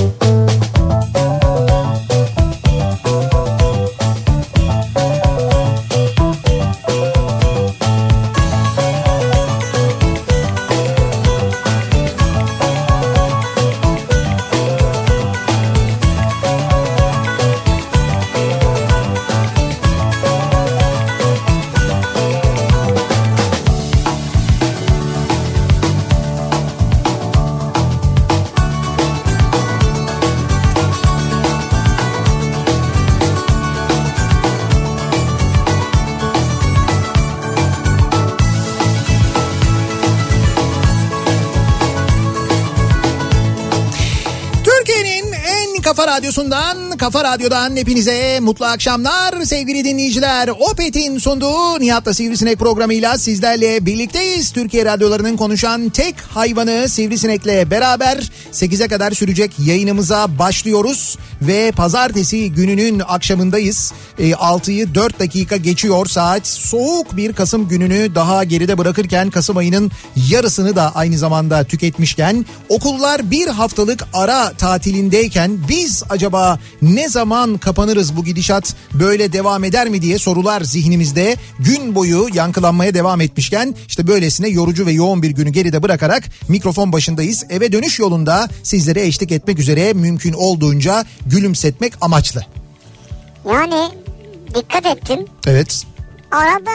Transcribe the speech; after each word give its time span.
radyosundan, 46.30 46.89
kafa 47.00 47.24
radyodan 47.24 47.76
hepinize 47.76 48.40
mutlu 48.40 48.66
akşamlar 48.66 49.42
sevgili 49.44 49.84
dinleyiciler. 49.84 50.48
Opet'in 50.48 51.18
sunduğu 51.18 51.80
Nihat'la 51.80 52.14
Sivrisinek 52.14 52.60
programıyla 52.60 53.18
sizlerle 53.18 53.86
birlikteyiz. 53.86 54.52
Türkiye 54.52 54.86
radyolarının 54.86 55.38
konuşan 55.38 55.90
tek 55.90 56.22
hayvanı 56.22 56.90
Sivrisinek'le 56.90 57.72
beraber 57.72 58.32
8'e 58.52 58.88
kadar 58.88 59.12
sürecek 59.12 59.52
yayınımıza 59.60 60.40
başlıyoruz. 60.40 61.18
Ve 61.42 61.72
pazartesi 61.72 62.52
gününün 62.52 63.02
akşamındayız. 63.08 63.94
E, 64.20 64.32
6'yı 64.32 64.96
4 64.96 65.20
dakika 65.20 65.58
geçiyor 65.58 66.06
saat. 66.06 66.48
Soğuk 66.48 67.18
bir 67.18 67.34
Kasım 67.34 67.68
gününü 67.68 68.16
daha 68.16 68.44
geride 68.44 68.78
bırakırken 68.78 69.30
Kasım 69.30 69.58
ayının 69.58 69.92
yarısını 70.30 70.76
da 70.76 70.96
aynı 70.96 71.18
zamanda 71.18 71.64
tüketmişken 71.64 72.46
okullar 72.70 73.32
bir 73.32 73.48
haftalık 73.48 74.08
ara 74.14 74.54
tatilindeyken 74.54 75.58
biz 75.70 76.04
acaba 76.10 76.60
ne 76.96 77.10
zaman 77.10 77.58
kapanırız 77.58 78.18
bu 78.18 78.24
gidişat 78.24 78.76
böyle 78.94 79.34
devam 79.34 79.64
eder 79.64 79.90
mi 79.90 80.02
diye 80.02 80.20
sorular 80.20 80.62
zihnimizde 80.62 81.36
gün 81.60 81.96
boyu 81.96 82.28
yankılanmaya 82.34 82.94
devam 82.94 83.22
etmişken 83.22 83.76
işte 83.88 84.08
böylesine 84.08 84.48
yorucu 84.48 84.86
ve 84.86 84.92
yoğun 84.92 85.24
bir 85.24 85.30
günü 85.30 85.50
geride 85.50 85.84
bırakarak 85.84 86.24
mikrofon 86.48 86.94
başındayız. 86.94 87.46
Eve 87.50 87.72
dönüş 87.72 88.00
yolunda 88.00 88.50
sizlere 88.64 89.06
eşlik 89.06 89.32
etmek 89.32 89.60
üzere 89.60 89.94
mümkün 89.94 90.34
olduğunca 90.34 91.06
gülümsetmek 91.26 91.94
amaçlı. 92.02 92.46
Yani 93.46 93.90
dikkat 94.56 94.86
ettim. 94.86 95.26
Evet. 95.48 95.84
Arada 96.32 96.72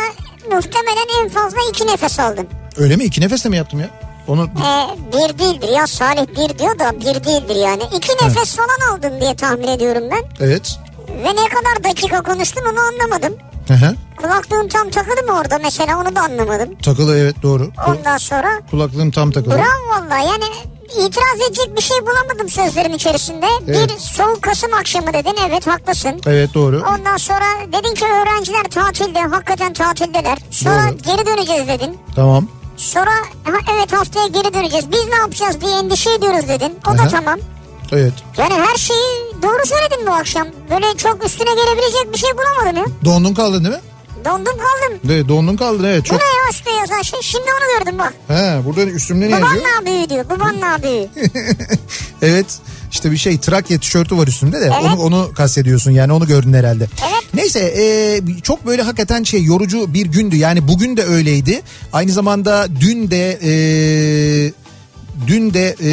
muhtemelen 0.50 1.22
en 1.22 1.28
fazla 1.28 1.58
iki 1.70 1.86
nefes 1.86 2.20
aldın. 2.20 2.46
Öyle 2.76 2.96
mi? 2.96 3.04
İki 3.04 3.20
nefesle 3.20 3.50
mi 3.50 3.56
yaptım 3.56 3.81
ya? 3.81 3.91
Onu 4.29 4.43
Ee, 4.45 4.87
bir 5.12 5.39
değildir 5.39 5.69
ya 5.69 5.87
Salih 5.87 6.27
bir 6.29 6.59
diyor 6.59 6.79
da 6.79 7.01
bir 7.01 7.25
değildir 7.25 7.57
yani. 7.57 7.83
İki 7.97 8.12
nefes 8.27 8.57
falan 8.57 8.93
aldın 8.97 9.21
diye 9.21 9.37
tahmin 9.37 9.69
ediyorum 9.69 10.03
ben. 10.11 10.47
evet. 10.47 10.79
Ve 11.09 11.29
ne 11.29 11.49
kadar 11.49 11.85
dakika 11.85 12.23
konuştun 12.23 12.62
onu 12.73 12.81
anlamadım. 12.81 13.35
Hı 13.69 13.75
hı. 13.75 13.95
Kulaklığın 14.17 14.69
tam 14.69 14.91
takılı 14.91 15.23
mı 15.33 15.39
orada 15.41 15.59
mesela 15.59 16.01
onu 16.01 16.17
da 16.17 16.21
anlamadım. 16.21 16.75
Takılı 16.83 17.19
evet 17.19 17.37
doğru. 17.43 17.71
Ondan 17.89 18.17
sonra 18.17 18.49
Kulaklığım 18.71 19.11
tam 19.11 19.31
takılı. 19.31 19.55
bravo 19.55 19.89
valla 19.91 20.19
yani 20.19 20.45
itiraz 20.99 21.49
edecek 21.49 21.77
bir 21.77 21.83
şey 21.83 21.97
bulamadım 22.06 22.49
sözlerin 22.49 22.93
içerisinde. 22.93 23.47
Evet. 23.69 23.91
Bir 23.91 23.99
soğuk 23.99 24.43
Kasım 24.43 24.75
akşamı 24.75 25.12
dedin 25.12 25.37
evet 25.49 25.67
haklısın. 25.67 26.21
Evet 26.27 26.55
doğru. 26.55 26.83
Ondan 26.95 27.17
sonra 27.17 27.45
dedin 27.73 27.95
ki 27.95 28.05
öğrenciler 28.05 28.65
tatilde 28.65 29.21
hakikaten 29.21 29.73
tatildeler. 29.73 30.39
Sonra 30.51 30.89
Doğru. 30.89 30.97
geri 30.99 31.27
döneceğiz 31.27 31.69
dedin. 31.69 31.99
Tamam. 32.17 32.49
Sonra 32.77 33.11
ha, 33.45 33.53
evet 33.75 33.93
haftaya 33.93 34.27
geri 34.27 34.55
döneceğiz. 34.55 34.93
Biz 34.93 35.07
ne 35.09 35.15
yapacağız 35.15 35.61
diye 35.61 35.73
endişe 35.79 36.11
ediyoruz 36.12 36.49
dedin. 36.49 36.79
O 36.95 36.99
da 36.99 37.03
Aha. 37.03 37.09
tamam. 37.09 37.39
Evet. 37.93 38.12
Yani 38.39 38.55
her 38.55 38.77
şeyi 38.77 39.33
doğru 39.43 39.67
söyledin 39.67 40.07
bu 40.07 40.11
akşam. 40.11 40.47
Böyle 40.71 40.97
çok 40.97 41.25
üstüne 41.25 41.51
gelebilecek 41.55 42.12
bir 42.12 42.19
şey 42.19 42.31
bulamadım 42.39 42.77
ya. 42.77 42.85
Dondun 43.05 43.35
kaldın 43.35 43.65
değil 43.65 43.75
mi? 43.77 43.81
Dondum 44.25 44.53
kaldım. 44.53 45.01
Evet 45.11 45.29
dondun 45.29 45.57
kaldın 45.57 45.85
evet. 45.85 46.05
Bu 46.05 46.09
Çok... 46.09 46.19
ne 46.21 46.25
ya 46.27 46.51
üstte 46.51 46.71
yazan 46.71 47.03
şey? 47.03 47.21
Şimdi 47.23 47.45
onu 47.45 47.79
gördüm 47.79 47.99
bak. 47.99 48.15
He 48.29 48.61
burada 48.65 48.83
üstümde 48.85 49.27
ne 49.31 49.33
Baban 49.33 49.55
yazıyor? 49.55 49.65
ne 49.83 49.87
büyü 49.87 50.09
diyor. 50.09 50.31
Baban 50.31 50.55
ne 50.61 50.83
büyü. 50.83 51.09
Evet 52.23 52.47
işte 52.94 53.10
bir 53.12 53.16
şey 53.16 53.38
Trakya 53.38 53.78
tişörtü 53.78 54.16
var 54.16 54.27
üstünde 54.27 54.60
de 54.60 54.65
Evet. 54.65 54.93
onu 54.93 55.03
onu 55.03 55.32
kastediyorsun 55.34 55.91
yani 55.91 56.12
onu 56.12 56.27
gördün 56.27 56.53
herhalde. 56.53 56.87
Evet. 57.03 57.34
Neyse 57.34 57.60
e, 57.60 58.21
çok 58.43 58.66
böyle 58.66 58.82
hakikaten 58.82 59.22
şey 59.22 59.43
yorucu 59.44 59.94
bir 59.94 60.06
gündü 60.06 60.37
yani 60.37 60.69
bugün 60.69 60.97
de 60.97 61.05
öyleydi. 61.05 61.62
Aynı 61.93 62.12
zamanda 62.12 62.66
dün 62.81 63.10
de 63.10 63.38
e, 63.43 63.53
dün 65.27 65.55
de 65.55 65.77
e, 65.82 65.88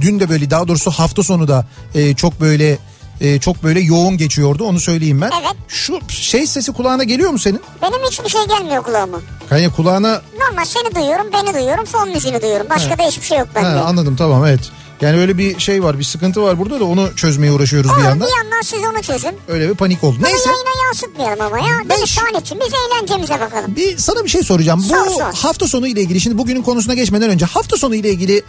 dün 0.00 0.20
de 0.20 0.28
böyle 0.28 0.50
daha 0.50 0.68
doğrusu 0.68 0.90
hafta 0.90 1.22
sonu 1.22 1.48
da 1.48 1.66
e, 1.94 2.14
çok 2.14 2.40
böyle 2.40 2.78
e, 3.20 3.38
çok 3.40 3.62
böyle 3.62 3.80
yoğun 3.80 4.16
geçiyordu 4.16 4.64
onu 4.64 4.80
söyleyeyim 4.80 5.20
ben. 5.20 5.30
Evet. 5.42 5.56
Şu 5.68 6.00
şey 6.08 6.46
sesi 6.46 6.72
kulağına 6.72 7.04
geliyor 7.04 7.30
mu 7.30 7.38
senin? 7.38 7.60
Benim 7.82 7.98
hiçbir 8.10 8.28
şey 8.28 8.40
gelmiyor 8.48 8.82
kulağıma. 8.82 9.20
Kanya 9.48 9.72
kulağına 9.72 10.22
Normal 10.40 10.64
seni 10.64 10.94
duyuyorum, 10.94 11.26
beni 11.32 11.54
duyuyorum, 11.54 11.84
fon 11.84 12.08
müziğini 12.08 12.42
duyuyorum. 12.42 12.66
Başka 12.70 12.98
da 12.98 13.02
hiçbir 13.02 13.26
şey 13.26 13.38
yok 13.38 13.48
Ha, 13.48 13.54
bende. 13.54 13.80
anladım 13.80 14.16
tamam 14.16 14.46
evet. 14.46 14.60
Yani 15.00 15.16
öyle 15.20 15.38
bir 15.38 15.58
şey 15.58 15.82
var 15.82 15.98
bir 15.98 16.04
sıkıntı 16.04 16.42
var 16.42 16.58
burada 16.58 16.80
da 16.80 16.84
onu 16.84 17.08
çözmeye 17.16 17.52
uğraşıyoruz 17.52 17.90
bir 17.90 17.96
Olur, 17.96 18.04
yandan. 18.04 18.28
bir 18.28 18.32
yandan 18.36 18.60
siz 18.62 18.78
onu 18.78 19.02
çözün. 19.02 19.36
Öyle 19.48 19.68
bir 19.68 19.74
panik 19.74 20.04
oldu. 20.04 20.16
Bunu 20.18 20.26
Neyse 20.26 20.50
yayına 20.50 20.84
yansıtmayalım 20.86 21.40
ama 21.40 21.58
ya. 21.58 21.78
Ben 21.88 21.96
Değil 21.96 22.06
şu- 22.06 22.20
Salih'ciğim? 22.20 22.62
Biz 22.66 22.72
eğlencemize 22.74 23.40
bakalım. 23.40 23.76
bir 23.76 23.98
sana 23.98 24.24
bir 24.24 24.28
şey 24.28 24.42
soracağım. 24.42 24.80
Sor, 24.80 25.06
Bu 25.06 25.10
sor. 25.10 25.32
hafta 25.34 25.68
sonu 25.68 25.86
ile 25.86 26.00
ilgili 26.00 26.20
şimdi 26.20 26.38
bugünün 26.38 26.62
konusuna 26.62 26.94
geçmeden 26.94 27.30
önce 27.30 27.44
hafta 27.46 27.76
sonu 27.76 27.94
ile 27.94 28.10
ilgili 28.10 28.42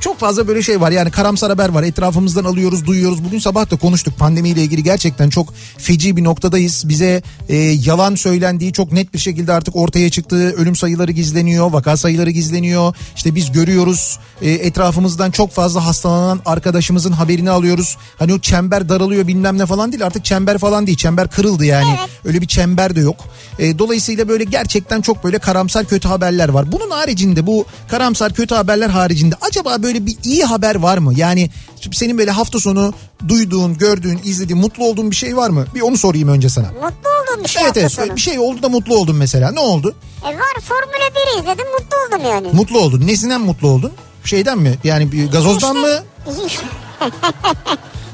çok 0.00 0.18
fazla 0.20 0.48
böyle 0.48 0.62
şey 0.62 0.80
var. 0.80 0.90
Yani 0.90 1.10
karamsar 1.10 1.50
haber 1.50 1.68
var. 1.68 1.82
Etrafımızdan 1.82 2.44
alıyoruz, 2.44 2.86
duyuyoruz. 2.86 3.24
Bugün 3.24 3.38
sabah 3.38 3.70
da 3.70 3.76
konuştuk. 3.76 4.18
Pandemi 4.18 4.48
ile 4.48 4.62
ilgili 4.62 4.82
gerçekten 4.82 5.30
çok 5.30 5.54
feci 5.78 6.16
bir 6.16 6.24
noktadayız. 6.24 6.88
Bize 6.88 7.22
e, 7.48 7.56
yalan 7.56 8.14
söylendiği 8.14 8.72
çok 8.72 8.92
net 8.92 9.14
bir 9.14 9.18
şekilde 9.18 9.52
artık 9.52 9.76
ortaya 9.76 10.10
çıktı. 10.10 10.36
Ölüm 10.36 10.76
sayıları 10.76 11.12
gizleniyor, 11.12 11.72
vaka 11.72 11.96
sayıları 11.96 12.30
gizleniyor. 12.30 12.94
İşte 13.16 13.34
biz 13.34 13.52
görüyoruz 13.52 14.18
e, 14.42 14.50
etrafımızdan 14.50 15.30
çok 15.30 15.52
fazla 15.52 15.86
hastalanan 15.96 16.40
arkadaşımızın 16.46 17.12
haberini 17.12 17.50
alıyoruz. 17.50 17.96
Hani 18.18 18.34
o 18.34 18.38
çember 18.38 18.88
daralıyor 18.88 19.26
bilmem 19.26 19.58
ne 19.58 19.66
falan 19.66 19.92
değil. 19.92 20.06
Artık 20.06 20.24
çember 20.24 20.58
falan 20.58 20.86
değil. 20.86 20.98
Çember 20.98 21.28
kırıldı 21.28 21.64
yani. 21.64 21.96
Evet. 21.98 22.10
Öyle 22.24 22.40
bir 22.40 22.46
çember 22.46 22.96
de 22.96 23.00
yok. 23.00 23.16
E, 23.58 23.78
dolayısıyla 23.78 24.28
böyle 24.28 24.44
gerçekten 24.44 25.00
çok 25.00 25.24
böyle 25.24 25.38
karamsar 25.38 25.84
kötü 25.84 26.08
haberler 26.08 26.48
var. 26.48 26.72
Bunun 26.72 26.90
haricinde 26.90 27.46
bu 27.46 27.64
karamsar 27.88 28.34
kötü 28.34 28.54
haberler 28.54 28.88
haricinde 28.88 29.34
acaba 29.40 29.82
böyle 29.82 30.06
bir 30.06 30.16
iyi 30.24 30.44
haber 30.44 30.74
var 30.74 30.98
mı? 30.98 31.12
Yani 31.16 31.50
senin 31.92 32.18
böyle 32.18 32.30
hafta 32.30 32.60
sonu 32.60 32.92
duyduğun, 33.28 33.78
gördüğün, 33.78 34.20
izlediğin, 34.24 34.60
mutlu 34.60 34.84
olduğun 34.84 35.10
bir 35.10 35.16
şey 35.16 35.36
var 35.36 35.50
mı? 35.50 35.66
Bir 35.74 35.80
onu 35.80 35.96
sorayım 35.96 36.28
önce 36.28 36.48
sana. 36.48 36.66
Mutlu 36.66 37.10
olduğum 37.10 37.44
bir 37.44 37.48
şey 37.48 37.62
Evet 37.64 37.76
evet 37.76 37.92
sonu. 37.92 38.16
bir 38.16 38.20
şey 38.20 38.38
oldu 38.38 38.62
da 38.62 38.68
mutlu 38.68 38.96
oldun 38.96 39.16
mesela. 39.16 39.50
Ne 39.52 39.60
oldu? 39.60 39.94
E 40.22 40.26
var 40.26 40.60
Formula 40.62 41.08
1 41.36 41.40
izledim 41.40 41.66
mutlu 41.72 41.96
oldum 42.06 42.30
yani. 42.30 42.48
Mutlu 42.52 42.78
oldun. 42.78 43.06
Nesinden 43.06 43.40
mutlu 43.40 43.68
oldun? 43.68 43.92
Şeyden 44.26 44.58
mi? 44.58 44.74
Yani 44.84 45.12
bir 45.12 45.30
gazozdan 45.30 45.76
İşte- 45.76 45.88
mı? 45.88 46.04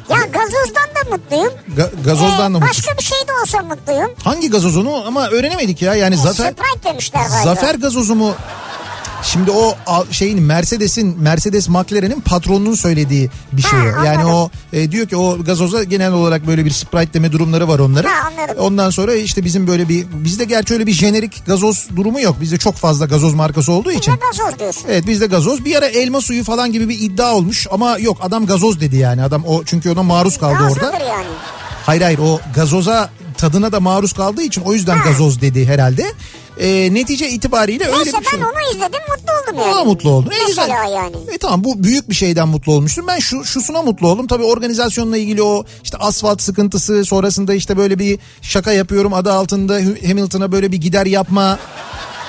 ya 0.08 0.18
gazozdan 0.32 0.88
da 0.94 1.10
mutluyum. 1.16 1.52
Ga- 1.76 2.04
gazozdan 2.04 2.38
da 2.54 2.58
Ee, 2.58 2.60
mı? 2.60 2.66
Başka 2.68 2.98
bir 2.98 3.02
şey 3.02 3.18
de 3.28 3.32
olsa 3.42 3.62
mutluyum. 3.62 4.10
Hangi 4.24 4.50
gazoz 4.50 4.76
onu 4.76 5.06
ama 5.06 5.28
öğrenemedik 5.28 5.82
ya. 5.82 5.94
Yani 5.94 6.16
Zafer 6.16 6.52
Sprite 6.52 6.88
demişler 6.90 7.20
galiba. 7.20 7.42
Zafer 7.54 7.74
gazozu 7.74 8.14
mu? 8.14 8.34
Şimdi 9.22 9.50
o 9.50 9.74
şeyin 10.10 10.42
Mercedes'in 10.42 11.20
Mercedes 11.20 11.68
McLaren'in 11.68 12.20
patronunun 12.20 12.74
söylediği 12.74 13.30
bir 13.52 13.62
şey. 13.62 13.78
Ha, 13.78 14.06
yani 14.06 14.24
o 14.24 14.50
e, 14.72 14.90
diyor 14.92 15.06
ki 15.06 15.16
o 15.16 15.44
gazoza 15.44 15.84
genel 15.84 16.12
olarak 16.12 16.46
böyle 16.46 16.64
bir 16.64 16.70
Sprite 16.70 17.12
deme 17.14 17.32
durumları 17.32 17.68
var 17.68 17.78
onların. 17.78 18.10
Ha, 18.10 18.28
anladım. 18.28 18.56
Ondan 18.64 18.90
sonra 18.90 19.14
işte 19.14 19.44
bizim 19.44 19.66
böyle 19.66 19.88
bir 19.88 20.06
bizde 20.12 20.44
gerçi 20.44 20.74
öyle 20.74 20.86
bir 20.86 20.92
jenerik 20.92 21.46
gazoz 21.46 21.88
durumu 21.96 22.20
yok. 22.20 22.40
Bizde 22.40 22.58
çok 22.58 22.74
fazla 22.74 23.06
gazoz 23.06 23.34
markası 23.34 23.72
olduğu 23.72 23.92
için. 23.92 24.12
Ne 24.12 24.16
gazoz 24.16 24.58
diyorsun? 24.58 24.84
Evet 24.88 25.06
bizde 25.06 25.26
gazoz. 25.26 25.64
Bir 25.64 25.76
ara 25.76 25.86
elma 25.86 26.20
suyu 26.20 26.44
falan 26.44 26.72
gibi 26.72 26.88
bir 26.88 27.00
iddia 27.00 27.34
olmuş 27.34 27.66
ama 27.70 27.98
yok 27.98 28.18
adam 28.22 28.46
gazoz 28.46 28.80
dedi 28.80 28.96
yani. 28.96 29.22
Adam 29.22 29.44
o 29.46 29.64
çünkü 29.64 29.90
ona 29.90 30.02
maruz 30.02 30.38
kaldı 30.38 30.54
orada. 30.62 30.80
Gazlıdır 30.80 31.06
yani. 31.06 31.26
Hayır 31.86 32.02
hayır 32.02 32.18
o 32.18 32.40
gazoza 32.54 33.10
tadına 33.38 33.72
da 33.72 33.80
maruz 33.80 34.12
kaldığı 34.12 34.42
için 34.42 34.62
o 34.62 34.72
yüzden 34.72 34.96
Ha. 34.96 35.04
gazoz 35.08 35.40
dedi 35.40 35.66
herhalde. 35.66 36.12
Ee, 36.58 36.94
netice 36.94 37.28
itibariyle 37.28 37.84
öyle 37.86 37.96
Neyse 37.96 38.18
bir 38.20 38.24
şey. 38.24 38.40
ben 38.40 38.44
onu 38.44 38.60
izledim 38.74 39.00
mutlu 39.10 39.32
oldum 39.32 39.60
yani. 39.62 39.74
Ona 39.74 39.84
mutlu 39.84 40.10
oldun. 40.10 40.30
E, 40.30 40.34
Mesela 40.48 40.66
güzel. 40.66 40.92
yani. 40.92 41.16
E 41.34 41.38
tamam 41.38 41.64
bu 41.64 41.82
büyük 41.84 42.10
bir 42.10 42.14
şeyden 42.14 42.48
mutlu 42.48 42.72
olmuştum. 42.72 43.04
Ben 43.08 43.18
şu 43.18 43.44
şusuna 43.44 43.82
mutlu 43.82 44.08
oldum. 44.08 44.26
Tabii 44.26 44.44
organizasyonla 44.44 45.16
ilgili 45.16 45.42
o 45.42 45.64
işte 45.84 45.96
asfalt 45.98 46.42
sıkıntısı 46.42 47.04
sonrasında 47.04 47.54
işte 47.54 47.76
böyle 47.76 47.98
bir 47.98 48.18
şaka 48.42 48.72
yapıyorum 48.72 49.12
adı 49.14 49.32
altında 49.32 49.74
Hamilton'a 50.08 50.52
böyle 50.52 50.72
bir 50.72 50.76
gider 50.76 51.06
yapma. 51.06 51.58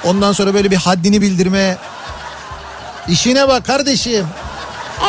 Ondan 0.06 0.32
sonra 0.34 0.54
böyle 0.54 0.72
bir 0.72 0.76
haddini 0.76 1.22
bildirme. 1.22 1.78
İşine 3.10 3.48
bak 3.48 3.66
kardeşim 3.66 4.26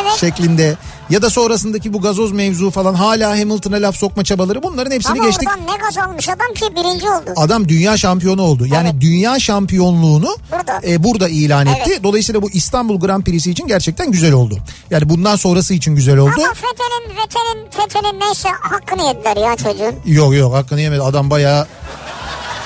Evet. 0.01 0.11
şeklinde. 0.19 0.77
Ya 1.09 1.21
da 1.21 1.29
sonrasındaki 1.29 1.93
bu 1.93 2.01
gazoz 2.01 2.31
mevzu 2.31 2.71
falan 2.71 2.93
hala 2.93 3.29
Hamilton'a 3.39 3.75
laf 3.75 3.95
sokma 3.95 4.23
çabaları 4.23 4.63
bunların 4.63 4.91
hepsini 4.91 5.11
Ama 5.19 5.25
geçtik. 5.25 5.49
oradan 5.49 5.67
ne 5.67 5.77
gaz 5.85 5.97
almış 5.97 6.29
adam 6.29 6.53
ki 6.55 6.75
birinci 6.75 7.09
oldu. 7.09 7.33
Adam 7.35 7.69
dünya 7.69 7.97
şampiyonu 7.97 8.41
oldu. 8.41 8.65
Yani 8.65 8.89
Evet. 8.91 9.01
dünya 9.01 9.39
şampiyonluğunu 9.39 10.37
Burada. 10.51 10.81
e, 10.87 11.03
burada 11.03 11.29
ilan 11.29 11.67
etti. 11.67 11.81
Evet. 11.87 12.03
Dolayısıyla 12.03 12.41
bu 12.41 12.49
İstanbul 12.51 12.99
Grand 12.99 13.23
Prix'si 13.23 13.51
için 13.51 13.67
gerçekten 13.67 14.11
güzel 14.11 14.33
oldu. 14.33 14.57
Yani 14.91 15.09
bundan 15.09 15.35
sonrası 15.35 15.73
için 15.73 15.95
güzel 15.95 16.17
oldu. 16.17 16.31
Ama 16.37 16.53
Fethel'in, 16.53 17.15
Fethel'in, 17.15 17.69
Fethel'in 17.71 18.19
neyse 18.19 18.49
hakkını 18.61 19.07
yediler 19.07 19.37
ya 19.49 19.55
çocuğun. 19.55 19.95
Yok 20.05 20.35
yok 20.35 20.53
hakkını 20.53 20.81
yemedi. 20.81 21.01
Adam 21.01 21.29
bayağı 21.29 21.67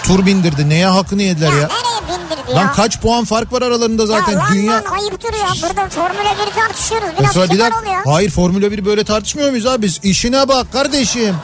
tur 0.10 0.26
bindirdi. 0.26 0.70
Neye 0.70 0.86
hakkını 0.88 1.22
yediler 1.22 1.52
Ya, 1.52 1.58
ya? 1.58 1.68
nereye 1.68 2.20
bindirdi 2.20 2.52
ya? 2.52 2.56
Lan 2.56 2.74
kaç 2.74 3.00
puan 3.02 3.26
fark 3.26 3.54
var 3.54 3.62
aralarında 3.62 4.06
zaten 4.06 4.34
ya 4.34 4.40
lan 4.40 4.54
dünya... 4.54 4.74
lan 4.74 4.84
ayıptır 5.00 5.34
ya. 5.34 5.48
Burada 5.70 5.90
Formula 5.90 6.36
1 6.48 6.62
tartışıyoruz. 6.62 7.08
Biraz 7.10 7.22
Mesela 7.22 7.46
bir 7.46 7.50
kibar 7.52 7.72
dakika- 7.72 7.90
ol 7.90 7.94
ya. 7.94 8.02
Hayır 8.14 8.30
Formula 8.30 8.72
1 8.72 8.86
böyle 8.86 9.04
tartışmıyor 9.04 9.50
muyuz 9.50 9.66
abi 9.66 9.82
biz? 9.82 10.00
İşine 10.04 10.48
bak 10.48 10.74
kardeşim. 10.74 11.36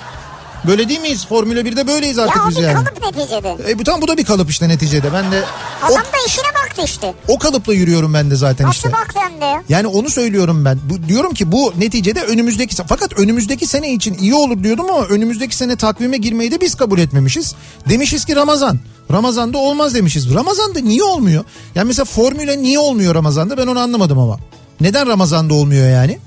Böyle 0.68 0.90
değil 0.90 1.00
miyiz? 1.02 1.26
Formula 1.30 1.60
1'de 1.60 1.88
böyleyiz 1.88 2.20
artık 2.20 2.36
Ya 2.36 2.44
o 2.46 2.50
biz 2.50 2.58
yani. 2.58 2.74
kalıp 2.74 3.02
neticede. 3.18 3.58
E, 3.70 3.80
bu 3.80 3.84
tam 3.84 4.02
bu 4.02 4.08
da 4.08 4.18
bir 4.18 4.26
kalıp 4.26 4.50
işte 4.50 4.70
neticede. 4.70 5.14
Ben 5.14 5.32
de 5.32 5.44
o, 5.84 5.86
Adam 5.86 5.98
da 5.98 6.18
işine 6.28 6.46
baktı 6.66 6.82
işte. 6.86 7.14
o 7.28 7.40
kalıpla 7.40 7.74
yürüyorum 7.74 8.14
ben 8.14 8.32
de 8.32 8.36
zaten 8.36 8.68
Nasıl 8.68 8.76
işte. 8.78 8.92
baktı 8.92 9.20
hem 9.20 9.42
de 9.42 9.46
ya? 9.46 9.64
Yani 9.70 9.88
onu 9.88 10.10
söylüyorum 10.10 10.66
ben. 10.66 10.80
Bu, 10.90 11.08
diyorum 11.08 11.34
ki 11.34 11.52
bu 11.52 11.74
neticede 11.78 12.22
önümüzdeki 12.22 12.76
fakat 12.88 13.20
önümüzdeki 13.20 13.68
sene 13.68 13.94
için 13.94 14.14
iyi 14.14 14.34
olur 14.36 14.64
diyordum 14.64 14.86
ama 14.90 15.06
önümüzdeki 15.06 15.56
sene 15.56 15.76
takvime 15.76 16.18
girmeyi 16.18 16.52
de 16.52 16.62
biz 16.62 16.76
kabul 16.76 17.00
etmemişiz. 17.00 17.56
Demişiz 17.90 18.26
ki 18.26 18.36
Ramazan. 18.36 18.80
Ramazan'da 19.12 19.58
olmaz 19.58 19.96
demişiz. 19.96 20.34
Ramazan'da 20.34 20.80
niye 20.80 21.04
olmuyor? 21.04 21.44
Yani 21.76 21.88
mesela 21.88 22.06
formüle 22.06 22.58
niye 22.62 22.80
olmuyor 22.80 23.16
Ramazan'da 23.16 23.58
ben 23.58 23.68
onu 23.68 23.80
anlamadım 23.80 24.20
ama. 24.20 24.40
Neden 24.82 25.08
Ramazan'da 25.08 25.54
olmuyor 25.54 25.90
yani? 25.90 26.20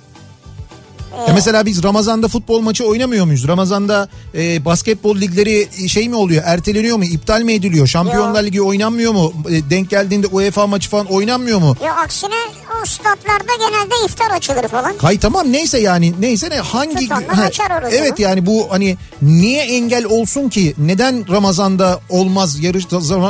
Ya 1.27 1.35
mesela 1.35 1.67
biz 1.67 1.83
Ramazan'da 1.83 2.29
futbol 2.29 2.61
maçı 2.61 2.85
oynamıyor 2.85 3.25
muyuz? 3.27 3.49
Ramazan'da 3.49 4.09
e, 4.35 4.65
basketbol 4.65 5.17
ligleri 5.21 5.89
şey 5.89 6.09
mi 6.09 6.15
oluyor? 6.17 6.43
Erteleniyor 6.47 6.97
mu? 6.97 7.05
İptal 7.05 7.43
mi 7.43 7.53
ediliyor? 7.53 7.87
Şampiyonlar 7.87 8.43
Ligi 8.45 8.63
oynanmıyor 8.63 9.13
mu? 9.13 9.33
E, 9.51 9.71
denk 9.71 9.91
geldiğinde 9.91 10.27
UEFA 10.27 10.67
maçı 10.67 10.91
falan 10.91 11.07
oynanmıyor 11.07 11.59
mu? 11.59 11.77
Ya 11.85 11.97
aksine 11.97 12.35
o 12.83 12.87
statlarda 12.87 13.53
genelde 13.59 13.95
iftar 14.07 14.31
açılır 14.31 14.69
falan. 14.69 14.95
Hay 14.99 15.19
tamam 15.19 15.53
neyse 15.53 15.79
yani 15.81 16.15
neyse 16.21 16.51
ne 16.51 16.57
hangi 16.57 17.09
Ha, 17.09 17.43
açar 17.43 17.85
evet 17.91 18.19
yani 18.19 18.47
bu 18.47 18.67
hani 18.71 18.97
niye 19.23 19.63
engel 19.63 20.05
olsun 20.05 20.49
ki 20.49 20.75
neden 20.79 21.29
Ramazan'da 21.29 22.01
olmaz 22.09 22.59
yarış 22.61 22.85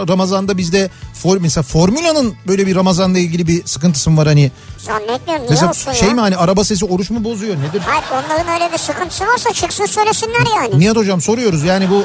Ramazan'da 0.09 0.59
bizde 0.59 0.91
for, 1.15 1.39
mesela 1.41 1.63
Formula'nın 1.63 2.35
böyle 2.47 2.67
bir 2.67 2.77
Ramazan'la 2.77 3.19
ilgili 3.19 3.47
bir 3.47 3.67
sıkıntısı 3.67 4.11
mı 4.11 4.17
var 4.17 4.27
hani 4.27 4.51
Zannetmiyorum 4.79 5.43
niye 5.45 5.51
mesela 5.51 5.71
olsun 5.71 5.93
şey 5.93 6.09
ya? 6.09 6.15
mi 6.15 6.21
hani 6.21 6.37
araba 6.37 6.65
sesi 6.65 6.85
oruç 6.85 7.11
mu 7.11 7.25
bozuyor 7.25 7.57
nedir? 7.57 7.83
Hayır 7.87 8.05
onların 8.13 8.55
öyle 8.55 8.73
bir 8.73 8.79
sıkıntısı 8.79 9.27
varsa 9.27 9.53
çıksın 9.53 9.87
söylesinler 9.87 10.47
yani. 10.57 10.79
Nihat 10.81 10.97
hocam 10.97 11.21
soruyoruz 11.21 11.65
yani 11.65 11.91
bu 11.91 12.03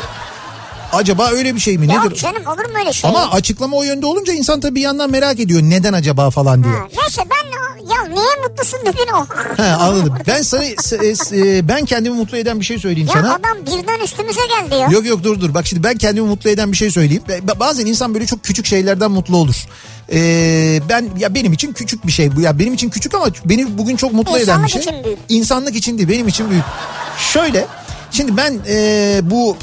acaba 0.94 1.30
öyle 1.30 1.56
bir 1.56 1.60
şey 1.60 1.78
mi 1.78 1.94
Yok 1.94 2.06
nedir? 2.06 2.16
canım 2.16 2.48
olur 2.48 2.66
mu 2.70 2.78
öyle 2.80 2.94
şey? 2.94 3.10
Ama 3.10 3.32
açıklama 3.32 3.78
o 3.78 3.84
yönde 3.84 4.06
olunca 4.06 4.34
insan 4.34 4.60
tabii 4.60 4.76
bir 4.76 4.82
yandan 4.82 5.12
merak 5.12 5.40
ediyor 5.40 5.62
neden 5.62 5.94
acaba 5.94 6.30
falan 6.30 6.64
diye. 6.64 6.74
Ha, 6.74 6.88
neyse 7.02 7.22
ben 7.30 7.52
ya 7.92 8.04
niye 8.14 8.48
mutlusun 8.50 8.80
dedin 8.86 9.08
o. 9.14 9.26
He 9.58 9.64
anladım. 9.72 10.14
Ben 10.28 10.42
sana 10.42 10.64
s- 10.82 11.16
s- 11.16 11.68
ben 11.68 11.86
kendimi 11.86 12.16
mutlu 12.16 12.38
eden 12.38 12.60
bir 12.60 12.66
şey 12.66 12.80
söyleyeyim 12.80 13.10
Ya 13.16 13.22
sana. 13.22 13.34
adam 13.34 13.58
birden 13.66 14.00
üstümüze 14.04 14.42
geldi 14.48 14.76
ya. 14.76 14.88
Yok 14.92 15.06
yok 15.06 15.24
dur 15.24 15.42
dur 15.42 15.54
bak 15.54 15.68
şimdi 15.68 15.84
ben 15.84 15.98
kendimi 15.98 16.28
mutlu 16.28 16.50
eden 16.50 16.72
bir 16.72 16.78
şey 16.78 16.92
söyleyeyim. 16.92 17.24
Ba- 17.28 17.60
Bazen 17.60 17.86
insan 17.86 18.14
böyle 18.14 18.26
çok 18.26 18.44
küçük 18.44 18.66
şeylerden 18.66 19.12
mutlu 19.12 19.38
olur. 19.38 19.66
Ee, 20.14 20.80
ben 20.90 21.10
ya 21.18 21.36
benim 21.36 21.54
için 21.54 21.74
küçük 21.74 22.08
bir 22.08 22.12
şey 22.12 22.36
bu 22.36 22.42
ya 22.42 22.60
benim 22.60 22.74
için 22.74 22.90
küçük 22.90 23.14
ama 23.16 23.26
beni 23.46 23.78
bugün 23.78 23.96
çok 23.96 24.14
mutlu 24.14 24.38
eden 24.40 24.64
bir 24.64 24.64
İnsanlık 24.64 24.70
şey. 24.70 24.82
için 24.82 25.04
büyük. 25.04 25.20
İnsanlık 25.30 25.76
için 25.76 25.98
değil 25.98 26.10
benim 26.10 26.28
için 26.28 26.50
büyük. 26.50 26.64
Şöyle 27.34 27.66
şimdi 28.12 28.38
ben 28.38 28.60
e, 28.68 29.20
bu 29.24 29.58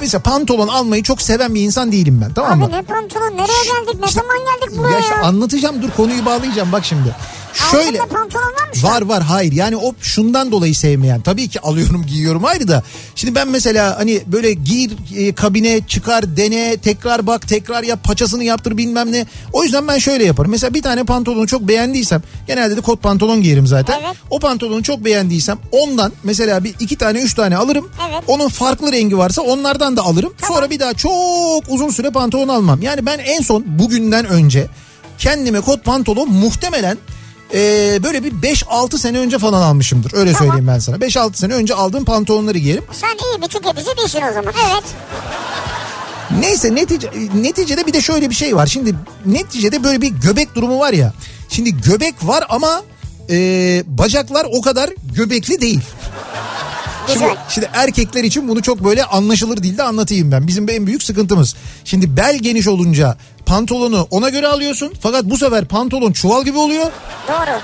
mesela 0.00 0.22
pantolon 0.22 0.68
almayı 0.68 1.02
çok 1.02 1.22
seven 1.22 1.54
bir 1.54 1.60
insan 1.60 1.92
değilim 1.92 2.20
ben 2.26 2.32
tamam 2.34 2.58
mı? 2.58 2.64
Abi 2.64 2.72
ne 2.72 2.82
pantolon 2.82 3.32
nereye 3.32 3.64
geldik 3.64 4.00
ne 4.06 4.10
zaman 4.10 4.36
geldik 4.38 4.78
buraya 4.78 4.88
Ya 4.90 4.94
ya? 4.94 5.00
işte 5.00 5.14
anlatacağım 5.14 5.82
dur 5.82 5.90
konuyu 5.96 6.24
bağlayacağım 6.26 6.72
bak 6.72 6.84
şimdi. 6.84 7.14
Şöyle 7.54 7.98
pantolon 7.98 8.44
var 8.44 8.68
mı 8.68 8.74
şu 8.74 8.86
Var 8.86 9.02
var 9.02 9.22
hayır. 9.22 9.52
Yani 9.52 9.76
o 9.76 9.94
şundan 10.00 10.52
dolayı 10.52 10.74
sevmeyen 10.74 11.20
tabii 11.20 11.48
ki 11.48 11.60
alıyorum 11.60 12.06
giyiyorum 12.06 12.44
ayrı 12.44 12.68
da. 12.68 12.82
Şimdi 13.14 13.34
ben 13.34 13.48
mesela 13.48 13.98
hani 13.98 14.22
böyle 14.26 14.52
gir 14.52 14.92
e, 15.16 15.32
kabine 15.34 15.80
çıkar 15.86 16.36
dene 16.36 16.76
tekrar 16.76 17.26
bak 17.26 17.48
tekrar 17.48 17.82
yap 17.82 18.04
paçasını 18.04 18.44
yaptır 18.44 18.76
bilmem 18.76 19.12
ne. 19.12 19.26
O 19.52 19.64
yüzden 19.64 19.88
ben 19.88 19.98
şöyle 19.98 20.24
yaparım. 20.24 20.50
Mesela 20.50 20.74
bir 20.74 20.82
tane 20.82 21.04
pantolonu 21.04 21.46
çok 21.46 21.62
beğendiysem 21.68 22.22
genelde 22.46 22.76
de 22.76 22.80
kot 22.80 23.02
pantolon 23.02 23.42
giyerim 23.42 23.66
zaten. 23.66 24.00
Evet. 24.04 24.16
o 24.30 24.38
pantolonu 24.38 24.82
çok 24.82 25.04
beğendiysem 25.04 25.58
ondan 25.72 26.12
mesela 26.22 26.64
bir 26.64 26.74
iki 26.80 26.96
tane 26.96 27.20
üç 27.20 27.34
tane 27.34 27.56
alırım. 27.56 27.90
Evet. 28.10 28.24
onun 28.26 28.48
farklı 28.48 28.92
rengi 28.92 29.18
varsa 29.18 29.42
onlardan 29.42 29.96
da 29.96 30.02
alırım. 30.02 30.32
Sonra 30.48 30.70
bir 30.70 30.80
daha 30.80 30.94
çok 30.94 31.64
uzun 31.68 31.90
süre 31.90 32.10
pantolon 32.10 32.48
almam. 32.48 32.82
Yani 32.82 33.06
ben 33.06 33.18
en 33.18 33.40
son 33.40 33.64
bugünden 33.66 34.26
önce 34.26 34.66
kendime 35.18 35.60
kot 35.60 35.84
pantolon 35.84 36.30
muhtemelen 36.32 36.98
ee, 37.54 38.02
böyle 38.02 38.24
bir 38.24 38.32
5-6 38.32 38.98
sene 38.98 39.18
önce 39.18 39.38
falan 39.38 39.62
almışımdır. 39.62 40.12
Öyle 40.14 40.32
Tamam. 40.32 40.38
söyleyeyim 40.48 40.68
ben 40.74 40.78
sana. 40.78 40.96
5-6 40.96 41.34
sene 41.34 41.54
önce 41.54 41.74
aldığım 41.74 42.04
pantolonları 42.04 42.58
giyerim. 42.58 42.84
Sen 42.92 43.08
iyi 43.08 43.42
bir 43.42 43.48
tüketici 43.48 43.96
değilsin 43.96 44.20
o 44.30 44.34
zaman. 44.34 44.54
Evet. 44.70 44.84
Neyse 46.40 46.74
netice, 46.74 47.10
neticede 47.34 47.86
bir 47.86 47.92
de 47.92 48.00
şöyle 48.00 48.30
bir 48.30 48.34
şey 48.34 48.56
var. 48.56 48.66
Şimdi 48.66 48.94
neticede 49.26 49.84
böyle 49.84 50.02
bir 50.02 50.08
göbek 50.08 50.54
durumu 50.54 50.78
var 50.78 50.92
ya. 50.92 51.12
Şimdi 51.48 51.80
göbek 51.80 52.14
var 52.22 52.44
ama 52.48 52.82
e, 53.30 53.36
bacaklar 53.86 54.46
o 54.52 54.62
kadar 54.62 54.90
göbekli 55.14 55.60
değil. 55.60 55.80
Şimdi, 57.06 57.18
Güzel. 57.18 57.36
şimdi 57.48 57.70
erkekler 57.72 58.24
için 58.24 58.48
bunu 58.48 58.62
çok 58.62 58.84
böyle 58.84 59.04
anlaşılır 59.04 59.56
dilde 59.56 59.82
anlatayım 59.82 60.32
ben. 60.32 60.46
Bizim 60.48 60.70
en 60.70 60.86
büyük 60.86 61.02
sıkıntımız. 61.02 61.54
Şimdi 61.84 62.16
bel 62.16 62.38
geniş 62.38 62.66
olunca 62.68 63.16
pantolonu 63.46 64.06
ona 64.10 64.28
göre 64.28 64.46
alıyorsun. 64.48 64.92
Fakat 65.00 65.24
bu 65.24 65.38
sefer 65.38 65.64
pantolon 65.64 66.12
çuval 66.12 66.44
gibi 66.44 66.58
oluyor. 66.58 66.86
Doğru. 67.28 67.60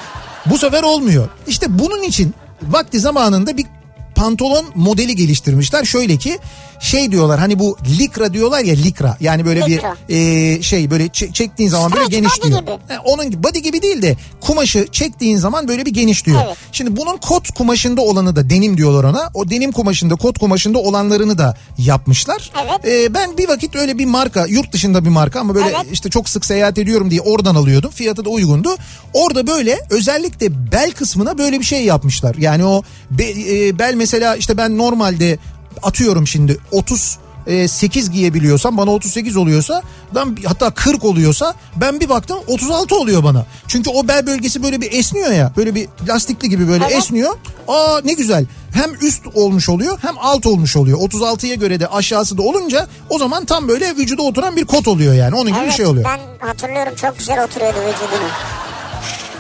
Bu 0.47 0.59
sefer 0.59 0.83
olmuyor. 0.83 1.28
İşte 1.47 1.78
bunun 1.78 2.02
için 2.02 2.35
vakti 2.62 3.00
zamanında 3.00 3.57
bir 3.57 3.66
pantolon 4.14 4.66
modeli 4.75 5.16
geliştirmişler. 5.16 5.85
Şöyle 5.85 6.16
ki 6.16 6.38
şey 6.80 7.11
diyorlar 7.12 7.40
hani 7.40 7.58
bu 7.58 7.76
likra 7.99 8.32
diyorlar 8.32 8.61
ya 8.64 8.75
likra 8.75 9.16
yani 9.20 9.44
böyle 9.47 9.61
Likra. 9.66 9.97
bir 10.08 10.14
e, 10.58 10.62
şey 10.62 10.90
böyle 10.90 11.06
çe- 11.06 11.32
çektiğin 11.32 11.70
zaman 11.70 11.92
böyle 11.92 12.04
Stretch 12.04 12.18
body 12.18 12.28
genişliyor. 12.28 12.61
gibi. 12.61 12.70
E, 12.94 12.99
onun 13.04 13.30
gibi 13.30 13.42
body 13.42 13.58
gibi 13.58 13.82
değil 13.82 14.02
de 14.02 14.16
kumaşı 14.40 14.87
çektiğin 14.92 15.37
zaman 15.37 15.68
böyle 15.68 15.87
bir 15.87 15.90
genişliyor. 15.94 16.42
Evet. 16.47 16.56
Şimdi 16.73 16.97
bunun 16.97 17.16
kot 17.16 17.50
kumaşında 17.50 18.00
olanı 18.00 18.37
da 18.37 18.50
denim 18.50 18.76
diyorlar 18.76 19.04
ona. 19.04 19.30
O 19.35 19.50
denim 19.50 19.73
kumaşında 19.73 20.16
kot 20.16 20.38
kumaşında 20.38 20.78
olanlarını 20.78 21.38
da 21.38 21.56
yapmışlar. 21.78 22.50
Evet. 22.64 22.85
E, 23.04 23.14
ben 23.14 23.38
bir 23.38 23.49
vakit 23.49 23.76
öyle 23.76 23.99
bir 23.99 24.06
marka 24.06 24.47
yurt 24.47 24.73
dışında 24.73 25.04
bir 25.04 25.11
marka 25.11 25.40
ama 25.40 25.54
böyle 25.54 25.68
Evet. 25.68 25.87
işte 25.92 26.11
çok 26.11 26.28
sık 26.28 26.44
seyahat 26.44 26.78
ediyorum 26.78 27.11
diye 27.11 27.20
oradan 27.20 27.54
alıyordum. 27.54 27.90
Fiyatı 27.90 28.25
da 28.25 28.30
uygundu. 28.30 28.76
Orada 29.12 29.47
böyle 29.47 29.78
özellikle 29.90 30.73
bel 30.73 30.90
kısmına 30.92 31.38
böyle 31.38 31.61
bir 31.61 31.64
şey 31.64 31.85
yapmışlar. 31.85 32.35
Yani 32.38 32.64
o 32.64 32.82
be- 33.11 33.66
e, 33.66 33.78
bel 33.78 33.94
mesela 33.94 34.37
işte 34.37 34.56
ben 34.56 34.78
normalde 34.78 35.38
atıyorum 35.82 36.26
şimdi 36.26 36.58
30 36.73 37.18
38 37.47 38.11
giyebiliyorsam 38.11 38.76
bana 38.76 38.90
38 38.90 39.37
oluyorsa 39.37 39.82
ben 40.14 40.37
hatta 40.47 40.70
40 40.70 41.04
oluyorsa 41.04 41.54
ben 41.76 42.00
bir 42.00 42.08
baktım 42.08 42.38
36 42.47 42.97
oluyor 42.97 43.25
bana. 43.25 43.47
Çünkü 43.68 43.90
o 43.90 44.08
bel 44.08 44.26
bölgesi 44.26 44.62
böyle 44.62 44.80
bir 44.80 44.92
esniyor 44.92 45.30
ya. 45.32 45.52
Böyle 45.56 45.75
bir 45.75 45.88
lastikli 46.08 46.49
gibi 46.49 46.68
böyle 46.68 46.85
Evet. 46.85 46.97
esniyor. 46.97 47.35
Aa 47.68 48.00
ne 48.04 48.12
güzel. 48.12 48.47
Hem 48.73 48.94
üst 48.94 49.23
olmuş 49.35 49.68
oluyor 49.68 49.99
hem 50.02 50.14
alt 50.20 50.47
olmuş 50.47 50.76
oluyor. 50.76 50.99
36'ya 50.99 51.54
göre 51.54 51.80
de 51.80 51.87
aşağısı 51.87 52.38
da 52.38 52.42
olunca 52.42 52.88
o 53.11 53.18
zaman 53.18 53.44
tam 53.44 53.68
böyle 53.68 53.97
vücuda 53.97 54.23
oturan 54.23 54.56
bir 54.56 54.64
kot 54.64 54.88
oluyor 54.88 55.14
yani. 55.14 55.35
Onun 55.35 55.47
gibi 55.50 55.56
bir 55.61 55.64
Evet 55.64 55.76
şey 55.76 55.87
oluyor. 55.87 56.04
ben 56.04 56.47
hatırlıyorum 56.49 56.92
çok 57.00 57.18
güzel 57.18 57.44
oturuyordu 57.44 57.76
vücuduna. 57.78 58.28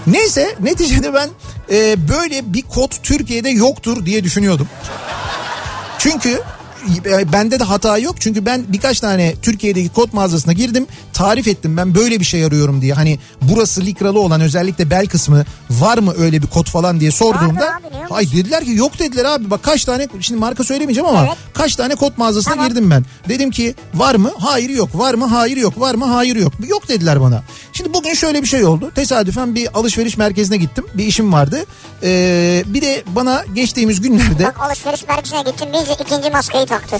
Neyse 0.06 0.54
neticede 0.60 1.14
ben 1.14 1.28
e, 1.70 2.08
böyle 2.08 2.52
bir 2.54 2.62
kot 2.62 3.02
Türkiye'de 3.02 3.48
yoktur 3.50 4.06
diye 4.06 4.24
düşünüyordum. 4.24 4.68
Çünkü 5.98 6.40
e, 7.06 7.32
bende 7.32 7.60
de 7.60 7.64
hata 7.64 7.98
yok. 7.98 8.20
Çünkü 8.20 8.46
ben 8.46 8.64
birkaç 8.68 9.00
tane 9.00 9.34
Türkiye'deki 9.42 9.88
kot 9.88 10.12
mağazasına 10.12 10.52
girdim. 10.52 10.86
Tarif 11.18 11.48
ettim 11.48 11.76
ben 11.76 11.94
böyle 11.94 12.20
bir 12.20 12.24
şey 12.24 12.44
arıyorum 12.44 12.82
diye. 12.82 12.94
Hani 12.94 13.18
burası 13.42 13.80
likralı 13.80 14.20
olan 14.20 14.40
özellikle 14.40 14.90
bel 14.90 15.06
kısmı 15.06 15.44
var 15.70 15.98
mı 15.98 16.14
öyle 16.18 16.42
bir 16.42 16.46
kot 16.46 16.68
falan 16.70 17.00
diye 17.00 17.10
sorduğumda. 17.10 17.64
Abi? 17.64 17.96
Hayır 18.10 18.32
dediler 18.32 18.64
ki 18.64 18.70
yok 18.74 18.98
dediler 18.98 19.24
abi. 19.24 19.50
Bak 19.50 19.62
kaç 19.62 19.84
tane 19.84 20.08
şimdi 20.20 20.40
marka 20.40 20.64
söylemeyeceğim 20.64 21.08
ama 21.08 21.24
Evet. 21.26 21.36
kaç 21.54 21.76
tane 21.76 21.94
kot 21.94 22.18
mağazasına 22.18 22.54
Tamam. 22.54 22.68
girdim 22.68 22.90
ben. 22.90 23.04
Dedim 23.28 23.50
ki 23.50 23.74
var 23.94 24.14
mı? 24.14 24.30
Hayır 24.38 24.70
yok. 24.70 24.98
Var 24.98 25.14
mı? 25.14 25.26
Hayır 25.26 25.56
yok. 25.56 25.80
Var 25.80 25.94
mı? 25.94 26.04
Hayır 26.04 26.36
yok. 26.36 26.52
Yok 26.68 26.88
dediler 26.88 27.20
bana. 27.20 27.42
Şimdi 27.72 27.94
bugün 27.94 28.14
şöyle 28.14 28.42
bir 28.42 28.48
şey 28.48 28.64
oldu. 28.64 28.92
Tesadüfen 28.94 29.54
bir 29.54 29.78
alışveriş 29.78 30.16
merkezine 30.16 30.56
gittim. 30.56 30.84
Bir 30.94 31.04
işim 31.04 31.32
vardı. 31.32 31.64
Ee, 32.02 32.62
bir 32.66 32.82
de 32.82 33.04
bana 33.06 33.44
geçtiğimiz 33.54 34.00
günlerde 34.00 34.44
Bak 34.44 34.60
alışveriş 34.60 35.08
merkezine 35.08 35.42
gittim 35.42 35.68
biz 35.72 36.06
ikinci 36.06 36.30
maskeyi 36.30 36.66
taktı. 36.66 36.96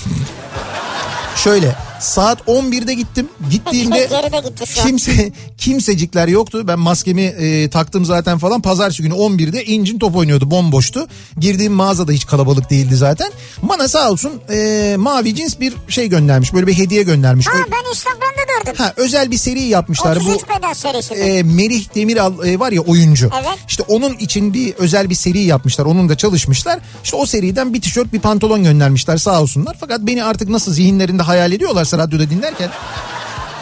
şöyle 1.37 1.88
saat 2.01 2.41
11'de 2.41 2.95
gittim. 2.95 3.29
Gittiğimde 3.51 3.99
gitti 4.49 4.65
kimse 4.75 5.33
kimsecikler 5.59 6.29
yoktu. 6.29 6.63
Ben 6.69 6.79
maskemi 6.79 7.23
e, 7.23 7.71
taktım 7.71 8.05
zaten 8.05 8.39
falan. 8.39 8.63
Pazartesi 8.63 9.03
günü 9.03 9.15
11'de 9.15 9.65
incin 9.65 9.99
top 9.99 10.17
oynuyordu. 10.17 10.51
Bomboştu. 10.51 11.07
Girdiğim 11.39 11.73
mağazada 11.73 12.13
hiç 12.13 12.27
kalabalık 12.27 12.71
değildi 12.71 12.97
zaten. 12.97 13.33
Bana 13.63 13.89
sağ 13.89 14.11
olsun 14.11 14.33
e, 14.53 14.95
mavi 14.99 15.35
cins 15.35 15.61
bir 15.61 15.75
şey 15.89 16.09
göndermiş. 16.09 16.55
Böyle 16.55 16.67
bir 16.67 16.79
hediye 16.79 17.03
göndermiş. 17.03 17.47
Ha 17.47 17.53
Ö- 17.59 17.71
ben 17.73 17.91
Instagram'da 17.91 18.43
gördüm. 18.59 18.75
Ha 18.85 18.93
özel 18.97 19.31
bir 19.31 19.37
seri 19.37 19.63
yapmışlar. 19.63 20.17
33 20.17 20.29
Bu 20.43 20.59
beden 20.59 20.73
serisi. 20.73 21.15
e, 21.15 21.43
Merih 21.43 21.95
Demiral 21.95 22.47
e, 22.47 22.59
var 22.59 22.73
ya 22.73 22.81
oyuncu. 22.81 23.31
Evet. 23.35 23.59
İşte 23.69 23.83
onun 23.89 24.15
için 24.15 24.55
bir 24.55 24.75
özel 24.75 25.11
bir 25.11 25.15
seri 25.15 25.39
yapmışlar. 25.41 25.85
Onun 25.87 26.09
da 26.09 26.17
çalışmışlar. 26.17 26.79
İşte 27.05 27.17
o 27.17 27.27
seriden 27.27 27.75
bir 27.75 27.81
tişört 27.81 28.13
bir 28.13 28.21
pantolon 28.21 28.65
göndermişler 28.65 29.17
sağ 29.17 29.43
olsunlar. 29.43 29.77
Fakat 29.81 30.01
beni 30.01 30.25
artık 30.25 30.49
nasıl 30.49 30.73
zihinlerinde 30.73 31.23
hayal 31.23 31.53
ediyorlarsa 31.89 31.99
radyoda 31.99 32.31
dinlerken 32.31 32.71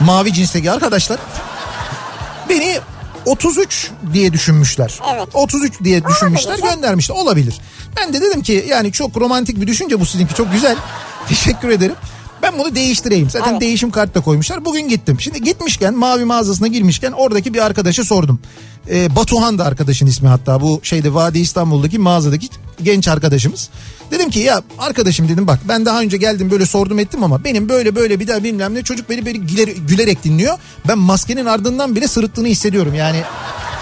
mavi 0.01 0.33
cinsteki 0.33 0.71
arkadaşlar 0.71 1.19
beni 2.49 2.79
33 3.27 3.91
diye 4.13 4.33
düşünmüşler. 4.33 5.01
Evet. 5.15 5.29
33 5.35 5.85
diye 5.85 6.05
düşünmüşler 6.05 6.59
göndermişler. 6.59 7.17
Olabilir. 7.17 7.55
Ben 7.97 8.13
de 8.13 8.21
dedim 8.21 8.43
ki 8.43 8.65
yani 8.69 8.93
çok 8.93 9.17
romantik 9.17 9.61
bir 9.61 9.67
düşünce 9.67 10.01
bu 10.01 10.07
sizinki 10.07 10.35
çok 10.35 10.53
güzel. 10.53 10.77
Teşekkür 11.29 11.69
ederim. 11.69 11.95
Ben 12.43 12.59
bunu 12.59 12.75
değiştireyim. 12.75 13.31
Zaten 13.31 13.53
Evet. 13.53 13.61
değişim 13.61 13.91
kart 13.91 14.15
da 14.15 14.21
koymuşlar. 14.21 14.65
Bugün 14.65 14.89
gittim. 14.89 15.21
Şimdi 15.21 15.43
gitmişken 15.43 15.95
mavi 15.95 16.25
mağazasına 16.25 16.67
girmişken 16.69 17.13
oradaki 17.13 17.55
bir 17.55 17.65
arkadaşa 17.67 18.05
sordum. 18.05 18.41
Ee, 18.91 19.17
Batuhan 19.17 19.59
da 19.59 19.65
arkadaşın 19.65 20.07
ismi 20.07 20.29
hatta 20.29 20.61
bu 20.61 20.81
şeyde 20.83 21.15
Vadi 21.15 21.39
İstanbul'daki 21.39 21.99
mağazadaki 21.99 22.49
genç 22.83 23.09
arkadaşımız. 23.09 23.69
Dedim 24.11 24.31
ki 24.31 24.39
ya 24.39 24.63
arkadaşım 24.79 25.29
dedim 25.29 25.47
bak 25.47 25.59
ben 25.69 25.87
daha 25.87 26.01
önce 26.01 26.17
geldim 26.17 26.51
böyle 26.51 26.67
sordum 26.67 26.99
ettim 26.99 27.25
ama 27.25 27.45
benim 27.45 27.69
böyle 27.69 27.95
böyle 27.95 28.21
bir 28.21 28.29
daha 28.29 28.45
bilmem 28.45 28.75
ne 28.75 28.83
çocuk 28.83 29.11
beni 29.11 29.27
böyle 29.27 29.39
güler, 29.39 29.69
gülerek 29.89 30.25
dinliyor. 30.25 30.59
Ben 30.89 30.99
maskenin 30.99 31.47
ardından 31.47 31.97
bile 31.97 32.09
sırıttığını 32.09 32.47
hissediyorum 32.47 32.95
yani. 32.95 33.23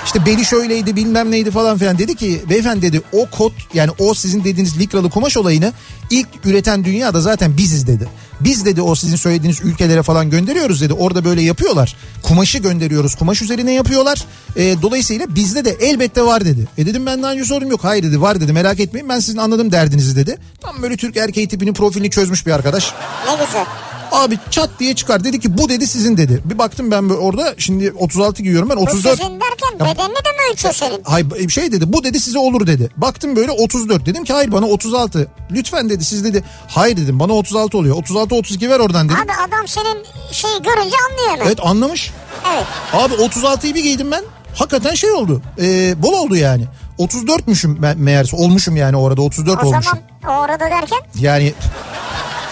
İşte 0.05 0.27
beli 0.27 0.45
şöyleydi 0.45 0.97
bilmem 0.97 1.31
neydi 1.31 1.51
falan 1.51 1.79
filan 1.79 1.99
dedi 1.99 2.15
ki 2.15 2.43
beyefendi 2.51 2.83
dedi 2.83 3.03
o 3.13 3.27
kot 3.31 3.53
yani 3.75 3.91
o 3.99 4.15
sizin 4.15 4.45
dediğiniz 4.45 4.79
likralı 4.79 5.11
kumaş 5.11 5.37
olayını 5.37 5.73
ilk 6.11 6.29
üreten 6.45 6.85
dünyada 6.85 7.21
zaten 7.21 7.57
biziz 7.57 7.87
dedi. 7.87 8.09
Biz 8.41 8.65
dedi 8.65 8.83
o 8.83 8.95
sizin 8.95 9.17
söylediğiniz 9.17 9.61
ülkelere 9.61 10.03
falan 10.03 10.31
gönderiyoruz 10.31 10.81
dedi. 10.81 10.93
Orada 10.93 11.25
böyle 11.25 11.43
yapıyorlar. 11.43 11.97
Kumaşı 12.23 12.59
gönderiyoruz. 12.59 13.15
Kumaş 13.15 13.43
üzerine 13.43 13.73
yapıyorlar. 13.73 14.25
E, 14.57 14.83
dolayısıyla 14.83 15.35
bizde 15.35 15.65
de 15.65 15.71
elbette 15.71 16.23
var 16.23 16.45
dedi. 16.45 16.69
E 16.79 16.87
dedim 16.87 17.07
ben 17.07 17.23
daha 17.23 17.33
önce 17.33 17.45
sordum 17.45 17.71
yok. 17.71 17.85
Hayır 17.85 18.03
dedi 18.03 18.21
var 18.21 18.41
dedi 18.41 18.53
merak 18.53 18.81
etmeyin 18.81 19.09
ben 19.09 19.21
sizin 19.21 19.39
anladığım 19.39 19.73
derdinizi 19.73 20.17
dedi. 20.17 20.39
Tam 20.61 20.83
böyle 20.83 20.97
Türk 20.97 21.17
erkeği 21.17 21.49
tipinin 21.49 21.75
profilini 21.75 22.11
çözmüş 22.11 22.47
bir 22.47 22.53
arkadaş. 22.53 22.93
Ne 23.27 23.45
güzel. 23.45 23.65
Abi 24.15 24.39
çat 24.51 24.71
diye 24.81 24.95
çıkar 24.95 25.25
dedi 25.25 25.41
ki 25.41 25.59
bu 25.59 25.69
dedi 25.69 25.87
sizin 25.87 26.17
dedi. 26.17 26.43
Bir 26.45 26.59
baktım 26.59 26.91
ben 26.91 27.09
orada 27.09 27.55
şimdi 27.59 27.93
36 27.99 28.43
giyiyorum 28.43 28.71
ben 28.71 28.77
Bu 28.77 28.81
34. 28.81 29.19
sizin 29.19 29.41
derken 29.41 29.75
bedenini 29.81 30.15
de 30.17 30.31
mi 30.31 30.53
ölçüyor 30.53 30.75
senin? 30.75 31.03
Hay 31.05 31.25
şey 31.49 31.73
dedi 31.73 31.93
bu 31.93 32.05
dedi 32.05 32.21
size 32.21 32.39
olur 32.39 32.67
dedi. 32.67 32.91
Baktım 32.97 33.37
böyle 33.37 33.51
34 33.51 34.07
dedim 34.07 34.25
ki 34.25 34.33
hayır 34.33 34.53
bana 34.53 34.67
36. 34.67 35.29
Lütfen 35.51 35.91
dedi 35.91 36.05
siz 36.05 36.25
dedi. 36.25 36.45
Hayır 36.69 36.97
dedim 36.97 37.21
bana 37.21 37.33
36 37.33 37.79
oluyor. 37.79 37.97
36 37.97 38.35
32 38.35 38.71
ver 38.71 38.81
oradan 38.81 39.09
dedim. 39.09 39.19
Abi 39.21 39.33
adam 39.49 39.69
senin 39.69 40.05
şeyi 40.33 40.63
görünce 40.63 40.97
anlıyor 41.11 41.31
hemen. 41.33 41.47
Evet 41.47 41.59
anlamış. 41.63 42.13
Evet. 42.55 42.65
Abi 42.93 43.15
36'yı 43.15 43.75
bir 43.75 43.83
giydim 43.83 44.11
ben. 44.11 44.25
Hakikaten 44.55 44.95
şey 44.95 45.13
oldu. 45.13 45.43
Ee, 45.61 46.03
bol 46.03 46.13
oldu 46.13 46.37
yani. 46.37 46.65
34'müşüm 46.99 47.77
me- 47.81 47.97
meğerse 47.97 48.37
olmuşum 48.37 48.77
yani 48.77 48.97
orada 48.97 49.23
34 49.23 49.65
O 49.65 49.67
olmuşum. 49.67 49.83
zaman 50.23 50.39
o 50.39 50.43
orada 50.43 50.61
derken 50.61 50.99
Yani 51.21 51.55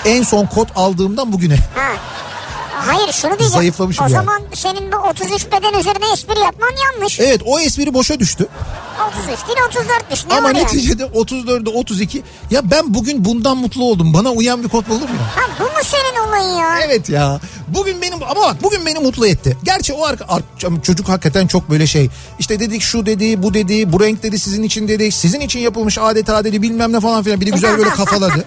en 0.04 0.22
son 0.22 0.46
kot 0.46 0.68
aldığımdan 0.76 1.32
bugüne. 1.32 1.56
ha. 1.74 1.92
Hayır 2.86 3.12
şunu 3.12 3.30
diyeceğim. 3.30 3.52
Zayıflamışım 3.52 4.04
o 4.04 4.08
yani. 4.08 4.24
zaman 4.24 4.42
senin 4.54 4.92
bu 4.92 4.96
33 4.96 5.46
beden 5.46 5.78
üzerine 5.80 6.12
espri 6.12 6.40
yapman 6.40 6.70
yanlış. 6.84 7.20
Evet 7.20 7.40
o 7.46 7.58
espri 7.60 7.94
boşa 7.94 8.20
düştü. 8.20 8.46
33 9.08 9.26
değil 9.48 9.58
34'müş. 9.58 10.28
Ne 10.28 10.34
Ama 10.34 10.48
var 10.48 10.54
yani? 10.54 10.64
neticede 10.64 11.04
34'e 11.04 11.70
32. 11.78 12.22
Ya 12.50 12.70
ben 12.70 12.94
bugün 12.94 13.24
bundan 13.24 13.56
mutlu 13.56 13.84
oldum. 13.84 14.14
Bana 14.14 14.30
uyan 14.30 14.62
bir 14.64 14.68
kot 14.68 14.90
olur 14.90 15.00
mu? 15.00 15.16
Ha 15.36 15.40
bu 15.60 15.64
mu 15.64 15.70
senin 15.84 16.28
olayın 16.28 16.58
ya? 16.60 16.78
Evet 16.86 17.08
ya. 17.08 17.40
Bugün 17.68 18.02
benim 18.02 18.22
ama 18.22 18.40
bak 18.40 18.62
bugün 18.62 18.86
beni 18.86 18.98
mutlu 18.98 19.26
etti. 19.26 19.56
Gerçi 19.64 19.92
o 19.92 20.04
arka, 20.04 20.24
ar- 20.28 20.42
çocuk 20.82 21.08
hakikaten 21.08 21.46
çok 21.46 21.70
böyle 21.70 21.86
şey. 21.86 22.08
İşte 22.38 22.60
dedik 22.60 22.82
şu 22.82 23.06
dedi, 23.06 23.42
bu 23.42 23.54
dedi, 23.54 23.92
bu 23.92 24.00
renk 24.00 24.22
dedi 24.22 24.38
sizin 24.38 24.62
için 24.62 24.88
dedi. 24.88 25.12
Sizin 25.12 25.40
için 25.40 25.60
yapılmış 25.60 25.98
adeta 25.98 26.44
dedi 26.44 26.62
bilmem 26.62 26.92
ne 26.92 27.00
falan 27.00 27.22
filan. 27.22 27.40
Bir 27.40 27.46
de 27.46 27.50
güzel 27.50 27.78
böyle 27.78 27.90
kafaladı. 27.90 28.44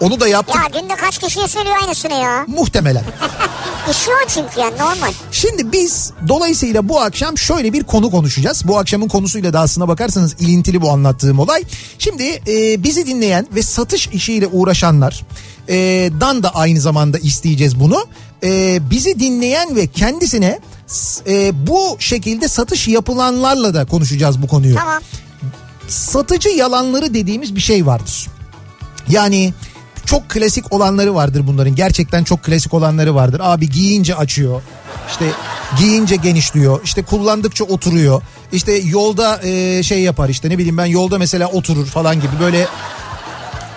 Onu 0.00 0.20
da 0.20 0.28
yaptık 0.28 0.56
Ya 0.56 0.80
günde 0.80 0.96
kaç 0.96 1.18
kişiye 1.18 1.48
söylüyor 1.48 1.76
aynısını 1.82 2.12
ya? 2.12 2.44
muhtemelen. 2.48 3.04
İşi 3.90 4.10
o 4.10 4.28
çünkü 4.28 4.60
yani 4.60 4.74
normal. 4.78 5.12
Şimdi 5.32 5.72
biz 5.72 6.12
dolayısıyla 6.28 6.88
bu 6.88 7.00
akşam 7.00 7.38
şöyle 7.38 7.72
bir 7.72 7.84
konu 7.84 8.10
konuşacağız. 8.10 8.62
Bu 8.68 8.78
akşamın 8.78 9.08
konusuyla 9.08 9.52
da 9.52 9.60
aslına 9.60 9.88
bakarsanız 9.88 10.34
ilintili 10.40 10.80
bu 10.82 10.90
anlattığım 10.90 11.38
olay. 11.38 11.64
Şimdi 11.98 12.42
e, 12.48 12.82
bizi 12.82 13.06
dinleyen 13.06 13.46
ve 13.54 13.62
satış 13.62 14.06
işiyle 14.08 14.46
uğraşanlar 14.46 15.24
e, 15.68 15.74
dan 16.20 16.42
da 16.42 16.54
aynı 16.54 16.80
zamanda 16.80 17.18
isteyeceğiz 17.18 17.80
bunu. 17.80 18.06
E, 18.44 18.78
bizi 18.90 19.18
dinleyen 19.20 19.76
ve 19.76 19.86
kendisine 19.86 20.58
e, 21.26 21.66
bu 21.66 21.96
şekilde 21.98 22.48
satış 22.48 22.88
yapılanlarla 22.88 23.74
da 23.74 23.84
konuşacağız 23.84 24.42
bu 24.42 24.46
konuyu. 24.46 24.74
Tamam. 24.74 25.02
Satıcı 25.88 26.48
yalanları 26.48 27.14
dediğimiz 27.14 27.56
bir 27.56 27.60
şey 27.60 27.86
vardır. 27.86 28.26
Yani 29.08 29.54
çok 30.08 30.28
klasik 30.28 30.72
olanları 30.72 31.14
vardır 31.14 31.46
bunların. 31.46 31.74
Gerçekten 31.74 32.24
çok 32.24 32.42
klasik 32.42 32.74
olanları 32.74 33.14
vardır. 33.14 33.40
Abi 33.44 33.70
giyince 33.70 34.14
açıyor. 34.14 34.62
İşte 35.10 35.24
giyince 35.78 36.16
genişliyor. 36.16 36.80
İşte 36.84 37.02
kullandıkça 37.02 37.64
oturuyor. 37.64 38.22
İşte 38.52 38.72
yolda 38.72 39.40
e, 39.42 39.82
şey 39.82 40.00
yapar 40.00 40.28
işte 40.28 40.50
ne 40.50 40.58
bileyim 40.58 40.78
ben 40.78 40.86
yolda 40.86 41.18
mesela 41.18 41.48
oturur 41.48 41.86
falan 41.86 42.16
gibi 42.16 42.32
böyle 42.40 42.66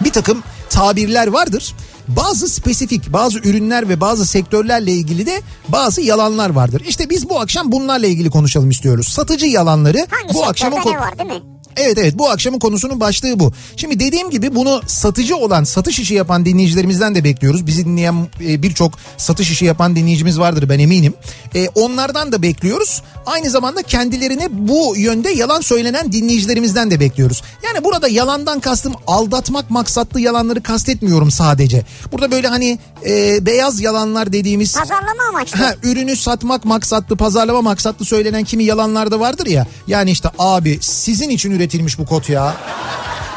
bir 0.04 0.12
takım 0.12 0.44
tabirler 0.70 1.28
vardır. 1.28 1.76
Bazı 2.08 2.50
spesifik 2.50 3.14
bazı 3.14 3.40
ürünler 3.40 3.90
ve 3.90 4.02
bazı 4.02 4.26
sektörlerle 4.26 4.92
ilgili 4.92 5.26
de 5.26 5.42
bazı 5.68 6.02
yalanlar 6.02 6.50
vardır. 6.50 6.84
İşte 6.88 7.10
biz 7.10 7.30
bu 7.30 7.40
akşam 7.40 7.72
bunlarla 7.72 8.08
ilgili 8.08 8.30
konuşalım 8.30 8.70
istiyoruz. 8.70 9.08
Satıcı 9.08 9.46
yalanları 9.46 10.08
Hangi 10.12 10.34
bu 10.34 10.42
konu- 10.84 10.96
ne 10.96 11.00
var 11.00 11.20
değil 11.20 11.30
mi? 11.30 11.42
Evet 11.78 11.98
evet 11.98 12.18
bu 12.18 12.30
akşamın 12.30 12.60
konusunun 12.60 13.00
başlığı 13.00 13.40
bu. 13.40 13.54
Şimdi 13.76 14.00
dediğim 14.00 14.30
gibi 14.30 14.56
bunu 14.56 14.82
satıcı 14.88 15.36
olan 15.36 15.64
satış 15.64 16.00
işi 16.00 16.14
yapan 16.14 16.46
dinleyicilerimizden 16.46 17.16
de 17.16 17.24
bekliyoruz. 17.24 17.68
Bizi 17.68 17.86
dinleyen 17.86 18.28
e, 18.42 18.64
birçok 18.64 18.94
satış 19.18 19.52
işi 19.52 19.66
yapan 19.66 19.96
dinleyicimiz 19.96 20.40
vardır 20.40 20.70
ben 20.70 20.80
eminim. 20.80 21.14
E, 21.56 21.68
onlardan 21.68 22.32
da 22.32 22.42
bekliyoruz. 22.42 23.02
Aynı 23.26 23.50
zamanda 23.50 23.82
kendilerine 23.84 24.48
bu 24.52 24.94
yönde 24.98 25.30
yalan 25.30 25.62
söylenen 25.62 26.12
dinleyicilerimizden 26.12 26.92
de 26.92 27.00
bekliyoruz. 27.00 27.42
Yani 27.64 27.84
burada 27.84 28.08
yalandan 28.08 28.60
kastım 28.60 28.94
aldatmak 29.08 29.70
maksatlı 29.70 30.20
yalanları 30.20 30.64
kastetmiyorum 30.64 31.32
sadece. 31.32 31.86
Burada 32.12 32.32
böyle 32.32 32.48
hani 32.48 32.80
e, 33.06 33.46
beyaz 33.46 33.82
yalanlar 33.82 34.34
dediğimiz... 34.34 34.76
Pazarlama 34.76 35.24
amaçlı. 35.30 35.58
Ha, 35.58 35.76
ürünü 35.84 36.16
satmak 36.16 36.66
maksatlı, 36.66 37.16
pazarlama 37.16 37.62
maksatlı 37.62 38.06
söylenen 38.06 38.44
kimi 38.44 38.64
yalanlar 38.64 39.12
da 39.12 39.20
vardır 39.20 39.46
ya. 39.46 39.68
Yani 39.88 40.12
işte 40.12 40.30
abi 40.40 40.80
sizin 40.82 41.30
için 41.30 41.52
üretilmiş 41.62 42.00
bu 42.00 42.06
kot 42.06 42.30
ya. 42.30 42.54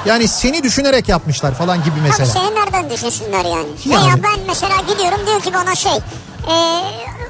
Yani 0.06 0.28
seni 0.28 0.62
düşünerek 0.62 1.08
yapmışlar 1.08 1.54
falan 1.54 1.84
gibi 1.84 2.00
mesela. 2.02 2.26
seni 2.26 2.54
nereden 2.54 2.90
düşünsünler 2.90 3.44
yani? 3.44 3.68
Yani. 3.84 4.06
Veya 4.06 4.22
ben 4.22 4.40
mesela 4.46 4.76
gidiyorum 4.88 5.26
diyor 5.26 5.40
ki 5.40 5.54
bana 5.54 5.74
şey. 5.74 5.96
E, 6.48 6.54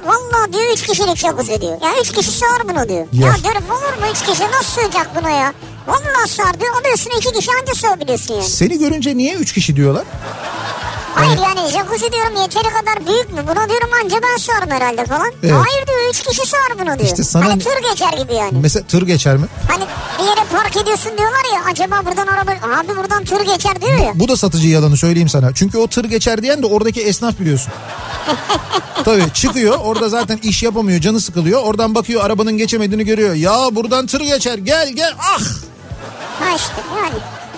Valla 0.06 0.52
diyor 0.52 0.72
üç 0.72 0.82
kişilik 0.86 1.16
jacuzzi 1.16 1.60
diyor. 1.60 1.80
Ya 1.82 1.90
üç 2.00 2.12
kişi 2.12 2.30
sığar 2.30 2.68
bunu 2.68 2.88
diyor. 2.88 3.06
Ya. 3.12 3.26
Ya, 3.26 3.34
diyorum 3.42 3.64
olur 3.70 3.98
mu 4.00 4.06
üç 4.12 4.22
kişi 4.22 4.42
nasıl 4.50 4.82
sığacak 4.82 5.10
buna 5.20 5.30
ya? 5.30 5.52
Valla 5.86 6.26
sığar 6.28 6.60
diyor. 6.60 6.74
Alıyorsun 6.80 7.10
iki 7.18 7.32
kişi 7.32 7.50
anca 7.60 7.74
sığabiliyorsun 7.74 8.34
yani. 8.34 8.44
Seni 8.44 8.78
görünce 8.78 9.16
niye 9.16 9.34
üç 9.34 9.52
kişi 9.52 9.76
diyorlar? 9.76 10.04
Hayır 11.14 11.38
yani 11.38 11.70
jacuzzi 11.70 12.12
diyorum 12.12 12.36
yeteri 12.42 12.68
kadar 12.68 13.06
büyük 13.06 13.32
mü? 13.32 13.40
Buna 13.48 13.68
diyorum 13.68 13.88
anca 14.04 14.16
ben 14.22 14.36
sığarım 14.36 14.70
herhalde 14.70 15.04
falan. 15.04 15.32
Evet. 15.42 15.54
Hayır 15.54 15.86
diyor 15.86 15.93
üç 16.10 16.22
kişi 16.22 16.46
sığar 16.48 16.78
bunu 16.78 16.84
diyor. 16.98 16.98
İşte 17.10 17.24
sana- 17.24 17.44
Hani 17.44 17.62
tır 17.62 17.90
geçer 17.90 18.12
gibi 18.22 18.34
yani. 18.34 18.58
Mesela 18.62 18.86
tır 18.86 19.02
geçer 19.06 19.36
mi? 19.36 19.46
Hani 19.68 19.84
bir 20.18 20.24
yere 20.24 20.46
park 20.52 20.76
ediyorsun 20.76 21.12
diyorlar 21.18 21.54
ya 21.54 21.60
acaba 21.70 22.02
buradan 22.06 22.26
araba 22.26 22.50
abi 22.50 22.96
buradan 22.96 23.24
tır 23.24 23.40
geçer 23.40 23.80
diyor 23.80 23.98
ya. 23.98 24.12
Bu 24.14 24.28
da 24.28 24.36
satıcı 24.36 24.68
yalanı 24.68 24.96
söyleyeyim 24.96 25.28
sana. 25.28 25.54
Çünkü 25.54 25.78
o 25.78 25.86
tır 25.86 26.04
geçer 26.04 26.42
diyen 26.42 26.62
de 26.62 26.66
oradaki 26.66 27.02
esnaf 27.02 27.40
biliyorsun. 27.40 27.72
Tabii 29.04 29.24
çıkıyor 29.34 29.78
orada 29.84 30.08
zaten 30.08 30.38
iş 30.42 30.62
yapamıyor 30.62 31.00
canı 31.00 31.20
sıkılıyor. 31.20 31.62
Oradan 31.62 31.94
bakıyor 31.94 32.24
arabanın 32.24 32.56
geçemediğini 32.58 33.04
görüyor. 33.04 33.34
Ya 33.34 33.68
buradan 33.72 34.06
tır 34.06 34.20
geçer 34.20 34.58
gel 34.58 34.88
gel 34.92 35.12
ah. 35.18 35.40
Ha 36.40 36.56
işte 36.56 36.72
yani 37.02 37.14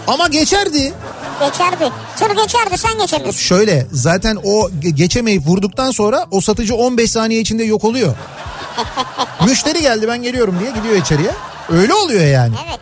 Ama 0.07 0.29
geçerdi. 0.29 0.93
geçerdi. 1.41 1.93
Tır 2.19 2.31
geçerdi 2.31 2.79
sen 2.79 2.99
geçemiyorsun. 2.99 3.41
Şöyle 3.41 3.87
zaten 3.93 4.39
o 4.45 4.69
ge- 4.69 4.89
geçemeyip 4.95 5.47
vurduktan 5.47 5.91
sonra 5.91 6.27
o 6.31 6.41
satıcı 6.41 6.75
15 6.75 7.11
saniye 7.11 7.41
içinde 7.41 7.65
yok 7.65 7.85
oluyor. 7.85 8.15
Müşteri 9.47 9.83
geldi 9.83 10.09
ben 10.09 10.23
geliyorum 10.23 10.61
diye 10.61 10.71
gidiyor 10.71 10.97
içeriye. 10.97 11.31
Öyle 11.69 11.95
oluyor 11.95 12.25
yani. 12.25 12.55
Evet. 12.69 12.81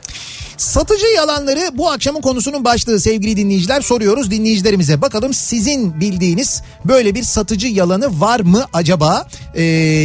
Satıcı 0.56 1.06
yalanları 1.06 1.70
bu 1.78 1.90
akşamın 1.90 2.20
konusunun 2.20 2.64
başlığı 2.64 3.00
sevgili 3.00 3.36
dinleyiciler 3.36 3.80
soruyoruz 3.80 4.30
dinleyicilerimize. 4.30 5.02
Bakalım 5.02 5.34
sizin 5.34 6.00
bildiğiniz 6.00 6.62
böyle 6.84 7.14
bir 7.14 7.22
satıcı 7.22 7.66
yalanı 7.66 8.20
var 8.20 8.40
mı 8.40 8.64
acaba? 8.72 9.28
Ee, 9.54 9.62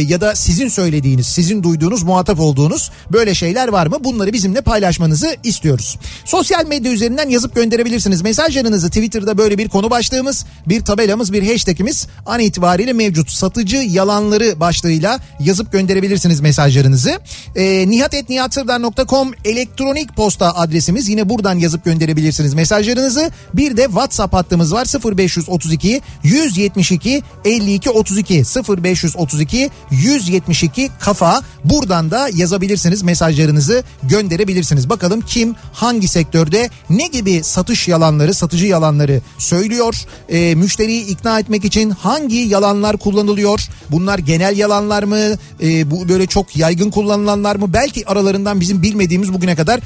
ya 0.08 0.20
da 0.20 0.34
sizin 0.34 0.68
söylediğiniz, 0.68 1.26
sizin 1.26 1.62
duyduğunuz, 1.62 2.02
muhatap 2.02 2.40
olduğunuz 2.40 2.90
böyle 3.12 3.34
şeyler 3.34 3.68
var 3.68 3.86
mı? 3.86 4.04
Bunları 4.04 4.32
bizimle 4.32 4.60
paylaşmanızı 4.60 5.36
istiyoruz. 5.44 5.98
Sosyal 6.24 6.66
medya 6.66 6.92
üzerinden 6.92 7.28
yazıp 7.28 7.54
gönderebilirsiniz. 7.54 8.22
Mesajlarınızı 8.22 8.88
Twitter'da 8.88 9.38
böyle 9.38 9.58
bir 9.58 9.68
konu 9.68 9.90
başlığımız, 9.90 10.46
bir 10.66 10.84
tabelamız, 10.84 11.32
bir 11.32 11.52
hashtagimiz 11.52 12.06
an 12.26 12.40
itibariyle 12.40 12.92
mevcut. 12.92 13.30
Satıcı 13.30 13.76
yalanları 13.76 14.60
başlığıyla 14.60 15.20
yazıp 15.40 15.72
gönderebilirsiniz 15.72 16.40
mesajlarınızı. 16.40 17.18
Ee, 17.56 17.90
nihatetnihatsırdar.com 17.90 19.32
elektronik 19.44 20.16
posta 20.16 20.49
adresimiz. 20.50 21.08
Yine 21.08 21.28
buradan 21.28 21.58
yazıp 21.58 21.84
gönderebilirsiniz 21.84 22.54
mesajlarınızı. 22.54 23.30
Bir 23.54 23.76
de 23.76 23.84
WhatsApp 23.84 24.34
hattımız 24.34 24.72
var 24.72 24.86
0532 25.16 26.00
172 26.22 27.22
52 27.44 27.90
32 27.90 28.42
0532 28.68 29.70
172 29.90 30.90
kafa. 31.00 31.42
Buradan 31.64 32.10
da 32.10 32.28
yazabilirsiniz 32.34 33.02
mesajlarınızı 33.02 33.82
gönderebilirsiniz. 34.02 34.90
Bakalım 34.90 35.20
kim 35.20 35.54
hangi 35.72 36.08
sektörde 36.08 36.70
ne 36.90 37.06
gibi 37.06 37.42
satış 37.44 37.88
yalanları, 37.88 38.34
satıcı 38.34 38.66
yalanları 38.66 39.20
söylüyor? 39.38 39.94
Ee, 40.28 40.54
müşteriyi 40.54 41.06
ikna 41.06 41.38
etmek 41.38 41.64
için 41.64 41.90
hangi 41.90 42.36
yalanlar 42.36 42.96
kullanılıyor? 42.96 43.60
Bunlar 43.90 44.18
genel 44.18 44.58
yalanlar 44.58 45.02
mı? 45.02 45.18
Ee, 45.62 45.90
bu 45.90 46.08
böyle 46.08 46.26
çok 46.26 46.56
yaygın 46.56 46.90
kullanılanlar 46.90 47.56
mı? 47.56 47.72
Belki 47.72 48.08
aralarından 48.08 48.60
bizim 48.60 48.82
bilmediğimiz 48.82 49.32
bugüne 49.32 49.56
kadar 49.56 49.80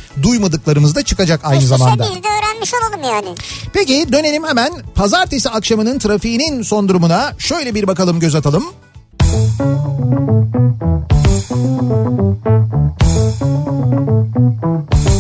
duymadıklarımız 0.45 0.95
da 0.95 1.03
çıkacak 1.03 1.41
aynı 1.45 1.63
İşte 1.63 1.69
zamanda. 1.77 2.05
biz 2.05 2.23
de 2.23 2.29
öğrenmiş 2.29 2.73
olalım 2.75 3.03
yani. 3.15 3.37
Peki 3.73 4.13
dönelim 4.13 4.45
hemen 4.45 4.73
pazartesi 4.95 5.51
akşamının 5.51 5.99
trafiğinin 5.99 6.63
son 6.63 6.89
durumuna 6.89 7.33
şöyle 7.39 7.75
bir 7.75 7.87
bakalım 7.87 8.21
göz 8.21 8.35
atalım. 8.35 8.65
Kafa 14.91 15.14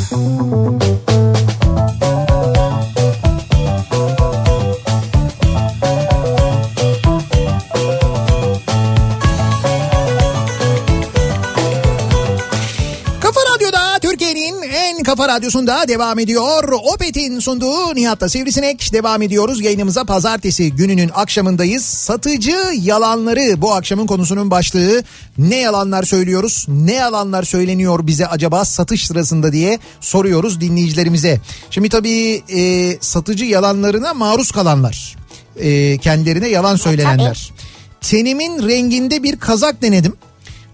radyosunda 15.34 15.88
devam 15.88 16.18
ediyor. 16.18 16.72
Opet'in 16.94 17.40
sunduğu 17.40 17.94
Nihat'ta 17.94 18.28
Sivrisinek 18.28 18.92
devam 18.92 19.22
ediyoruz. 19.22 19.60
Yayınımıza 19.60 20.04
pazartesi 20.04 20.72
gününün 20.72 21.10
akşamındayız. 21.14 21.84
Satıcı 21.84 22.56
yalanları 22.80 23.62
bu 23.62 23.74
akşamın 23.74 24.06
konusunun 24.06 24.50
başlığı. 24.50 25.02
Ne 25.38 25.56
yalanlar 25.56 26.02
söylüyoruz? 26.02 26.66
Ne 26.68 26.92
yalanlar 26.92 27.42
söyleniyor 27.42 28.06
bize 28.06 28.26
acaba 28.26 28.64
satış 28.64 29.06
sırasında 29.06 29.52
diye 29.52 29.78
soruyoruz 30.00 30.60
dinleyicilerimize. 30.60 31.40
Şimdi 31.70 31.88
tabii 31.88 32.42
e, 32.54 32.92
satıcı 33.00 33.44
yalanlarına 33.44 34.14
maruz 34.14 34.50
kalanlar. 34.50 35.16
E, 35.60 35.98
kendilerine 35.98 36.48
yalan 36.48 36.76
söylenenler. 36.76 37.52
Tenimin 38.00 38.68
renginde 38.68 39.22
bir 39.22 39.36
kazak 39.36 39.82
denedim. 39.82 40.16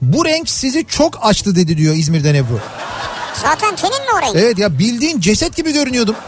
Bu 0.02 0.24
renk 0.24 0.48
sizi 0.48 0.86
çok 0.88 1.18
açtı 1.22 1.56
dedi 1.56 1.76
diyor 1.76 1.94
İzmir'den 1.94 2.34
Ebru. 2.34 2.60
Zaten 3.42 3.76
senin 3.76 4.02
mi 4.02 4.08
o 4.18 4.22
renk? 4.22 4.36
Evet 4.36 4.58
ya 4.58 4.78
bildiğin 4.78 5.20
ceset 5.20 5.56
gibi 5.56 5.72
görünüyordum. 5.72 6.16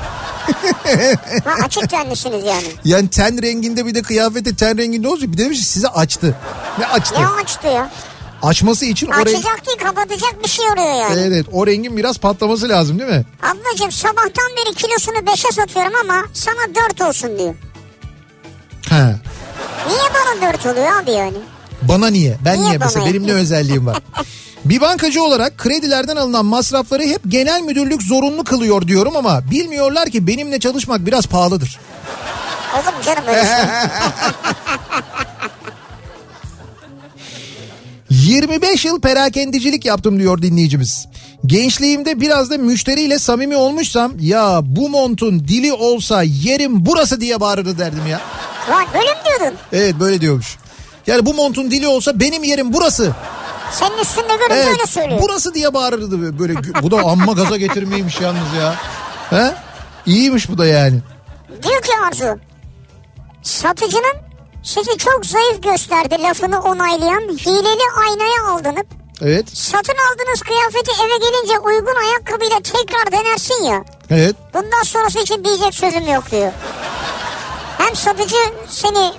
Ha, 1.44 1.54
açık 1.64 1.90
tenlisiniz 1.90 2.44
yani. 2.44 2.66
Yani 2.84 3.10
ten 3.10 3.42
renginde 3.42 3.86
bir 3.86 3.94
de 3.94 4.02
kıyafeti 4.02 4.56
ten 4.56 4.78
renginde 4.78 5.08
olunca 5.08 5.32
bir 5.32 5.38
de 5.38 5.44
demiş 5.44 5.58
ki 5.58 5.64
sizi 5.64 5.88
açtı. 5.88 6.34
Ne 6.78 6.86
açtı? 6.86 7.14
Ne 7.20 7.26
açtı 7.26 7.66
ya? 7.68 7.90
Açması 8.42 8.84
için 8.84 9.06
o 9.06 9.12
renk... 9.12 9.26
Açacak 9.28 9.66
değil 9.66 9.78
kapatacak 9.78 10.44
bir 10.44 10.48
şey 10.48 10.64
oluyor 10.70 10.94
yani. 10.94 11.20
Evet 11.20 11.46
o 11.52 11.66
rengin 11.66 11.96
biraz 11.96 12.18
patlaması 12.18 12.68
lazım 12.68 12.98
değil 12.98 13.10
mi? 13.10 13.24
Ablacığım 13.42 13.92
sabahtan 13.92 14.50
beri 14.56 14.74
kilosunu 14.74 15.16
5'e 15.16 15.52
satıyorum 15.52 15.92
ama 16.00 16.22
sana 16.32 16.74
4 16.90 17.00
olsun 17.00 17.38
diyor. 17.38 17.54
Ha. 18.88 19.14
Niye 19.88 20.00
bana 20.40 20.52
4 20.52 20.66
oluyor 20.66 21.02
abi 21.02 21.10
yani? 21.10 21.36
Bana 21.88 22.06
niye? 22.06 22.36
Ben 22.44 22.54
Niye 22.58 22.68
niye, 22.68 22.78
mesela? 22.78 23.06
Benim 23.06 23.26
ne 23.26 23.32
özelliğim 23.32 23.86
var? 23.86 23.98
Bir 24.64 24.80
bankacı 24.80 25.22
olarak 25.22 25.58
kredilerden 25.58 26.16
alınan 26.16 26.44
masrafları 26.46 27.02
hep 27.02 27.20
genel 27.28 27.60
müdürlük 27.62 28.02
zorunlu 28.02 28.44
kılıyor 28.44 28.88
diyorum 28.88 29.16
ama 29.16 29.50
bilmiyorlar 29.50 30.10
ki 30.10 30.26
benimle 30.26 30.60
çalışmak 30.60 31.06
biraz 31.06 31.26
pahalıdır. 31.26 31.78
Olur 32.74 32.84
mu 32.84 33.02
canım 33.06 33.22
öyle 33.28 33.44
şey? 33.44 33.54
25 38.10 38.84
yıl 38.84 39.00
perakendicilik 39.00 39.84
yaptım 39.84 40.18
diyor 40.18 40.42
dinleyicimiz. 40.42 41.06
Gençliğimde 41.46 42.20
biraz 42.20 42.50
da 42.50 42.58
müşteriyle 42.58 43.18
samimi 43.18 43.56
olmuşsam 43.56 44.12
ya 44.20 44.60
bu 44.62 44.88
montun 44.88 45.40
dili 45.40 45.72
olsa 45.72 46.22
yerim 46.22 46.86
burası 46.86 47.20
diye 47.20 47.40
bağırırdı 47.40 47.78
derdim 47.78 48.06
ya. 48.10 48.20
Vay 48.70 48.84
böyle 48.94 49.10
mi 49.10 49.18
diyordun? 49.24 49.58
Evet 49.72 49.94
böyle 50.00 50.20
diyormuş. 50.20 50.56
Yani 51.06 51.26
bu 51.26 51.34
montun 51.34 51.70
dili 51.70 51.86
olsa 51.88 52.20
benim 52.20 52.44
yerim 52.44 52.72
burası. 52.72 53.12
Senin 53.72 53.98
üstünde 53.98 54.26
görünce 54.36 54.54
Evet 54.54 54.66
öyle 54.68 54.86
söylüyor. 54.86 55.20
burası 55.22 55.54
diye 55.54 55.74
bağırırdı 55.74 56.38
böyle. 56.38 56.54
Bu 56.82 56.90
da 56.90 56.96
amma 56.98 57.32
gaza 57.32 57.56
getirmeymiş 57.56 58.20
yalnız 58.20 58.54
ya. 58.60 58.74
He? 59.30 59.54
İyiymiş 60.06 60.48
bu 60.48 60.58
da 60.58 60.66
yani. 60.66 60.98
Diyor 61.62 61.82
ki 61.82 61.92
Arzu. 62.08 62.38
Satıcının 63.42 64.16
sizi 64.62 64.98
çok 64.98 65.26
zayıf 65.26 65.62
gösterdi 65.62 66.16
lafını 66.22 66.60
onaylayan 66.62 67.20
hileli 67.20 67.82
aynaya 68.08 68.52
aldanıp 68.52 68.86
Evet. 69.22 69.56
satın 69.56 69.94
aldığınız 70.12 70.40
kıyafeti 70.42 70.90
eve 71.02 71.16
gelince 71.18 71.58
uygun 71.58 71.94
ayakkabıyla 72.08 72.56
tekrar 72.60 73.12
denersin 73.12 73.64
ya. 73.64 73.84
Evet. 74.10 74.36
Bundan 74.54 74.82
sonrası 74.82 75.18
için 75.18 75.44
diyecek 75.44 75.74
sözüm 75.74 76.06
yok 76.12 76.30
diyor. 76.30 76.52
Hem 77.78 77.96
satıcı 77.96 78.36
seni 78.68 79.12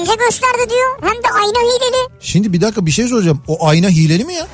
ince 0.00 0.14
gösterdi 0.14 0.70
diyor 0.70 0.98
hem 1.02 1.10
de 1.22 1.28
ayna 1.34 1.58
hileli. 1.68 2.08
Şimdi 2.20 2.52
bir 2.52 2.60
dakika 2.60 2.86
bir 2.86 2.90
şey 2.90 3.08
soracağım. 3.08 3.42
O 3.48 3.66
ayna 3.66 3.88
hileli 3.88 4.24
mi 4.24 4.34
ya? 4.34 4.46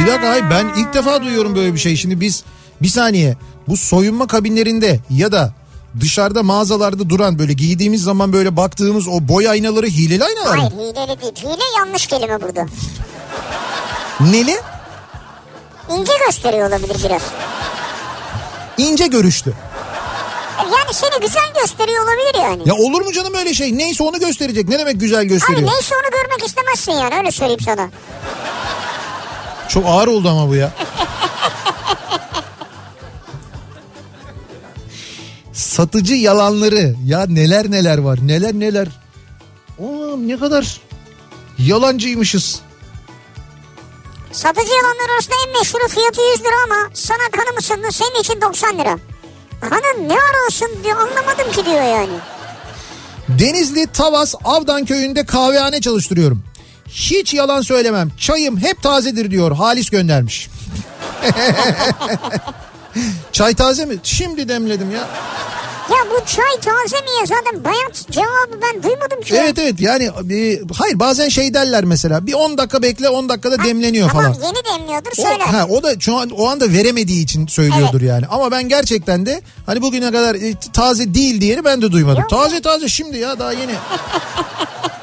Bir 0.00 0.06
dakika 0.06 0.28
hayır 0.28 0.44
ben 0.50 0.66
ilk 0.80 0.94
defa 0.94 1.22
duyuyorum 1.22 1.56
böyle 1.56 1.74
bir 1.74 1.78
şey. 1.78 1.96
Şimdi 1.96 2.20
biz 2.20 2.44
bir 2.82 2.88
saniye 2.88 3.36
bu 3.68 3.76
soyunma 3.76 4.26
kabinlerinde 4.26 5.00
ya 5.10 5.32
da 5.32 5.52
dışarıda 6.00 6.42
mağazalarda 6.42 7.10
duran 7.10 7.38
böyle 7.38 7.52
giydiğimiz 7.52 8.02
zaman 8.02 8.32
böyle 8.32 8.56
baktığımız 8.56 9.08
o 9.08 9.28
boy 9.28 9.48
aynaları 9.48 9.86
hileli 9.86 10.24
aynalar 10.24 10.58
Hayır 10.58 10.72
mı? 10.72 10.80
hileli 10.82 11.20
değil. 11.22 11.32
Hile 11.36 11.64
yanlış 11.78 12.06
kelime 12.06 12.42
burada. 12.42 12.66
Neli? 14.20 14.56
İnce 15.90 16.12
gösteriyor 16.26 16.68
olabilir 16.68 16.96
biraz. 17.04 17.22
İnce 18.78 19.06
görüştü. 19.06 19.54
Yani 20.58 20.92
seni 20.94 21.20
güzel 21.20 21.52
gösteriyor 21.62 22.04
olabilir 22.04 22.42
yani. 22.42 22.62
Ya 22.68 22.74
olur 22.74 23.00
mu 23.00 23.12
canım 23.12 23.34
öyle 23.34 23.54
şey? 23.54 23.78
Neyse 23.78 24.02
onu 24.04 24.20
gösterecek. 24.20 24.68
Ne 24.68 24.78
demek 24.78 25.00
güzel 25.00 25.24
gösteriyor? 25.24 25.68
Abi 25.68 25.74
neyse 25.74 25.94
onu 25.94 26.10
görmek 26.10 26.46
istemezsin 26.46 26.92
yani 26.92 27.14
öyle 27.18 27.30
söyleyeyim 27.30 27.60
sana. 27.64 27.90
Çok 29.68 29.86
ağır 29.86 30.06
oldu 30.08 30.28
ama 30.28 30.48
bu 30.48 30.54
ya. 30.54 30.72
Satıcı 35.52 36.14
yalanları 36.14 36.94
ya 37.06 37.26
neler 37.28 37.70
neler 37.70 37.98
var 37.98 38.18
neler 38.22 38.54
neler. 38.54 38.88
Oo, 39.78 40.16
ne 40.18 40.38
kadar 40.38 40.80
yalancıymışız. 41.58 42.60
Satıcı 44.32 44.72
yalanlar 44.72 45.14
arasında 45.14 45.34
en 45.46 45.58
meşhuru 45.58 45.88
fiyatı 45.88 46.20
100 46.20 46.40
lira 46.40 46.54
ama 46.64 46.90
sana 46.94 47.30
kanı 47.32 47.54
mısın 47.54 47.90
senin 47.90 48.20
için 48.20 48.40
90 48.40 48.78
lira. 48.78 48.98
Kanın 49.60 50.08
ne 50.08 50.14
arasın 50.14 50.70
diyor 50.84 50.96
anlamadım 50.96 51.52
ki 51.52 51.64
diyor 51.64 51.82
yani. 51.82 52.18
Denizli 53.28 53.86
Tavas 53.86 54.34
Avdan 54.44 54.84
köyünde 54.84 55.26
kahvehane 55.26 55.80
çalıştırıyorum. 55.80 56.42
Hiç 56.88 57.34
yalan 57.34 57.60
söylemem. 57.60 58.10
Çayım 58.18 58.58
hep 58.58 58.82
tazedir 58.82 59.30
diyor. 59.30 59.52
Halis 59.56 59.90
göndermiş. 59.90 60.48
Çay 63.32 63.54
taze 63.54 63.84
mi? 63.84 63.96
Şimdi 64.02 64.48
demledim 64.48 64.90
ya. 64.90 65.08
Ya 65.90 65.96
bu 66.10 66.26
çay 66.26 66.60
taze 66.60 66.96
mi 66.96 67.10
ya 67.20 67.26
zaten 67.26 67.64
bayat 67.64 68.06
cevabı 68.10 68.62
ben 68.62 68.82
duymadım 68.82 69.20
ki. 69.20 69.34
Evet 69.34 69.58
evet 69.58 69.80
yani 69.80 70.04
e, 70.04 70.60
hayır 70.74 70.98
bazen 70.98 71.28
şey 71.28 71.54
derler 71.54 71.84
mesela 71.84 72.26
bir 72.26 72.32
10 72.34 72.58
dakika 72.58 72.82
bekle 72.82 73.08
10 73.08 73.28
dakikada 73.28 73.64
demleniyor 73.64 74.08
tamam, 74.10 74.32
falan. 74.32 74.46
yeni 74.46 74.80
demliyordur 74.80 75.10
O, 75.18 75.22
söyler. 75.22 75.40
ha, 75.46 75.66
o 75.70 75.82
da 75.82 76.00
şu 76.00 76.16
an 76.16 76.30
o 76.30 76.46
anda 76.48 76.72
veremediği 76.72 77.22
için 77.22 77.46
söylüyordur 77.46 78.00
yani. 78.00 78.26
Ama 78.26 78.50
ben 78.50 78.68
gerçekten 78.68 79.26
de 79.26 79.42
hani 79.66 79.82
bugüne 79.82 80.12
kadar 80.12 80.34
e, 80.34 80.54
taze 80.72 81.14
değil 81.14 81.40
diyeni 81.40 81.64
ben 81.64 81.82
de 81.82 81.92
duymadım. 81.92 82.20
Yok. 82.20 82.30
taze 82.30 82.60
taze 82.60 82.88
şimdi 82.88 83.18
ya 83.18 83.38
daha 83.38 83.52
yeni. 83.52 83.72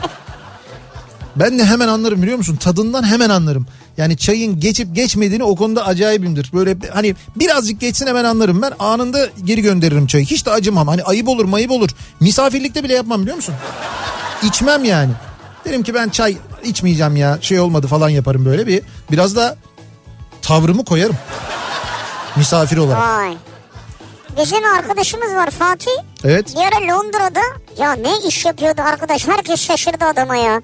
ben 1.36 1.60
de 1.60 1.66
hemen 1.66 1.88
anlarım 1.88 2.22
biliyor 2.22 2.38
musun? 2.38 2.56
Tadından 2.56 3.04
hemen 3.04 3.30
anlarım. 3.30 3.66
Yani 3.98 4.18
çayın 4.18 4.60
geçip 4.60 4.96
geçmediğini 4.96 5.44
o 5.44 5.56
konuda 5.56 5.86
acayibimdir. 5.86 6.52
Böyle 6.54 6.78
hani 6.94 7.16
birazcık 7.36 7.82
geçsin 7.82 8.08
hemen 8.08 8.24
anlarım 8.24 8.62
ben. 8.62 8.72
Anında 8.80 9.28
geri 9.44 9.62
gönderirim 9.62 10.08
çayı. 10.08 10.26
Hiç 10.26 10.46
de 10.46 10.52
acımam. 10.52 10.88
Hani 10.88 11.04
ayıp 11.04 11.28
olur 11.28 11.46
mayıp 11.46 11.72
olur. 11.72 11.90
Misafirlikte 12.20 12.84
bile 12.84 12.94
yapmam 12.94 13.22
biliyor 13.22 13.36
musun? 13.36 13.56
İçmem 14.44 14.84
yani. 14.84 15.12
Derim 15.66 15.84
ki 15.84 15.94
ben 15.94 16.10
çay 16.10 16.38
içmeyeceğim 16.64 17.16
ya 17.16 17.38
şey 17.42 17.60
olmadı 17.60 17.88
falan 17.88 18.10
yaparım 18.10 18.46
böyle 18.46 18.68
bir. 18.68 18.82
Biraz 19.12 19.36
da 19.36 19.58
tavrımı 20.42 20.86
koyarım. 20.86 21.16
Misafir 22.36 22.78
olarak. 22.78 23.02
Vay. 23.02 23.38
Bizim 24.38 24.66
arkadaşımız 24.78 25.36
var 25.36 25.50
Fatih. 25.50 25.92
Evet. 26.24 26.56
Bir 26.56 26.62
ara 26.62 26.96
Londra'da 26.98 27.42
ya 27.78 27.94
ne 27.94 28.28
iş 28.28 28.46
yapıyordu 28.46 28.82
arkadaş 28.82 29.28
herkes 29.28 29.62
şaşırdı 29.62 30.06
adama 30.06 30.36
ya. 30.36 30.62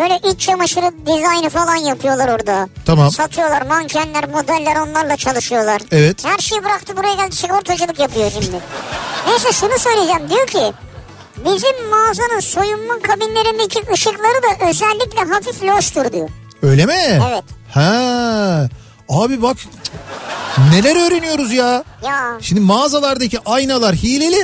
Böyle 0.00 0.18
iç 0.32 0.40
çamaşırı 0.40 0.90
dizaynı 1.06 1.50
falan 1.50 1.76
yapıyorlar 1.76 2.28
orada. 2.28 2.68
Tamam. 2.86 3.10
Satıyorlar 3.10 3.62
mankenler 3.62 4.28
modeller 4.28 4.76
onlarla 4.76 5.16
çalışıyorlar. 5.16 5.82
Evet. 5.92 6.24
Her 6.24 6.38
şeyi 6.38 6.64
bıraktı 6.64 6.96
buraya 6.96 7.14
geldi 7.14 7.36
sigortacılık 7.36 7.98
yapıyor 7.98 8.30
şimdi. 8.30 8.56
Neyse 9.28 9.52
şunu 9.52 9.78
söyleyeceğim 9.78 10.28
diyor 10.30 10.46
ki 10.46 10.72
bizim 11.36 11.88
mağazanın 11.90 12.40
soyunma 12.40 12.94
kabinlerindeki 13.02 13.82
ışıkları 13.92 14.42
da 14.42 14.68
özellikle 14.68 15.20
hafif 15.34 15.62
loştur 15.62 16.12
diyor. 16.12 16.28
Öyle 16.62 16.86
mi? 16.86 17.20
Evet. 17.30 17.44
Ha. 17.74 18.68
Abi 19.08 19.42
bak 19.42 19.56
neler 20.72 21.06
öğreniyoruz 21.06 21.52
ya. 21.52 21.84
Ya 22.04 22.32
Şimdi 22.40 22.60
mağazalardaki 22.60 23.38
aynalar 23.46 23.94
hileli. 23.94 24.38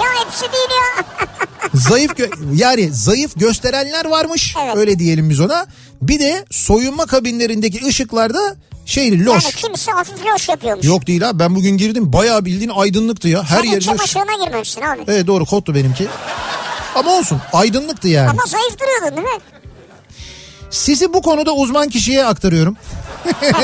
ya 0.00 0.06
hepsi 0.24 0.42
değil 0.52 0.68
ya. 0.70 1.04
Zayıf 1.74 2.10
gö- 2.10 2.56
yani 2.56 2.90
zayıf 2.92 3.32
gösterenler 3.40 4.04
varmış. 4.04 4.54
Evet. 4.64 4.76
Öyle 4.76 4.98
diyelim 4.98 5.30
biz 5.30 5.40
ona. 5.40 5.66
Bir 6.02 6.20
de 6.20 6.44
soyunma 6.50 7.06
kabinlerindeki 7.06 7.86
ışıklarda 7.86 8.56
şeyli 8.86 9.24
loş. 9.24 9.44
yani 9.44 9.54
kimisi 9.54 9.90
hafif 9.90 10.26
loş 10.26 10.48
yapıyormuş. 10.48 10.86
Yok 10.86 11.06
değil 11.06 11.28
abi 11.28 11.38
ben 11.38 11.54
bugün 11.54 11.76
girdim 11.76 12.12
bayağı 12.12 12.44
bildiğin 12.44 12.70
aydınlıktı 12.74 13.28
ya. 13.28 13.42
Her 13.42 13.56
Sen 13.56 13.62
iç 13.62 13.66
yerine. 13.66 13.80
çamaşırına 13.80 14.44
girmemişsin 14.44 14.80
abi. 14.82 15.00
Evet 15.08 15.26
doğru 15.26 15.44
kottu 15.44 15.74
benimki. 15.74 16.06
Ama 16.94 17.10
olsun 17.10 17.40
aydınlıktı 17.52 18.08
yani. 18.08 18.30
Ama 18.30 18.42
zayıf 18.46 18.80
duruyordun 18.80 19.16
değil 19.16 19.36
mi? 19.36 19.42
Sizi 20.70 21.12
bu 21.12 21.22
konuda 21.22 21.52
uzman 21.54 21.88
kişiye 21.88 22.24
aktarıyorum. 22.24 22.76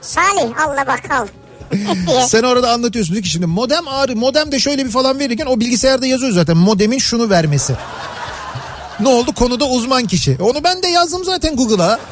Salih 0.00 0.60
Allah 0.66 0.86
bak 0.86 1.10
al. 1.10 1.26
Sen 2.26 2.42
orada 2.42 2.70
anlatıyorsun 2.72 3.14
ki 3.14 3.28
şimdi 3.28 3.46
modem 3.46 3.88
ağrı 3.88 4.16
modem 4.16 4.52
de 4.52 4.58
şöyle 4.58 4.84
bir 4.84 4.90
falan 4.90 5.18
verirken 5.18 5.46
o 5.46 5.60
bilgisayarda 5.60 6.06
yazıyor 6.06 6.32
zaten 6.32 6.56
modemin 6.56 6.98
şunu 6.98 7.30
vermesi. 7.30 7.76
Ne 9.00 9.08
oldu 9.08 9.34
konuda 9.34 9.64
uzman 9.64 10.06
kişi. 10.06 10.36
Onu 10.40 10.64
ben 10.64 10.82
de 10.82 10.88
yazdım 10.88 11.24
zaten 11.24 11.56
Google'a. 11.56 11.98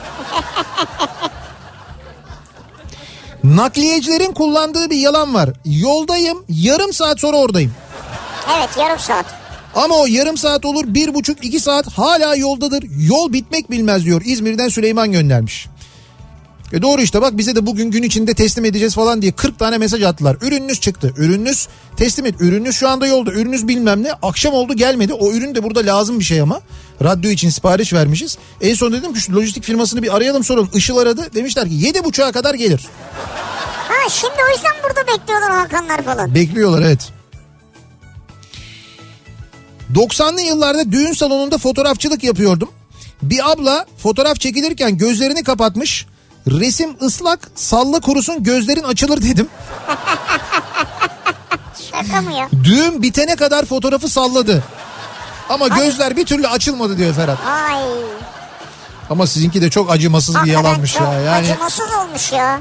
Nakliyecilerin 3.44 4.32
kullandığı 4.32 4.90
bir 4.90 4.96
yalan 4.96 5.34
var. 5.34 5.50
Yoldayım 5.64 6.44
yarım 6.48 6.92
saat 6.92 7.20
sonra 7.20 7.36
oradayım. 7.36 7.74
Evet 8.58 8.70
yarım 8.78 8.98
saat. 8.98 9.26
Ama 9.74 9.94
o 9.94 10.06
yarım 10.06 10.36
saat 10.36 10.64
olur 10.64 10.84
bir 10.86 11.14
buçuk 11.14 11.44
iki 11.44 11.60
saat 11.60 11.88
hala 11.92 12.34
yoldadır. 12.34 12.84
Yol 12.98 13.32
bitmek 13.32 13.70
bilmez 13.70 14.04
diyor. 14.04 14.22
İzmir'den 14.24 14.68
Süleyman 14.68 15.12
göndermiş. 15.12 15.66
E 16.72 16.82
doğru 16.82 17.02
işte 17.02 17.22
bak 17.22 17.38
bize 17.38 17.56
de 17.56 17.66
bugün 17.66 17.90
gün 17.90 18.02
içinde 18.02 18.34
teslim 18.34 18.64
edeceğiz 18.64 18.94
falan 18.94 19.22
diye 19.22 19.32
40 19.32 19.58
tane 19.58 19.78
mesaj 19.78 20.02
attılar. 20.02 20.36
Ürününüz 20.40 20.80
çıktı. 20.80 21.14
Ürününüz 21.16 21.68
teslim 21.96 22.26
et. 22.26 22.34
Ürününüz 22.40 22.76
şu 22.76 22.88
anda 22.88 23.06
yolda. 23.06 23.32
Ürününüz 23.32 23.68
bilmem 23.68 24.02
ne. 24.02 24.12
Akşam 24.12 24.54
oldu 24.54 24.74
gelmedi. 24.74 25.12
O 25.12 25.32
ürün 25.32 25.54
de 25.54 25.62
burada 25.62 25.80
lazım 25.80 26.18
bir 26.18 26.24
şey 26.24 26.40
ama. 26.40 26.60
Radyo 27.02 27.30
için 27.30 27.50
sipariş 27.50 27.92
vermişiz. 27.92 28.38
En 28.60 28.74
son 28.74 28.92
dedim 28.92 29.14
ki 29.14 29.20
şu 29.20 29.32
lojistik 29.32 29.64
firmasını 29.64 30.02
bir 30.02 30.16
arayalım 30.16 30.44
soralım. 30.44 30.70
Işıl 30.74 30.96
aradı. 30.96 31.34
Demişler 31.34 31.68
ki 31.68 31.74
7.30'a 31.74 32.32
kadar 32.32 32.54
gelir. 32.54 32.86
Ha 33.88 34.08
şimdi 34.08 34.34
o 34.48 34.52
yüzden 34.54 34.72
burada 34.84 35.18
bekliyorlar 35.18 35.50
Hakanlar 35.50 36.02
falan. 36.02 36.34
Bekliyorlar 36.34 36.82
evet. 36.82 37.12
90'lı 39.94 40.40
yıllarda 40.40 40.92
düğün 40.92 41.12
salonunda 41.12 41.58
fotoğrafçılık 41.58 42.24
yapıyordum. 42.24 42.68
Bir 43.22 43.52
abla 43.52 43.86
fotoğraf 43.98 44.40
çekilirken 44.40 44.98
gözlerini 44.98 45.42
kapatmış. 45.42 46.06
Resim 46.50 46.96
ıslak 47.02 47.50
salla 47.54 48.00
kurusun 48.00 48.42
gözlerin 48.42 48.82
açılır 48.82 49.22
dedim. 49.22 49.48
Şaka 51.90 52.20
mı 52.20 52.32
ya? 52.32 52.48
Düğün 52.64 53.02
bitene 53.02 53.36
kadar 53.36 53.64
fotoğrafı 53.64 54.08
salladı. 54.08 54.62
Ama 55.48 55.68
gözler 55.68 56.16
bir 56.16 56.26
türlü 56.26 56.48
açılmadı 56.48 56.98
diyor 56.98 57.14
Ferhat. 57.14 57.38
Ay. 57.46 57.82
Ama 59.10 59.26
sizinki 59.26 59.62
de 59.62 59.70
çok 59.70 59.90
acımasız 59.90 60.34
bir 60.34 60.38
hakikaten 60.38 60.62
yalanmış 60.68 60.92
çok 60.92 61.02
ya. 61.02 61.12
Yani 61.20 61.36
Acımasız 61.52 61.86
olmuş 61.92 62.32
ya. 62.32 62.60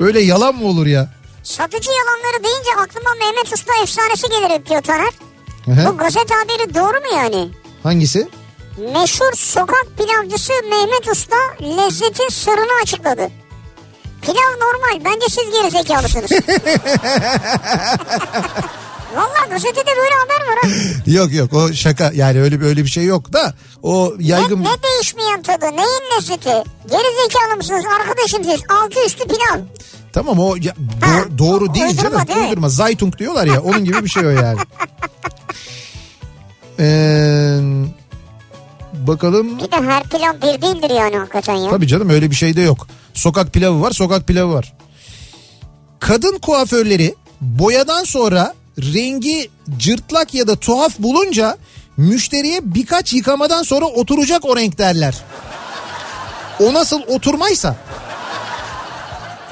öyle 0.00 0.20
yalan 0.20 0.54
mı 0.54 0.66
olur 0.66 0.86
ya? 0.86 1.08
Satıcı 1.42 1.90
yalanları 1.90 2.44
deyince 2.44 2.70
aklıma 2.82 3.10
Mehmet 3.20 3.52
Usta 3.52 3.72
efsanesi 3.82 4.26
gelir 4.28 4.66
diyor 4.66 4.82
Taner. 4.82 5.10
Bu 5.66 5.96
gazete 5.98 6.34
haberi 6.34 6.74
doğru 6.74 7.00
mu 7.00 7.16
yani? 7.16 7.48
Hangisi? 7.82 8.28
Meşhur 8.78 9.32
sokak 9.36 9.86
pilavcısı 9.98 10.52
Mehmet 10.70 11.08
Usta 11.12 11.36
lezzetin 11.62 12.28
sırrını 12.28 12.82
açıkladı. 12.82 13.28
Pilav 14.22 14.58
normal. 14.60 15.04
Bence 15.04 15.26
siz 15.28 15.50
gerizekalısınız. 15.52 16.30
Valla 19.16 19.46
gazetede 19.50 19.90
böyle 19.96 20.14
haber 20.14 20.46
var 20.48 20.58
ha. 20.62 20.68
Yok 21.06 21.32
yok 21.32 21.52
o 21.52 21.72
şaka 21.72 22.10
yani 22.14 22.40
öyle 22.40 22.60
bir 22.60 22.66
öyle 22.66 22.84
bir 22.84 22.88
şey 22.90 23.04
yok 23.04 23.32
da 23.32 23.54
o 23.82 24.14
yaygın 24.18 24.64
Ne, 24.64 24.68
ne 24.68 24.82
değişmeyen 24.82 25.42
tadı? 25.42 25.64
Neyin 25.66 26.02
lezzeti? 26.16 26.50
Gerizekalı 26.90 27.56
mısınız? 27.56 27.84
Arkadaşım 28.00 28.44
siz. 28.44 28.60
Altı 28.68 29.06
üstü 29.06 29.24
pilav. 29.28 29.60
Tamam 30.12 30.40
o 30.40 30.56
ya, 30.56 30.72
do- 31.00 31.06
Ha, 31.06 31.24
doğru 31.38 31.74
değil 31.74 31.86
uydurma 31.86 32.10
canım. 32.10 32.28
değil? 32.28 32.48
Uydurma. 32.48 32.68
Zaytung 32.68 33.18
diyorlar 33.18 33.46
ya 33.46 33.60
onun 33.62 33.84
gibi 33.84 34.04
bir 34.04 34.08
şey 34.10 34.26
o 34.26 34.30
yani. 34.30 34.58
Ee, 36.80 37.58
bakalım. 39.06 39.58
Bir 39.58 39.70
de 39.72 39.76
her 39.76 40.02
pilav 40.02 40.34
bir 40.34 40.62
değildir 40.62 40.90
yani 40.90 41.16
hakikaten 41.16 41.54
ya. 41.54 41.70
Tabii 41.70 41.86
canım 41.86 42.10
öyle 42.10 42.30
bir 42.30 42.36
şey 42.36 42.56
de 42.56 42.60
yok. 42.60 42.86
Sokak 43.14 43.52
pilavı 43.52 43.80
var 43.82 43.90
sokak 43.90 44.26
pilavı 44.26 44.52
var. 44.54 44.72
Kadın 46.00 46.38
kuaförleri 46.38 47.14
boyadan 47.40 48.04
sonra 48.04 48.54
rengi 48.78 49.50
cırtlak 49.78 50.34
ya 50.34 50.46
da 50.46 50.56
tuhaf 50.56 50.98
bulunca 50.98 51.56
müşteriye 51.96 52.60
birkaç 52.62 53.12
yıkamadan 53.12 53.62
sonra 53.62 53.84
oturacak 53.84 54.44
o 54.44 54.56
renk 54.56 54.78
derler. 54.78 55.14
O 56.60 56.74
nasıl 56.74 57.00
oturmaysa. 57.08 57.76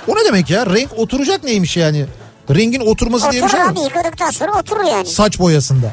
O 0.08 0.16
ne 0.16 0.24
demek 0.24 0.50
ya? 0.50 0.66
Renk 0.66 0.98
oturacak 0.98 1.44
neymiş 1.44 1.76
yani? 1.76 2.06
Rengin 2.50 2.80
oturması 2.80 3.30
diye 3.32 3.42
bir 3.42 3.46
Oturur 3.46 3.58
şey 3.60 3.66
abi 3.68 3.78
var. 3.80 3.84
yıkadıktan 3.84 4.30
sonra 4.30 4.52
oturur 4.60 4.84
yani. 4.84 5.06
Saç 5.06 5.38
boyasında. 5.38 5.90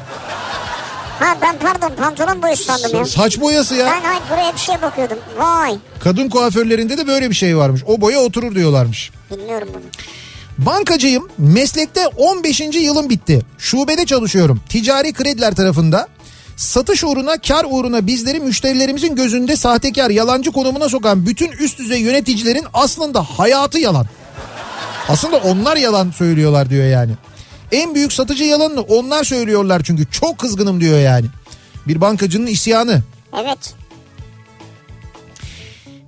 Ha 1.20 1.36
ben 1.42 1.58
pardon 1.58 1.96
pantolon 1.96 2.42
boyası 2.42 2.64
sandım 2.64 2.98
ya. 2.98 3.04
Saç 3.04 3.40
boyası 3.40 3.74
ya. 3.74 3.86
Ben 3.86 4.00
hayır 4.08 4.22
buraya 4.30 4.52
bir 4.52 4.58
şey 4.58 4.82
bakıyordum. 4.82 5.18
Vay. 5.38 5.76
Kadın 6.00 6.28
kuaförlerinde 6.28 6.98
de 6.98 7.06
böyle 7.06 7.30
bir 7.30 7.34
şey 7.34 7.56
varmış. 7.56 7.82
O 7.86 8.00
boya 8.00 8.20
oturur 8.20 8.54
diyorlarmış. 8.54 9.10
Bilmiyorum 9.30 9.68
bunu. 9.74 9.82
Bankacıyım. 10.66 11.28
Meslekte 11.38 12.06
15. 12.06 12.60
yılım 12.60 13.10
bitti. 13.10 13.40
Şubede 13.58 14.06
çalışıyorum. 14.06 14.60
Ticari 14.68 15.12
krediler 15.12 15.54
tarafında. 15.54 16.08
Satış 16.56 17.04
uğruna, 17.04 17.38
kar 17.38 17.66
uğruna 17.70 18.06
bizleri 18.06 18.40
müşterilerimizin 18.40 19.16
gözünde 19.16 19.56
sahtekar, 19.56 20.10
yalancı 20.10 20.52
konumuna 20.52 20.88
sokan 20.88 21.26
bütün 21.26 21.48
üst 21.48 21.78
düzey 21.78 22.00
yöneticilerin 22.00 22.64
aslında 22.74 23.22
hayatı 23.22 23.78
yalan. 23.78 24.06
Aslında 25.08 25.36
onlar 25.36 25.76
yalan 25.76 26.10
söylüyorlar 26.10 26.70
diyor 26.70 26.86
yani. 26.86 27.12
En 27.72 27.94
büyük 27.94 28.12
satıcı 28.12 28.44
yalanını 28.44 28.80
onlar 28.80 29.24
söylüyorlar 29.24 29.82
çünkü. 29.84 30.10
Çok 30.10 30.38
kızgınım 30.38 30.80
diyor 30.80 30.98
yani. 30.98 31.26
Bir 31.88 32.00
bankacının 32.00 32.46
isyanı. 32.46 33.02
Evet. 33.44 33.74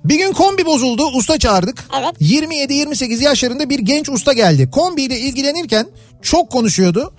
Bir 0.05 0.15
gün 0.15 0.33
kombi 0.33 0.65
bozuldu 0.65 1.05
usta 1.05 1.39
çağırdık. 1.39 1.83
Evet. 1.99 2.21
27-28 2.21 3.23
yaşlarında 3.23 3.69
bir 3.69 3.79
genç 3.79 4.09
usta 4.09 4.33
geldi. 4.33 4.71
Kombiyle 4.71 5.19
ilgilenirken 5.19 5.87
çok 6.21 6.51
konuşuyordu. 6.51 7.13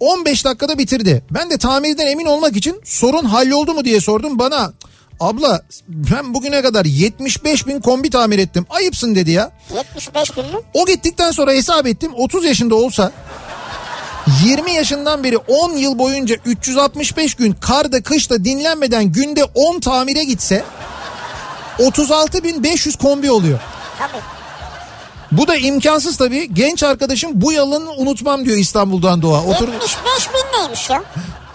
15 0.00 0.44
dakikada 0.44 0.78
bitirdi. 0.78 1.24
Ben 1.30 1.50
de 1.50 1.58
tamirden 1.58 2.06
emin 2.06 2.26
olmak 2.26 2.56
için 2.56 2.80
sorun 2.84 3.24
halloldu 3.24 3.74
mu 3.74 3.84
diye 3.84 4.00
sordum. 4.00 4.38
Bana 4.38 4.72
abla 5.20 5.62
ben 5.88 6.34
bugüne 6.34 6.62
kadar 6.62 6.84
75 6.84 7.66
bin 7.66 7.80
kombi 7.80 8.10
tamir 8.10 8.38
ettim. 8.38 8.66
Ayıpsın 8.70 9.14
dedi 9.14 9.30
ya. 9.30 9.52
75 9.76 10.36
bin 10.36 10.44
mi? 10.44 10.60
O 10.74 10.86
gittikten 10.86 11.30
sonra 11.30 11.52
hesap 11.52 11.86
ettim 11.86 12.12
30 12.16 12.44
yaşında 12.44 12.74
olsa 12.74 13.12
20 14.44 14.72
yaşından 14.72 15.24
beri 15.24 15.36
10 15.38 15.70
yıl 15.76 15.98
boyunca 15.98 16.36
365 16.44 17.34
gün 17.34 17.52
karda 17.52 18.02
kışta 18.02 18.44
dinlenmeden 18.44 19.04
günde 19.04 19.44
10 19.44 19.80
tamire 19.80 20.24
gitse 20.24 20.64
36.500 21.78 22.98
kombi 22.98 23.30
oluyor. 23.30 23.58
Tabii. 23.98 24.22
Bu 25.32 25.48
da 25.48 25.56
imkansız 25.56 26.16
tabii. 26.16 26.54
Genç 26.54 26.82
arkadaşım 26.82 27.30
bu 27.34 27.52
yalanı 27.52 27.90
unutmam 27.90 28.44
diyor 28.44 28.56
İstanbul'dan 28.56 29.22
Doğa. 29.22 29.40
Otur, 29.44 29.68
75 29.68 30.28
bin 30.34 30.58
neymiş 30.60 30.90
ya? 30.90 31.02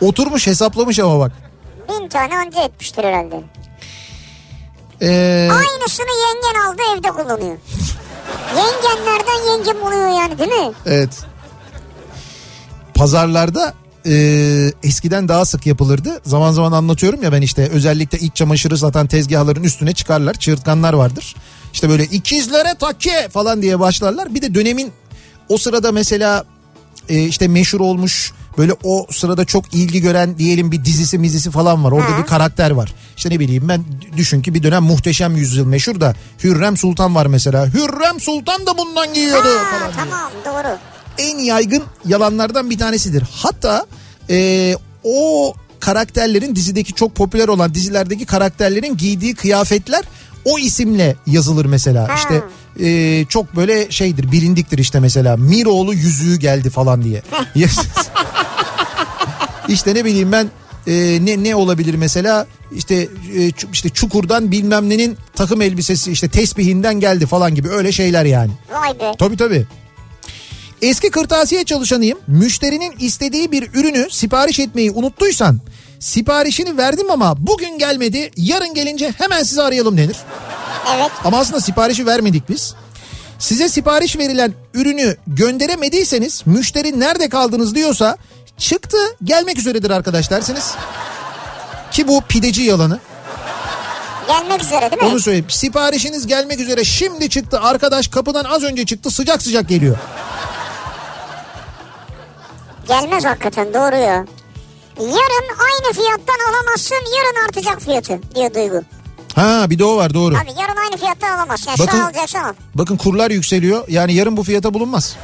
oturmuş 0.01 0.47
hesaplamış 0.47 0.99
ama 0.99 1.19
bak. 1.19 1.31
Bin 1.89 2.07
tane 2.09 2.37
anca 2.37 2.61
etmiştir 2.63 3.03
herhalde. 3.03 3.41
Ee, 5.01 5.49
Aynısını 5.51 6.05
yengen 6.05 6.65
aldı 6.67 6.81
evde 6.97 7.09
kullanıyor. 7.09 7.57
Yengenlerden 8.55 9.51
yengem 9.51 9.83
oluyor 9.83 10.07
yani 10.21 10.39
değil 10.39 10.51
mi? 10.51 10.71
evet. 10.85 11.09
Pazarlarda 12.95 13.73
e, 14.05 14.13
eskiden 14.83 15.27
daha 15.27 15.45
sık 15.45 15.65
yapılırdı. 15.65 16.21
Zaman 16.25 16.51
zaman 16.51 16.71
anlatıyorum 16.71 17.23
ya 17.23 17.31
ben 17.31 17.41
işte 17.41 17.67
özellikle 17.69 18.19
iç 18.19 18.35
çamaşırı 18.35 18.77
satan 18.77 19.07
tezgahların 19.07 19.63
üstüne 19.63 19.93
çıkarlar. 19.93 20.33
Çığırtkanlar 20.33 20.93
vardır. 20.93 21.35
İşte 21.73 21.89
böyle 21.89 22.03
ikizlere 22.03 22.75
takke 22.79 23.29
falan 23.33 23.61
diye 23.61 23.79
başlarlar. 23.79 24.35
Bir 24.35 24.41
de 24.41 24.55
dönemin 24.55 24.91
o 25.49 25.57
sırada 25.57 25.91
mesela 25.91 26.43
e, 27.09 27.23
işte 27.23 27.47
meşhur 27.47 27.79
olmuş 27.79 28.33
böyle 28.57 28.73
o 28.83 29.07
sırada 29.11 29.45
çok 29.45 29.73
ilgi 29.73 30.01
gören 30.01 30.37
diyelim 30.37 30.71
bir 30.71 30.85
dizisi 30.85 31.17
mizisi 31.17 31.51
falan 31.51 31.83
var. 31.83 31.91
Orada 31.91 32.11
Ha. 32.13 32.17
bir 32.17 32.25
karakter 32.27 32.71
var. 32.71 32.93
İşte 33.17 33.29
ne 33.29 33.39
bileyim 33.39 33.67
ben 33.69 33.85
düşün 34.17 34.41
ki 34.41 34.53
bir 34.53 34.63
dönem 34.63 34.83
muhteşem 34.83 35.35
yüzyıl 35.35 35.65
meşhur 35.65 36.01
da 36.01 36.15
Hürrem 36.43 36.77
Sultan 36.77 37.15
var 37.15 37.25
mesela. 37.25 37.65
Hürrem 37.67 38.19
Sultan 38.19 38.65
da 38.67 38.77
bundan 38.77 39.13
giyiyordu 39.13 39.47
Ha, 39.47 39.77
falan 39.79 39.93
diye 39.93 40.05
tamam 40.05 40.31
doğru. 40.45 40.77
En 41.17 41.39
yaygın 41.39 41.83
yalanlardan 42.05 42.69
bir 42.69 42.77
tanesidir. 42.77 43.23
Hatta 43.31 43.85
e, 44.29 44.75
o 45.03 45.53
karakterlerin 45.79 46.55
dizideki 46.55 46.93
çok 46.93 47.15
popüler 47.15 47.47
olan 47.47 47.73
dizilerdeki 47.73 48.25
karakterlerin 48.25 48.97
giydiği 48.97 49.35
kıyafetler 49.35 50.03
o 50.45 50.59
isimle 50.59 51.15
yazılır 51.27 51.65
mesela. 51.65 52.09
Ha. 52.09 52.15
İşte 52.15 52.43
e, 52.79 53.25
çok 53.29 53.55
böyle 53.55 53.91
şeydir 53.91 54.31
bilindiktir 54.31 54.77
işte 54.77 54.99
mesela 54.99 55.37
Miroğlu 55.37 55.93
yüzüğü 55.93 56.35
geldi 56.39 56.69
falan 56.69 57.03
diye. 57.03 57.21
işte 59.69 59.95
ne 59.95 60.05
bileyim 60.05 60.31
ben 60.31 60.49
e, 60.87 61.19
ne 61.21 61.43
ne 61.43 61.55
olabilir 61.55 61.95
mesela 61.95 62.47
işte 62.71 62.95
e, 63.37 63.51
işte 63.73 63.89
çukurdan 63.89 64.51
bilmem 64.51 64.89
nenin 64.89 65.17
takım 65.35 65.61
elbisesi 65.61 66.11
işte 66.11 66.27
tesbihinden 66.29 66.99
geldi 66.99 67.25
falan 67.25 67.55
gibi 67.55 67.69
öyle 67.69 67.91
şeyler 67.91 68.25
yani. 68.25 68.51
Vay 68.71 68.99
be. 68.99 69.11
Tabii 69.19 69.37
tabii. 69.37 69.65
Eski 70.81 71.09
kırtasiye 71.09 71.63
çalışanıyım. 71.63 72.19
Müşterinin 72.27 72.93
istediği 72.99 73.51
bir 73.51 73.69
ürünü 73.73 74.07
sipariş 74.11 74.59
etmeyi 74.59 74.91
unuttuysan 74.91 75.59
siparişini 75.99 76.77
verdim 76.77 77.11
ama 77.11 77.47
bugün 77.47 77.77
gelmedi 77.77 78.31
yarın 78.37 78.73
gelince 78.73 79.13
hemen 79.17 79.43
sizi 79.43 79.61
arayalım 79.61 79.97
denir. 79.97 80.17
Evet. 80.95 81.11
Ama 81.23 81.39
aslında 81.39 81.61
siparişi 81.61 82.05
vermedik 82.05 82.49
biz. 82.49 82.75
Size 83.39 83.69
sipariş 83.69 84.17
verilen 84.17 84.53
ürünü 84.73 85.17
gönderemediyseniz 85.27 86.41
müşteri 86.45 86.99
nerede 86.99 87.29
kaldınız 87.29 87.75
diyorsa 87.75 88.17
çıktı 88.57 88.97
gelmek 89.23 89.57
üzeredir 89.57 89.89
arkadaş 89.89 90.31
dersiniz. 90.31 90.73
Ki 91.91 92.07
bu 92.07 92.21
pideci 92.21 92.61
yalanı. 92.61 92.99
Gelmek 94.27 94.63
üzere 94.63 94.91
değil 94.91 95.01
mi? 95.01 95.07
Onu 95.07 95.19
söyleyeyim. 95.19 95.45
Siparişiniz 95.49 96.27
gelmek 96.27 96.59
üzere 96.59 96.83
şimdi 96.83 97.29
çıktı. 97.29 97.59
Arkadaş 97.59 98.07
kapıdan 98.07 98.43
az 98.43 98.63
önce 98.63 98.85
çıktı 98.85 99.11
sıcak 99.11 99.41
sıcak 99.41 99.69
geliyor. 99.69 99.97
Gelmez 102.87 103.25
hakikaten 103.25 103.73
doğru 103.73 103.95
ya. 103.95 104.25
Yarın 104.99 105.47
aynı 105.65 105.93
fiyattan 105.93 106.51
alamazsın 106.53 106.95
yarın 107.17 107.45
artacak 107.47 107.81
fiyatı 107.81 108.19
diyor 108.35 108.53
Duygu. 108.53 108.83
Ha 109.35 109.69
bir 109.69 109.79
de 109.79 109.85
o 109.85 109.95
var 109.97 110.13
doğru. 110.13 110.35
Abi 110.35 110.49
yarın 110.61 110.77
aynı 110.77 110.97
fiyattan 110.97 111.37
alamazsın. 111.37 111.69
Yani 111.69 111.79
Bakın- 111.79 111.91
şu 111.97 112.03
an 112.03 112.05
alacaksan 112.07 112.43
al. 112.43 112.53
Bakın 112.75 112.97
kurlar 112.97 113.31
yükseliyor. 113.31 113.83
Yani 113.87 114.13
yarın 114.13 114.37
bu 114.37 114.43
fiyata 114.43 114.73
bulunmaz. 114.73 115.15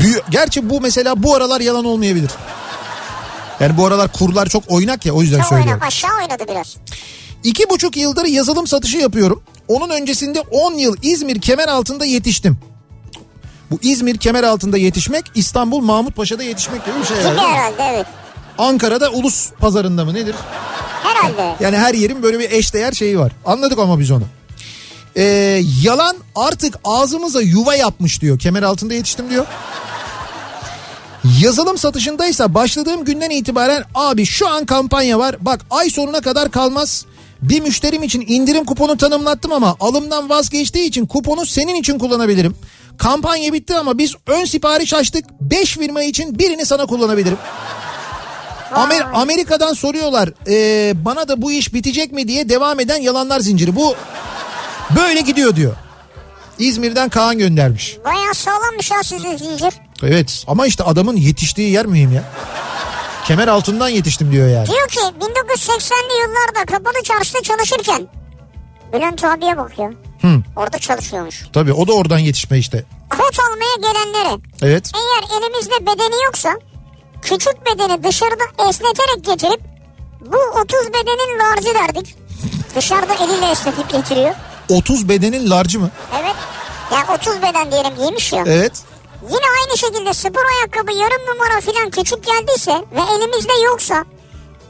Büyü- 0.00 0.22
Gerçi 0.30 0.70
bu 0.70 0.80
mesela 0.80 1.22
bu 1.22 1.34
aralar 1.34 1.60
yalan 1.60 1.84
olmayabilir. 1.84 2.30
Yani 3.60 3.76
bu 3.76 3.86
aralar 3.86 4.12
kurlar 4.12 4.46
çok 4.48 4.62
oynak 4.68 5.06
ya 5.06 5.12
o 5.12 5.22
yüzden 5.22 5.38
Çok 5.38 5.46
söylüyorum. 5.48 5.72
oynak 5.72 5.86
aşağı 5.86 6.16
oynadı 6.16 6.44
biraz. 6.48 6.76
İki 7.44 7.70
buçuk 7.70 7.96
yıldır 7.96 8.24
yazılım 8.24 8.66
satışı 8.66 8.98
yapıyorum. 8.98 9.42
Onun 9.68 9.90
öncesinde 9.90 10.40
10 10.40 10.74
yıl 10.74 10.96
İzmir 11.02 11.40
kemer 11.40 11.68
altında 11.68 12.04
yetiştim. 12.04 12.58
Bu 13.70 13.78
İzmir 13.82 14.16
kemer 14.16 14.42
altında 14.44 14.78
yetişmek 14.78 15.24
İstanbul 15.34 15.80
Mahmutpaşa'da 15.80 16.42
yetişmek 16.42 16.84
gibi 16.86 16.94
bir 17.00 17.04
şey 17.06 17.16
Gibi 17.16 17.26
herhalde. 17.38 17.82
evet. 17.94 18.06
Ankara'da 18.58 19.10
ulus 19.10 19.50
pazarında 19.52 20.04
mı 20.04 20.14
nedir? 20.14 20.34
Herhalde. 21.02 21.54
Yani 21.60 21.76
her 21.76 21.94
yerin 21.94 22.22
böyle 22.22 22.38
bir 22.38 22.50
eşdeğer 22.50 22.92
şeyi 22.92 23.18
var. 23.18 23.32
Anladık 23.44 23.78
ama 23.78 23.98
biz 23.98 24.10
onu. 24.10 24.22
Ee, 25.16 25.62
yalan 25.82 26.16
artık 26.34 26.74
ağzımıza 26.84 27.40
yuva 27.42 27.74
yapmış 27.74 28.20
diyor. 28.22 28.38
Kemer 28.38 28.62
altında 28.62 28.94
yetiştim 28.94 29.30
diyor. 29.30 29.46
Yazılım 31.40 31.78
satışındaysa 31.78 32.54
başladığım 32.54 33.04
günden 33.04 33.30
itibaren 33.30 33.84
abi 33.94 34.26
şu 34.26 34.48
an 34.48 34.66
kampanya 34.66 35.18
var. 35.18 35.36
Bak 35.40 35.60
ay 35.70 35.90
sonuna 35.90 36.20
kadar 36.20 36.50
kalmaz. 36.50 37.04
Bir 37.42 37.60
müşterim 37.60 38.02
için 38.02 38.24
indirim 38.28 38.64
kuponu 38.64 38.96
tanımlattım 38.96 39.52
ama 39.52 39.76
alımdan 39.80 40.30
vazgeçtiği 40.30 40.84
için 40.88 41.06
kuponu 41.06 41.46
senin 41.46 41.74
için 41.74 41.98
kullanabilirim. 41.98 42.56
Kampanya 42.98 43.52
bitti 43.52 43.74
ama 43.76 43.98
biz 43.98 44.14
ön 44.26 44.44
sipariş 44.44 44.94
açtık. 44.94 45.24
5 45.40 45.76
firma 45.78 46.02
için 46.02 46.38
birini 46.38 46.66
sana 46.66 46.86
kullanabilirim. 46.86 47.38
Amer- 48.72 49.12
Amerika'dan 49.14 49.72
soruyorlar 49.72 50.28
"Ee, 50.48 50.92
bana 51.04 51.28
da 51.28 51.42
bu 51.42 51.52
iş 51.52 51.74
bitecek 51.74 52.12
mi 52.12 52.28
diye 52.28 52.48
devam 52.48 52.80
eden 52.80 53.00
yalanlar 53.02 53.40
zinciri. 53.40 53.76
Bu 53.76 53.94
böyle 54.96 55.20
gidiyor 55.20 55.56
diyor. 55.56 55.74
İzmir'den 56.58 57.08
Kaan 57.08 57.38
göndermiş. 57.38 57.96
Bayağı 58.04 58.34
sağlammış 58.34 58.90
ya 58.90 59.02
sizin 59.02 59.36
zincir. 59.36 59.74
Evet 60.02 60.44
ama 60.46 60.66
işte 60.66 60.84
adamın 60.84 61.16
yetiştiği 61.16 61.70
yer 61.72 61.86
mühim 61.86 62.12
ya. 62.12 62.22
Kemer 63.26 63.48
altından 63.48 63.88
yetiştim 63.88 64.32
diyor 64.32 64.48
yani. 64.48 64.66
Diyor 64.66 64.88
ki 64.88 64.98
1980'li 64.98 66.20
yıllarda 66.22 66.64
kapalı 66.76 67.02
çarşıda 67.04 67.42
çalışırken 67.42 68.08
Bülent 68.92 69.24
abiye 69.24 69.56
bak 69.56 69.78
ya. 69.78 69.90
Hı, 70.22 70.42
Orada 70.56 70.78
çalışıyormuş. 70.78 71.44
tabii 71.52 71.72
o 71.72 71.86
da 71.88 71.92
oradan 71.92 72.18
yetişme 72.18 72.58
işte. 72.58 72.84
Kot 73.10 73.36
almaya 73.40 73.76
gelenlere 73.92 74.40
Evet. 74.62 74.90
eğer 74.94 75.38
elimizde 75.38 75.74
bedeni 75.86 76.24
yoksa 76.24 76.54
küçük 77.22 77.66
bedeni 77.66 78.04
dışarıda 78.04 78.68
esneterek 78.68 79.24
getirip 79.24 79.60
bu 80.20 80.36
30 80.60 80.78
bedenin 80.88 81.38
larcı 81.38 81.74
derdik. 81.74 82.16
Dışarıda 82.76 83.14
eliyle 83.14 83.50
esnetip 83.50 83.90
getiriyor. 83.90 84.34
30 84.68 85.08
bedenin 85.08 85.50
larcı 85.50 85.80
mı? 85.80 85.90
Evet. 86.20 86.34
Yani 86.92 87.04
30 87.20 87.42
beden 87.42 87.72
diyelim 87.72 87.94
giymiş 87.96 88.32
ya. 88.32 88.44
Evet. 88.46 88.72
Yine 89.28 89.46
aynı 89.60 89.78
şekilde 89.78 90.14
spor 90.14 90.44
ayakkabı 90.56 90.92
yarım 90.92 91.22
numara 91.26 91.60
falan 91.60 91.90
küçük 91.90 92.24
geldiyse 92.26 92.72
ve 92.72 93.00
elimizde 93.16 93.52
yoksa 93.64 94.04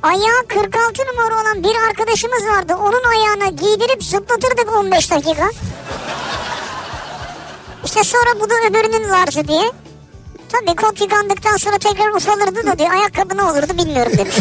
ayağı 0.03 0.47
46 0.49 1.03
numara 1.03 1.42
olan 1.42 1.62
bir 1.62 1.75
arkadaşımız 1.88 2.47
vardı. 2.47 2.75
Onun 2.75 3.05
ayağına 3.05 3.49
giydirip 3.49 4.05
zıplatırdık 4.05 4.73
15 4.77 5.11
dakika. 5.11 5.51
İşte 7.85 8.05
sonra 8.05 8.40
bu 8.40 8.51
da 8.51 8.55
öbürünün 8.69 9.09
larcı 9.11 9.49
diye. 9.49 9.73
Tabii 10.49 10.77
kot 10.77 11.01
yıkandıktan 11.01 11.57
sonra 11.57 11.79
tekrar 11.79 12.09
ufalırdı 12.09 12.66
da 12.66 12.79
diyor 12.79 12.90
ayakkabı 12.90 13.37
ne 13.37 13.42
olurdu 13.42 13.79
bilmiyorum 13.79 14.12
demiş. 14.19 14.37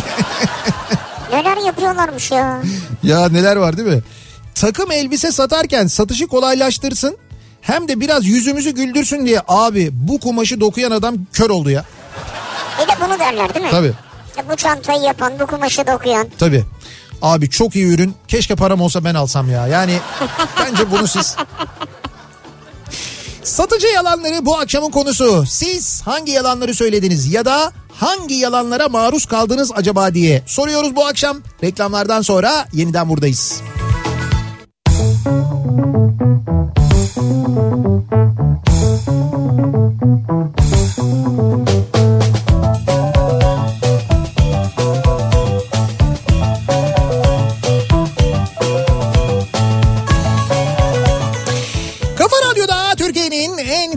Neler 1.31 1.57
yapıyorlarmış 1.57 2.31
ya. 2.31 2.61
Ya 3.03 3.29
neler 3.29 3.55
var 3.55 3.77
değil 3.77 3.87
mi? 3.89 4.01
Takım 4.55 4.91
elbise 4.91 5.31
satarken 5.31 5.87
satışı 5.87 6.27
kolaylaştırsın. 6.27 7.17
Hem 7.65 7.87
de 7.87 7.99
biraz 7.99 8.25
yüzümüzü 8.25 8.71
güldürsün 8.71 9.25
diye 9.25 9.41
abi 9.47 9.89
bu 9.93 10.19
kumaşı 10.19 10.59
dokuyan 10.59 10.91
adam 10.91 11.15
kör 11.33 11.49
oldu 11.49 11.69
ya. 11.69 11.85
Bir 12.81 12.87
de 12.87 12.91
bunu 13.05 13.19
derler 13.19 13.53
değil 13.53 13.65
mi? 13.65 13.71
Tabii. 13.71 13.93
İşte 14.29 14.43
bu 14.51 14.55
çantayı 14.55 15.01
yapan, 15.01 15.33
bu 15.39 15.47
kumaşı 15.47 15.87
dokuyan. 15.87 16.27
Tabii. 16.39 16.63
Abi 17.21 17.49
çok 17.49 17.75
iyi 17.75 17.85
ürün. 17.85 18.15
Keşke 18.27 18.55
param 18.55 18.81
olsa 18.81 19.03
ben 19.03 19.15
alsam 19.15 19.51
ya. 19.51 19.67
Yani 19.67 19.99
bence 20.59 20.91
bunu 20.91 21.07
siz... 21.07 21.35
Satıcı 23.43 23.87
yalanları 23.87 24.45
bu 24.45 24.57
akşamın 24.57 24.91
konusu. 24.91 25.45
Siz 25.47 26.01
hangi 26.01 26.31
yalanları 26.31 26.73
söylediniz 26.73 27.33
ya 27.33 27.45
da 27.45 27.71
hangi 27.93 28.33
yalanlara 28.33 28.89
maruz 28.89 29.25
kaldınız 29.25 29.71
acaba 29.75 30.13
diye 30.13 30.43
soruyoruz 30.45 30.95
bu 30.95 31.05
akşam. 31.05 31.37
Reklamlardan 31.63 32.21
sonra 32.21 32.67
yeniden 32.73 33.09
buradayız. 33.09 33.61
Kafa 37.75 38.24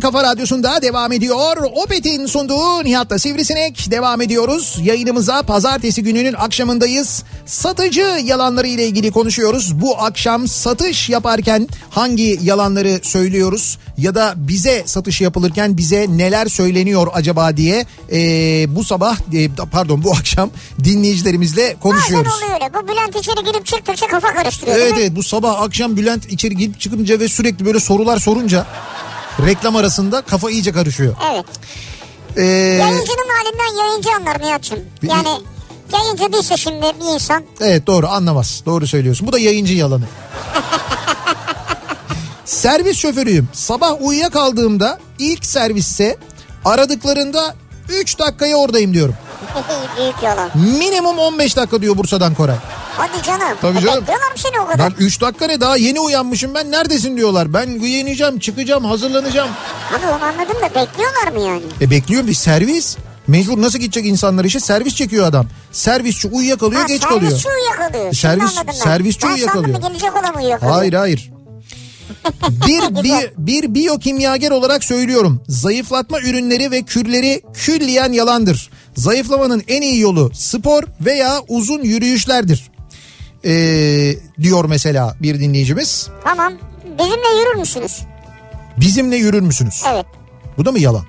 kafa 0.01 0.23
radyosunda 0.23 0.83
devam 0.83 1.13
ediyor. 1.13 1.57
Opet'in 1.85 2.27
sunduğu 2.27 2.85
Nihat'la 2.85 3.19
Sivrisinek 3.19 3.91
devam 3.91 4.21
ediyoruz. 4.21 4.79
Yayınımıza 4.83 5.43
pazartesi 5.43 6.03
gününün 6.03 6.35
akşamındayız. 6.35 7.23
Satıcı 7.47 8.21
yalanları 8.25 8.67
ile 8.67 8.87
ilgili 8.87 9.11
konuşuyoruz. 9.11 9.81
Bu 9.81 9.99
akşam 9.99 10.49
satış 10.49 11.09
yaparken 11.09 11.69
hangi 11.91 12.39
yalanları 12.43 13.01
söylüyoruz? 13.03 13.79
Ya 13.99 14.15
da 14.15 14.35
bize 14.37 14.83
satış 14.87 15.21
yapılırken 15.21 15.77
bize 15.77 16.07
neler 16.09 16.47
söyleniyor 16.47 17.07
acaba 17.15 17.57
diye 17.57 17.87
ee, 18.13 18.67
bu 18.77 18.85
sabah 18.85 19.17
e, 19.35 19.49
pardon 19.73 20.05
bu 20.05 20.13
akşam 20.13 20.51
dinleyicilerimizle 20.85 21.77
konuşuyoruz. 21.81 22.27
Bazen 22.27 22.47
oluyor 22.47 22.61
öyle. 22.61 22.75
Bu 22.75 22.89
Bülent 22.89 23.17
içeri 23.17 23.45
girip 23.45 23.67
çıktıkça 23.67 24.07
kafa 24.07 24.35
karıştırıyor 24.35 24.77
Evet 24.77 24.95
evet 24.99 25.17
bu 25.17 25.23
sabah 25.23 25.63
akşam 25.63 25.97
Bülent 25.97 26.33
içeri 26.33 26.57
girip 26.57 26.81
çıkınca 26.81 27.21
ve 27.21 27.29
sürekli 27.29 27.65
böyle 27.65 27.81
sorular 27.81 28.19
sorunca 28.19 28.67
reklam 29.47 29.77
arasında 29.77 30.23
kafa 30.23 30.51
iyice 30.51 30.73
karışıyor. 30.73 31.17
Evet. 31.33 31.45
Ee, 32.37 32.43
Yayıncının 32.43 33.29
halinden 33.39 33.85
yayıncı 33.85 34.09
anlar 34.17 34.43
Nihat'cığım. 34.43 34.79
Yani 35.03 35.29
yayıncı 35.93 36.33
değilse 36.33 36.57
şimdi 36.57 36.87
bir 37.01 37.15
insan. 37.15 37.45
evet 37.61 37.87
doğru 37.87 38.09
anlamaz. 38.09 38.63
Doğru 38.67 38.87
söylüyorsun. 38.87 39.27
Bu 39.27 39.33
da 39.33 39.39
yayıncı 39.39 39.75
yalanı. 39.75 40.05
Servis 42.45 42.97
şoförüyüm. 42.99 43.49
Sabah 43.53 43.93
uyuyakaldığımda 44.01 44.99
ilk 45.19 45.47
servisse 45.47 46.17
aradıklarında 46.65 47.55
3 47.89 48.19
dakikaya 48.19 48.57
oradayım 48.57 48.95
diyorum. 48.95 49.15
Büyük 49.99 50.23
yalan. 50.23 50.51
Minimum 50.55 51.19
15 51.19 51.57
dakika 51.57 51.83
diyor 51.83 51.97
Bursa'dan 51.97 52.35
Koray. 52.35 52.57
Hadi 52.99 53.23
canım. 53.23 53.59
Tabii 53.61 53.79
E, 53.79 53.81
canım. 53.81 54.01
Bekliyorlar 54.01 54.31
mı 54.31 54.37
seni 54.37 54.61
o 54.61 54.67
kadar? 54.67 54.93
Ben 55.01 55.05
3 55.05 55.21
dakika 55.21 55.47
ne 55.47 55.61
daha 55.61 55.77
yeni 55.77 56.01
uyanmışım 56.01 56.55
ben 56.55 56.71
neredesin 56.71 57.17
diyorlar. 57.17 57.55
Ben 57.55 57.69
uyanacağım 57.81 58.39
çıkacağım 58.39 58.85
hazırlanacağım. 58.85 59.51
Abi 59.99 60.07
onu 60.07 60.25
anladım 60.25 60.57
da 60.63 60.75
bekliyorlar 60.75 61.33
mı 61.33 61.41
yani? 61.41 61.63
E 61.81 61.91
bekliyorum 61.91 62.29
bir 62.29 62.35
servis. 62.35 62.97
Mecbur 63.27 63.63
nasıl 63.63 63.79
gidecek 63.79 64.07
insanlar 64.07 64.45
işe? 64.45 64.61
Servis 64.61 64.95
çekiyor 64.95 65.27
adam. 65.27 65.47
Servisçi 65.73 66.29
uyuyakalıyor 66.29 66.81
Ha, 66.81 66.87
geç 66.87 67.03
kalıyor. 67.03 67.21
Servisçi 67.31 67.49
uyuyakalıyor. 67.49 68.13
Şimdi 68.15 68.35
Servis- 68.45 68.67
ben. 68.67 68.73
servisçi 68.73 69.27
ben 69.27 69.33
uyuyakalıyor. 69.33 69.75
sandım 69.75 69.89
gelecek 69.91 70.17
olan 70.17 70.37
uyuyakalıyor. 70.37 70.77
Hayır 70.77 70.93
hayır. 70.93 71.31
bir, 72.67 72.81
bir, 73.05 73.33
bir 73.39 73.75
biyokimyager 73.75 74.51
olarak 74.51 74.85
söylüyorum. 74.85 75.43
Zayıflatma 75.49 76.21
ürünleri 76.21 76.71
ve 76.71 76.83
kürleri 76.83 77.43
külliyen 77.55 78.13
yalandır. 78.13 78.71
Zayıflamanın 78.97 79.63
en 79.69 79.83
iyi 79.83 80.01
yolu 80.01 80.31
spor 80.35 80.83
veya 81.01 81.41
uzun 81.49 81.83
yürüyüşlerdir. 81.83 82.71
Ee, 83.45 84.15
diyor 84.43 84.65
mesela 84.65 85.15
bir 85.23 85.41
dinleyicimiz. 85.41 86.09
Tamam. 86.25 86.53
Bizimle 86.99 87.39
yürür 87.41 87.55
müsünüz? 87.55 88.01
Bizimle 88.77 89.17
yürür 89.17 89.41
müsünüz? 89.41 89.83
Evet. 89.93 90.07
Bu 90.59 90.65
da 90.65 90.73
mı 90.73 90.79
yalan? 90.79 91.05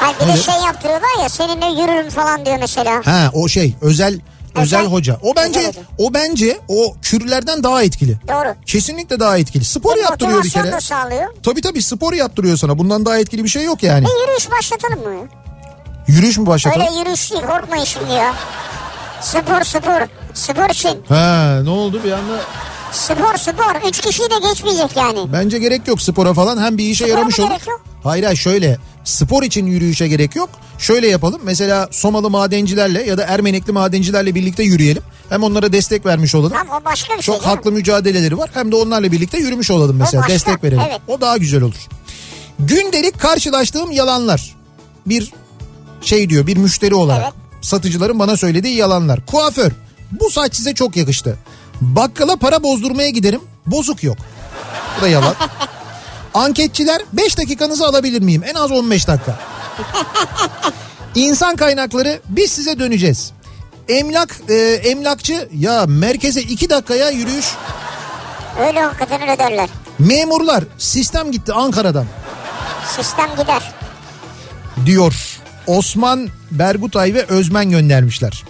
Hayır 0.00 0.16
bir 0.20 0.26
de 0.26 0.36
şey 0.36 0.54
yaptırıyorlar 0.54 1.22
ya 1.22 1.28
seninle 1.28 1.66
yürürüm 1.82 2.10
falan 2.10 2.46
diyor 2.46 2.56
mesela. 2.60 3.02
Ha 3.04 3.30
o 3.32 3.48
şey 3.48 3.74
özel 3.80 4.20
özel 4.54 4.80
Özel- 4.80 4.86
hoca. 4.92 5.18
O 5.22 5.36
bence 5.36 5.58
özel 5.60 5.74
o 5.98 6.14
bence 6.14 6.58
o 6.68 6.96
kürlerden 7.02 7.62
daha 7.62 7.82
etkili. 7.82 8.18
Doğru. 8.28 8.54
Kesinlikle 8.66 9.20
daha 9.20 9.38
etkili. 9.38 9.64
Spor 9.64 9.96
Bir 9.96 10.02
yaptırıyor 10.02 10.44
bir 10.44 10.50
kere. 10.50 10.72
da 10.72 10.80
sağlıyor. 10.80 11.34
Tabii 11.42 11.60
tabii 11.60 11.82
spor 11.82 12.12
yaptırıyor 12.12 12.56
sana. 12.56 12.78
Bundan 12.78 13.06
daha 13.06 13.18
etkili 13.18 13.44
bir 13.44 13.48
şey 13.48 13.64
yok 13.64 13.82
yani. 13.82 14.04
Bir 14.06 14.20
yürüyüş 14.22 14.50
başlatalım 14.50 15.00
mı? 15.02 15.28
Yürüyüş 16.08 16.38
mü 16.38 16.46
başlatalım? 16.46 16.86
Öyle 16.86 16.98
yürüyüş 16.98 17.32
değil 17.32 17.42
korkmayın 17.42 17.84
şimdi 17.84 18.12
ya. 18.12 18.34
Spor 19.20 19.62
spor. 19.64 20.00
Spor 20.34 20.70
için. 20.70 20.98
Ha 21.08 21.60
ne 21.64 21.70
oldu 21.70 22.00
bir 22.04 22.12
anda? 22.12 22.40
Spor 22.92 23.36
spor. 23.38 23.88
Üç 23.88 24.00
kişiyi 24.00 24.30
de 24.30 24.48
geçmeyecek 24.48 24.96
yani. 24.96 25.32
Bence 25.32 25.58
gerek 25.58 25.88
yok 25.88 26.02
spora 26.02 26.34
falan. 26.34 26.62
Hem 26.62 26.78
bir 26.78 26.84
işe 26.84 27.04
Spora 27.04 27.10
yaramış 27.16 27.38
mı 27.38 27.44
olur. 27.44 27.52
Hayır 28.04 28.24
hayır 28.24 28.36
şöyle. 28.38 28.78
Spor 29.04 29.42
için 29.42 29.66
yürüyüşe 29.66 30.08
gerek 30.08 30.36
yok. 30.36 30.50
Şöyle 30.78 31.08
yapalım. 31.08 31.40
Mesela 31.44 31.88
Somalı 31.90 32.30
madencilerle 32.30 33.02
ya 33.02 33.18
da 33.18 33.24
Ermenekli 33.24 33.72
madencilerle 33.72 34.34
birlikte 34.34 34.62
yürüyelim. 34.62 35.02
Hem 35.28 35.42
onlara 35.42 35.72
destek 35.72 36.06
vermiş 36.06 36.34
olalım. 36.34 36.52
Tamam 36.58 36.80
o 36.82 36.84
başka 36.84 37.16
bir 37.18 37.22
şey. 37.22 37.34
Çok 37.34 37.46
haklı 37.46 37.72
mücadeleleri 37.72 38.38
var. 38.38 38.50
Hem 38.54 38.72
de 38.72 38.76
onlarla 38.76 39.12
birlikte 39.12 39.38
yürümüş 39.38 39.70
olalım 39.70 39.96
mesela. 39.96 40.20
başka, 40.22 40.32
Destek 40.34 40.64
verelim. 40.64 40.82
evet. 40.88 41.00
O 41.08 41.20
daha 41.20 41.36
güzel 41.36 41.62
olur. 41.62 41.88
Gündelik 42.58 43.20
karşılaştığım 43.20 43.90
yalanlar. 43.90 44.54
Bir 45.06 45.32
şey 46.00 46.30
diyor 46.30 46.46
bir 46.46 46.56
müşteri 46.56 46.94
olarak. 46.94 47.22
Evet. 47.22 47.32
Satıcıların 47.62 48.18
bana 48.18 48.36
söylediği 48.36 48.76
yalanlar. 48.76 49.26
Kuaför. 49.26 49.72
Bu 50.20 50.30
saç 50.30 50.56
size 50.56 50.74
çok 50.74 50.96
yakıştı. 50.96 51.38
Bakkala 51.80 52.36
para 52.36 52.62
bozdurmaya 52.62 53.10
giderim. 53.10 53.40
Bozuk 53.66 54.02
yok. 54.04 54.16
Bu 54.98 55.02
da 55.02 55.08
yalan. 55.08 55.34
Anketçiler 56.34 57.02
5 57.12 57.38
dakikanızı 57.38 57.86
alabilir 57.86 58.22
miyim? 58.22 58.42
En 58.46 58.54
az 58.54 58.70
15 58.70 59.08
dakika. 59.08 59.38
İnsan 61.14 61.56
kaynakları 61.56 62.20
biz 62.28 62.52
size 62.52 62.78
döneceğiz. 62.78 63.32
Emlak 63.88 64.36
e, 64.48 64.54
emlakçı 64.64 65.48
ya 65.58 65.84
merkeze 65.86 66.42
2 66.42 66.70
dakikaya 66.70 67.10
yürüyüş. 67.10 67.46
Öyle 68.66 68.80
hakikaten 68.82 69.22
öyle 69.22 69.38
derler. 69.38 69.68
Memurlar 69.98 70.64
sistem 70.78 71.32
gitti 71.32 71.52
Ankara'dan 71.52 72.06
Sistem 72.96 73.30
gider. 73.38 73.72
diyor. 74.86 75.40
Osman 75.66 76.28
Bergutay 76.50 77.14
ve 77.14 77.24
Özmen 77.24 77.70
göndermişler. 77.70 78.44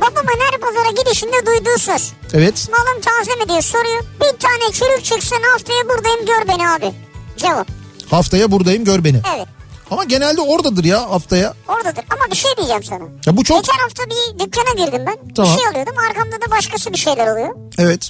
Babamın 0.00 0.40
her 0.40 0.60
pazara 0.60 0.90
gidişinde 0.90 1.46
duyduğu 1.46 1.78
söz. 1.78 2.12
Evet. 2.34 2.68
Malım 2.72 3.00
taze 3.00 3.36
mi 3.36 3.48
diye 3.48 3.62
soruyor. 3.62 4.02
Bir 4.20 4.38
tane 4.38 4.72
çürük 4.72 5.04
çıksın 5.04 5.36
haftaya 5.52 5.88
buradayım 5.88 6.26
gör 6.26 6.48
beni 6.48 6.68
abi. 6.70 6.92
Cevap. 7.36 7.68
Haftaya 8.10 8.50
buradayım 8.50 8.84
gör 8.84 9.04
beni. 9.04 9.20
Evet. 9.36 9.46
Ama 9.90 10.04
genelde 10.04 10.40
oradadır 10.40 10.84
ya 10.84 11.10
haftaya. 11.10 11.54
Oradadır 11.68 12.04
ama 12.10 12.30
bir 12.30 12.36
şey 12.36 12.56
diyeceğim 12.56 12.82
sana. 12.82 13.04
Ya 13.26 13.36
bu 13.36 13.44
çok 13.44 13.64
Geçen 13.64 13.78
hafta 13.78 14.02
bir 14.06 14.38
dükkana 14.38 14.84
girdim 14.86 15.02
ben. 15.06 15.34
Tamam. 15.34 15.52
Bir 15.52 15.58
şey 15.60 15.68
alıyordum 15.68 15.94
arkamda 16.08 16.36
da 16.46 16.50
başkası 16.50 16.92
bir 16.92 16.98
şeyler 16.98 17.26
oluyor. 17.32 17.48
evet. 17.78 18.08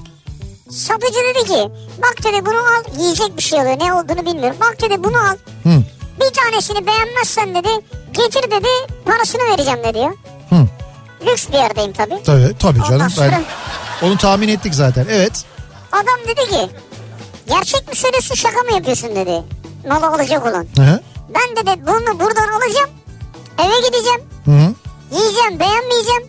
Satıcı 0.71 1.19
dedi 1.35 1.45
ki 1.45 1.69
bak 2.03 2.17
dedi 2.25 2.47
bunu 2.47 2.59
al 2.59 3.01
yiyecek 3.01 3.37
bir 3.37 3.43
şey 3.43 3.59
oluyor 3.61 3.79
ne 3.81 3.93
olduğunu 3.95 4.27
bilmiyorum. 4.27 4.57
Bak 4.61 4.77
dedi 4.83 5.05
bunu 5.05 5.17
al 5.19 5.37
Hı. 5.63 5.83
bir 6.21 6.33
tanesini 6.35 6.87
beğenmezsen 6.87 7.55
dedi 7.55 7.69
getir 8.13 8.51
dedi 8.51 8.69
parasını 9.05 9.43
vereceğim 9.43 9.79
dedi 9.85 9.99
ya. 9.99 10.15
Lüks 11.27 11.49
bir 11.49 11.53
yerdeyim 11.53 11.93
tabii. 11.93 12.23
Tabii 12.27 12.55
tabii 12.59 12.79
Ondan 12.83 12.91
canım. 12.99 13.11
sonra- 13.11 13.31
Ben 14.03 14.07
onu 14.07 14.17
tahmin 14.19 14.49
ettik 14.49 14.75
zaten. 14.75 15.07
Evet. 15.11 15.45
Adam 15.93 16.19
dedi 16.29 16.51
ki 16.51 16.71
gerçek 17.49 17.89
mi 17.89 17.97
söylüyorsun 17.97 18.35
şaka 18.35 18.61
mı 18.63 18.73
yapıyorsun 18.73 19.17
dedi. 19.17 19.43
Malı 19.89 20.07
alacak 20.07 20.47
olan. 20.47 20.67
Hı 20.77 20.83
hı. 20.83 21.01
Ben 21.35 21.57
dedi 21.57 21.81
bunu 21.87 22.21
buradan 22.21 22.49
alacağım. 22.49 22.91
Eve 23.59 23.87
gideceğim. 23.89 24.21
Hı 24.45 24.51
hı. 24.51 24.75
Yiyeceğim 25.19 25.61
beğenmeyeceğim. 25.61 26.23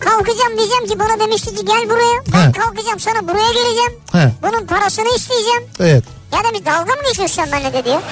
Kalkacağım 0.00 0.58
diyeceğim 0.58 0.86
ki 0.86 0.98
bana 0.98 1.20
demişti 1.20 1.54
ki 1.54 1.64
gel 1.64 1.90
buraya. 1.90 2.22
Ben 2.32 2.48
He. 2.48 2.52
kalkacağım 2.52 3.00
sana 3.00 3.28
buraya 3.28 3.52
geleceğim. 3.52 3.92
He. 4.12 4.32
Bunun 4.42 4.66
parasını 4.66 5.08
isteyeceğim. 5.16 5.62
Evet. 5.80 6.04
Ya 6.32 6.44
demiş 6.44 6.60
dalga 6.66 6.92
mı 6.94 7.02
geçiyorsun 7.08 7.34
sen 7.36 7.52
benimle 7.52 7.72
dedi 7.72 7.88
ya. 7.88 8.02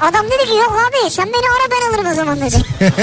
Adam 0.00 0.26
dedi 0.26 0.44
ki 0.50 0.56
yok 0.56 0.78
abi 0.88 1.10
sen 1.10 1.26
beni 1.26 1.34
ara 1.34 1.70
ben 1.70 1.90
alırım 1.90 2.12
o 2.12 2.14
zaman 2.14 2.40
dedi. 2.40 2.56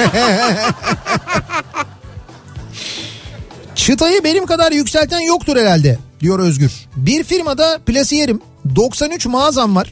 Çıtayı 3.75 4.23
benim 4.23 4.45
kadar 4.45 4.71
yükselten 4.71 5.19
yoktur 5.19 5.57
herhalde 5.57 5.99
diyor 6.19 6.39
Özgür. 6.39 6.71
Bir 6.95 7.23
firmada 7.23 7.79
plasiyerim 7.85 8.41
93 8.75 9.25
mağazam 9.25 9.75
var. 9.75 9.91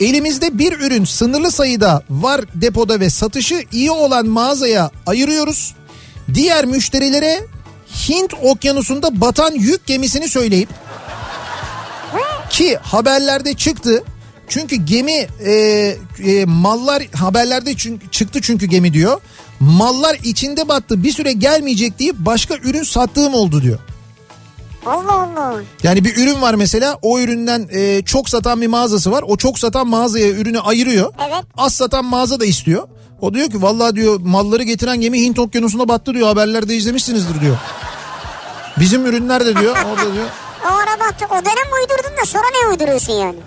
Elimizde 0.00 0.58
bir 0.58 0.72
ürün 0.72 1.04
sınırlı 1.04 1.52
sayıda 1.52 2.02
var 2.10 2.40
depoda 2.54 3.00
ve 3.00 3.10
satışı 3.10 3.64
iyi 3.72 3.90
olan 3.90 4.26
mağazaya 4.26 4.90
ayırıyoruz. 5.06 5.74
Diğer 6.34 6.64
müşterilere 6.64 7.40
Hint 8.08 8.34
okyanusunda 8.42 9.20
batan 9.20 9.52
yük 9.54 9.86
gemisini 9.86 10.28
söyleyip 10.28 10.68
ki 12.50 12.78
haberlerde 12.82 13.54
çıktı. 13.54 14.04
Çünkü 14.52 14.76
gemi 14.76 15.26
e, 15.44 15.52
e, 16.24 16.44
mallar 16.44 17.02
haberlerde 17.14 17.76
çünkü, 17.76 18.10
çıktı 18.10 18.40
çünkü 18.42 18.66
gemi 18.66 18.92
diyor. 18.92 19.20
Mallar 19.60 20.18
içinde 20.24 20.68
battı 20.68 21.02
bir 21.02 21.12
süre 21.12 21.32
gelmeyecek 21.32 21.98
deyip 21.98 22.16
başka 22.18 22.54
ürün 22.54 22.82
sattığım 22.82 23.34
oldu 23.34 23.62
diyor. 23.62 23.78
Allah 24.86 25.12
Allah. 25.12 25.54
Yani 25.82 26.04
bir 26.04 26.16
ürün 26.16 26.42
var 26.42 26.54
mesela 26.54 26.98
o 27.02 27.20
üründen 27.20 27.68
e, 27.72 28.02
çok 28.02 28.28
satan 28.28 28.60
bir 28.60 28.66
mağazası 28.66 29.10
var. 29.10 29.24
O 29.26 29.36
çok 29.36 29.58
satan 29.58 29.88
mağazaya 29.88 30.28
ürünü 30.28 30.60
ayırıyor. 30.60 31.12
Evet. 31.28 31.44
Az 31.56 31.74
satan 31.74 32.04
mağaza 32.04 32.40
da 32.40 32.44
istiyor. 32.44 32.88
O 33.20 33.34
diyor 33.34 33.50
ki 33.50 33.62
vallahi 33.62 33.96
diyor 33.96 34.20
malları 34.20 34.62
getiren 34.62 35.00
gemi 35.00 35.22
Hint 35.22 35.38
okyanusuna 35.38 35.88
battı 35.88 36.14
diyor 36.14 36.28
haberlerde 36.28 36.76
izlemişsinizdir 36.76 37.40
diyor. 37.40 37.56
Bizim 38.80 39.06
ürünler 39.06 39.46
de 39.46 39.56
diyor 39.56 39.76
orada 39.86 40.14
diyor. 40.14 40.26
O 40.64 40.74
ara 40.74 41.00
battı. 41.00 41.26
O 41.30 41.34
dönem 41.34 41.72
uydurdun 41.74 42.22
da 42.22 42.26
sonra 42.26 42.44
ne 42.62 42.68
uyduruyorsun 42.68 43.12
yani? 43.12 43.38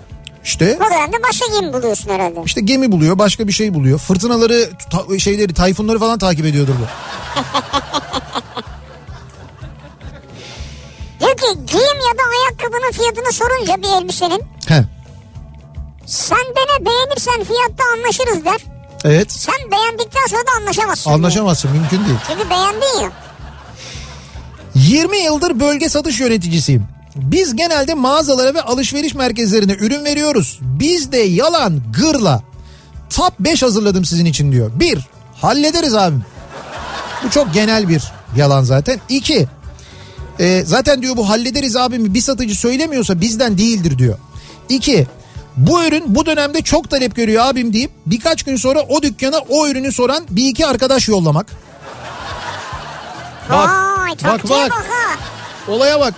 İşte 0.46 0.78
O 0.80 0.84
dönemde 0.90 1.16
başka 1.22 1.46
gemi 1.60 1.72
buluyorsun 1.72 2.10
herhalde. 2.10 2.42
işte 2.44 2.60
gemi 2.60 2.92
buluyor 2.92 3.18
başka 3.18 3.48
bir 3.48 3.52
şey 3.52 3.74
buluyor. 3.74 3.98
Fırtınaları 3.98 4.70
ta- 4.90 5.18
şeyleri 5.18 5.54
tayfunları 5.54 5.98
falan 5.98 6.18
takip 6.18 6.46
ediyordur 6.46 6.74
bu. 6.80 6.86
Diyor 11.20 11.36
ki 11.36 11.46
giyim 11.66 11.98
ya 12.08 12.18
da 12.18 12.22
ayakkabının 12.40 12.92
fiyatını 12.92 13.32
sorunca 13.32 13.82
bir 13.82 14.02
elbisenin 14.02 14.42
He. 14.68 14.84
sen 16.06 16.38
beni 16.56 16.86
beğenirsen 16.86 17.44
fiyatta 17.44 17.84
anlaşırız 17.96 18.44
der. 18.44 18.60
Evet. 19.04 19.32
Sen 19.32 19.54
beğendikten 19.72 20.26
sonra 20.28 20.40
da 20.40 20.50
anlaşamazsın. 20.60 21.04
diyor. 21.10 21.16
Anlaşamazsın 21.18 21.70
mümkün 21.70 22.04
değil. 22.04 22.16
Çünkü 22.28 22.50
beğendin 22.50 23.02
ya. 23.02 23.10
20 24.74 25.18
yıldır 25.18 25.60
bölge 25.60 25.88
satış 25.88 26.20
yöneticisiyim. 26.20 26.86
Biz 27.16 27.56
genelde 27.56 27.94
mağazalara 27.94 28.54
ve 28.54 28.62
alışveriş 28.62 29.14
merkezlerine 29.14 29.72
ürün 29.72 30.04
veriyoruz. 30.04 30.58
Biz 30.62 31.12
de 31.12 31.18
yalan 31.18 31.82
gırla. 31.98 32.42
Top 33.10 33.40
5 33.40 33.62
hazırladım 33.62 34.04
sizin 34.04 34.24
için 34.24 34.52
diyor. 34.52 34.70
1. 34.74 34.98
Hallederiz 35.34 35.94
abim. 35.94 36.24
Bu 37.24 37.30
çok 37.30 37.54
genel 37.54 37.88
bir 37.88 38.02
yalan 38.36 38.62
zaten. 38.62 39.00
2. 39.08 39.46
zaten 40.64 41.02
diyor 41.02 41.16
bu 41.16 41.28
hallederiz 41.28 41.76
abimi 41.76 42.14
bir 42.14 42.20
satıcı 42.20 42.54
söylemiyorsa 42.54 43.20
bizden 43.20 43.58
değildir 43.58 43.98
diyor. 43.98 44.18
2. 44.68 45.06
Bu 45.56 45.84
ürün 45.84 46.04
bu 46.06 46.26
dönemde 46.26 46.62
çok 46.62 46.90
talep 46.90 47.16
görüyor 47.16 47.44
abim 47.46 47.72
deyip 47.72 47.90
birkaç 48.06 48.42
gün 48.42 48.56
sonra 48.56 48.80
o 48.80 49.02
dükkana 49.02 49.38
o 49.48 49.68
ürünü 49.68 49.92
soran 49.92 50.24
bir 50.30 50.48
iki 50.48 50.66
arkadaş 50.66 51.08
yollamak. 51.08 51.46
Bak, 53.50 53.70
Vay 53.70 54.10
bak, 54.24 54.44
bak. 54.48 54.70
bak. 54.70 54.72
Olaya 55.68 56.00
bak. 56.00 56.14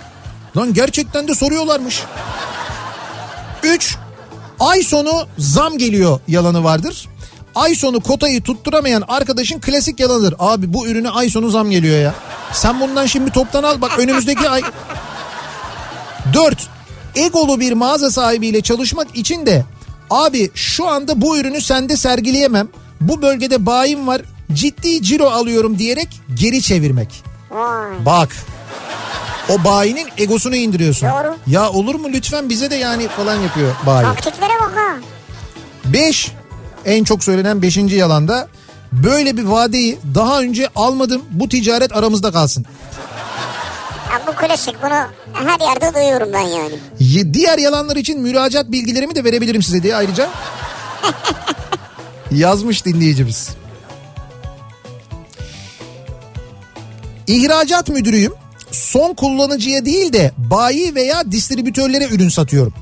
Lan 0.59 0.73
gerçekten 0.73 1.27
de 1.27 1.35
soruyorlarmış. 1.35 2.03
3. 3.63 3.97
Ay 4.59 4.83
sonu 4.83 5.27
zam 5.37 5.77
geliyor 5.77 6.19
yalanı 6.27 6.63
vardır. 6.63 7.07
Ay 7.55 7.75
sonu 7.75 7.99
kotayı 7.99 8.43
tutturamayan 8.43 9.03
arkadaşın 9.07 9.59
klasik 9.59 9.99
yalanıdır. 9.99 10.35
Abi 10.39 10.73
bu 10.73 10.87
ürüne 10.87 11.09
ay 11.09 11.29
sonu 11.29 11.49
zam 11.49 11.69
geliyor 11.69 11.99
ya. 11.99 12.15
Sen 12.53 12.79
bundan 12.79 13.05
şimdi 13.05 13.31
toptan 13.31 13.63
al 13.63 13.81
bak 13.81 13.99
önümüzdeki 13.99 14.49
ay. 14.49 14.61
4. 16.33 16.67
Egolu 17.15 17.59
bir 17.59 17.73
mağaza 17.73 18.09
sahibiyle 18.09 18.61
çalışmak 18.61 19.15
için 19.15 19.45
de 19.45 19.65
abi 20.09 20.51
şu 20.55 20.87
anda 20.87 21.21
bu 21.21 21.37
ürünü 21.37 21.61
sende 21.61 21.97
sergileyemem. 21.97 22.67
Bu 23.01 23.21
bölgede 23.21 23.65
bayim 23.65 24.07
var 24.07 24.21
ciddi 24.53 25.03
ciro 25.03 25.25
alıyorum 25.25 25.79
diyerek 25.79 26.21
geri 26.33 26.61
çevirmek. 26.61 27.23
Bak. 28.05 28.29
O 29.49 29.63
bayinin 29.63 30.07
egosunu 30.17 30.55
indiriyorsun. 30.55 31.09
Doğru. 31.09 31.35
Ya 31.47 31.69
olur 31.69 31.95
mu 31.95 32.07
lütfen 32.13 32.49
bize 32.49 32.71
de 32.71 32.75
yani 32.75 33.07
falan 33.07 33.35
yapıyor 33.35 33.71
bayi. 33.85 34.05
Taktiklere 34.05 34.53
bak 34.61 34.71
ha. 34.75 34.95
5 35.85 36.31
en 36.85 37.03
çok 37.03 37.23
söylenen 37.23 37.61
5. 37.61 37.77
yalanda 37.77 38.47
böyle 38.91 39.37
bir 39.37 39.43
vadeyi 39.43 39.99
daha 40.15 40.39
önce 40.39 40.69
almadım 40.75 41.21
bu 41.31 41.49
ticaret 41.49 41.95
aramızda 41.95 42.31
kalsın. 42.31 42.65
Ya 44.11 44.21
bu 44.27 44.31
klasik 44.35 44.75
bunu 44.83 44.93
her 45.33 45.59
yerde 45.59 45.93
duyuyorum 45.95 46.29
ben 46.33 46.39
yani. 46.41 46.73
Ye- 46.99 47.33
Diğer 47.33 47.57
yalanlar 47.57 47.95
için 47.95 48.21
müracaat 48.21 48.71
bilgilerimi 48.71 49.15
de 49.15 49.23
verebilirim 49.23 49.61
size 49.63 49.83
diye 49.83 49.95
ayrıca. 49.95 50.29
Yazmış 52.31 52.85
dinleyicimiz. 52.85 53.49
İhracat 57.27 57.89
müdürüyüm. 57.89 58.33
Son 58.71 59.13
kullanıcıya 59.13 59.85
değil 59.85 60.13
de 60.13 60.31
bayi 60.37 60.95
veya 60.95 61.31
distribütörlere 61.31 62.05
ürün 62.05 62.29
satıyorum. 62.29 62.73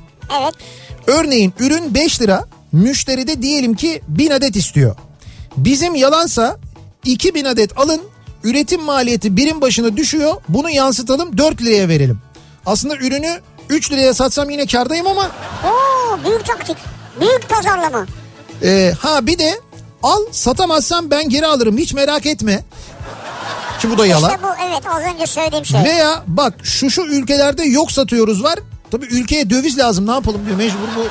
Evet. 0.41 0.53
Örneğin 1.07 1.53
ürün 1.59 1.93
5 1.93 2.21
lira, 2.21 2.45
müşteri 2.71 3.27
de 3.27 3.41
diyelim 3.41 3.73
ki 3.73 4.01
1000 4.07 4.31
adet 4.31 4.55
istiyor. 4.55 4.95
Bizim 5.57 5.95
yalansa 5.95 6.57
2000 7.05 7.45
adet 7.45 7.77
alın, 7.77 8.01
üretim 8.43 8.81
maliyeti 8.81 9.37
birim 9.37 9.61
başına 9.61 9.97
düşüyor, 9.97 10.35
bunu 10.49 10.69
yansıtalım 10.69 11.37
4 11.37 11.61
liraya 11.61 11.87
verelim. 11.89 12.19
Aslında 12.65 12.95
ürünü 12.95 13.39
3 13.69 13.91
liraya 13.91 14.13
satsam 14.13 14.49
yine 14.49 14.65
kardayım 14.65 15.07
ama 15.07 15.31
Oo 15.65 16.17
büyük 16.25 16.45
taktik. 16.45 16.77
Büyük 17.19 17.49
pazarlama. 17.49 18.05
e, 18.63 18.93
ha 18.99 19.27
bir 19.27 19.39
de 19.39 19.59
al 20.03 20.19
satamazsam 20.31 21.11
ben 21.11 21.29
geri 21.29 21.45
alırım 21.47 21.77
hiç 21.77 21.93
merak 21.93 22.25
etme. 22.25 22.63
Ki 23.81 23.89
bu 23.89 23.97
da 23.97 24.05
yalan. 24.05 24.29
İşte 24.29 24.43
bu 24.43 24.47
evet 24.69 24.83
az 24.87 25.13
önce 25.13 25.27
söylediğim 25.27 25.65
şey. 25.65 25.83
Veya 25.83 26.23
bak 26.27 26.53
şu 26.63 26.89
şu 26.89 27.01
ülkelerde 27.01 27.63
yok 27.63 27.91
satıyoruz 27.91 28.43
var. 28.43 28.59
Tabii 28.91 29.05
ülkeye 29.05 29.49
döviz 29.49 29.77
lazım 29.77 30.07
ne 30.07 30.11
yapalım 30.11 30.45
diyor 30.45 30.57
mecbur 30.57 30.87
bu 30.97 31.07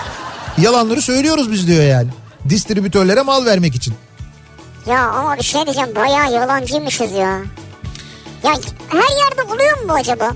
yalanları 0.63 1.03
söylüyoruz 1.03 1.53
biz 1.53 1.67
diyor 1.67 1.85
yani. 1.85 2.09
Distribütörlere 2.49 3.23
mal 3.23 3.45
vermek 3.45 3.75
için. 3.75 3.95
Ya 4.87 5.09
ama 5.09 5.37
bir 5.37 5.43
şey 5.45 5.65
diyeceğim 5.65 5.95
bayağı 5.95 6.33
yalancıymışız 6.33 7.13
ya. 7.13 7.41
Ya 8.45 8.53
her 8.89 9.17
yerde 9.17 9.55
oluyor 9.55 9.79
mu 9.83 9.89
bu 9.89 9.93
acaba? 9.93 10.31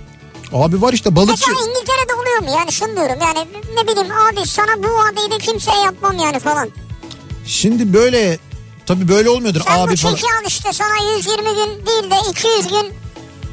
Abi 0.53 0.83
var 0.83 0.93
işte 0.93 1.16
balıkçı. 1.16 1.45
Mesela 1.51 1.68
İngiltere'de 1.70 2.14
oluyor 2.14 2.39
mu? 2.39 2.59
Yani 2.61 2.72
şunu 2.72 2.97
diyorum 2.97 3.18
yani 3.20 3.49
ne 3.76 3.89
bileyim 3.89 4.09
abi 4.12 4.47
sana 4.47 4.83
bu 4.83 4.89
vadeyi 4.89 5.31
de 5.31 5.39
kimseye 5.39 5.81
yapmam 5.85 6.18
yani 6.18 6.39
falan. 6.39 6.68
Şimdi 7.47 7.93
böyle 7.93 8.39
tabii 8.95 9.09
böyle 9.09 9.30
olmuyordur 9.30 9.61
Sen 9.66 9.78
abi 9.78 9.93
bu 9.93 9.97
falan. 9.97 10.14
çeki 10.14 10.26
al 10.26 10.45
işte 10.49 10.72
sana 10.72 11.16
120 11.16 11.36
gün 11.45 11.86
değil 11.86 12.11
de 12.11 12.30
200 12.30 12.68
gün 12.68 12.93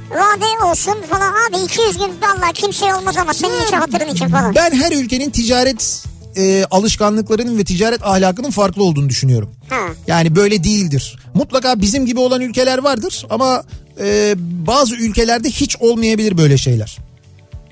vade 0.09 0.65
olsun 0.71 0.95
falan. 1.09 1.31
Abi 1.31 1.65
200 1.65 1.97
gün 1.97 2.11
vallahi 2.21 2.53
kimseye 2.53 2.95
olmaz 2.95 3.17
ama 3.17 3.33
senin 3.33 3.65
için 3.65 3.77
hatırın 3.77 4.13
için 4.13 4.27
falan. 4.27 4.55
Ben 4.55 4.71
her 4.71 4.91
ülkenin 4.91 5.29
ticaret 5.29 6.03
e, 6.38 6.65
alışkanlıklarının 6.71 7.57
ve 7.57 7.63
ticaret 7.63 8.05
ahlakının 8.05 8.51
farklı 8.51 8.83
olduğunu 8.83 9.09
düşünüyorum. 9.09 9.49
Ha. 9.69 9.79
Yani 10.07 10.35
böyle 10.35 10.63
değildir. 10.63 11.19
Mutlaka 11.33 11.81
bizim 11.81 12.05
gibi 12.05 12.19
olan 12.19 12.41
ülkeler 12.41 12.77
vardır 12.77 13.25
ama 13.29 13.63
e, 13.99 14.35
bazı 14.67 14.95
ülkelerde 14.95 15.49
hiç 15.49 15.75
olmayabilir 15.79 16.38
böyle 16.38 16.57
şeyler. 16.57 16.97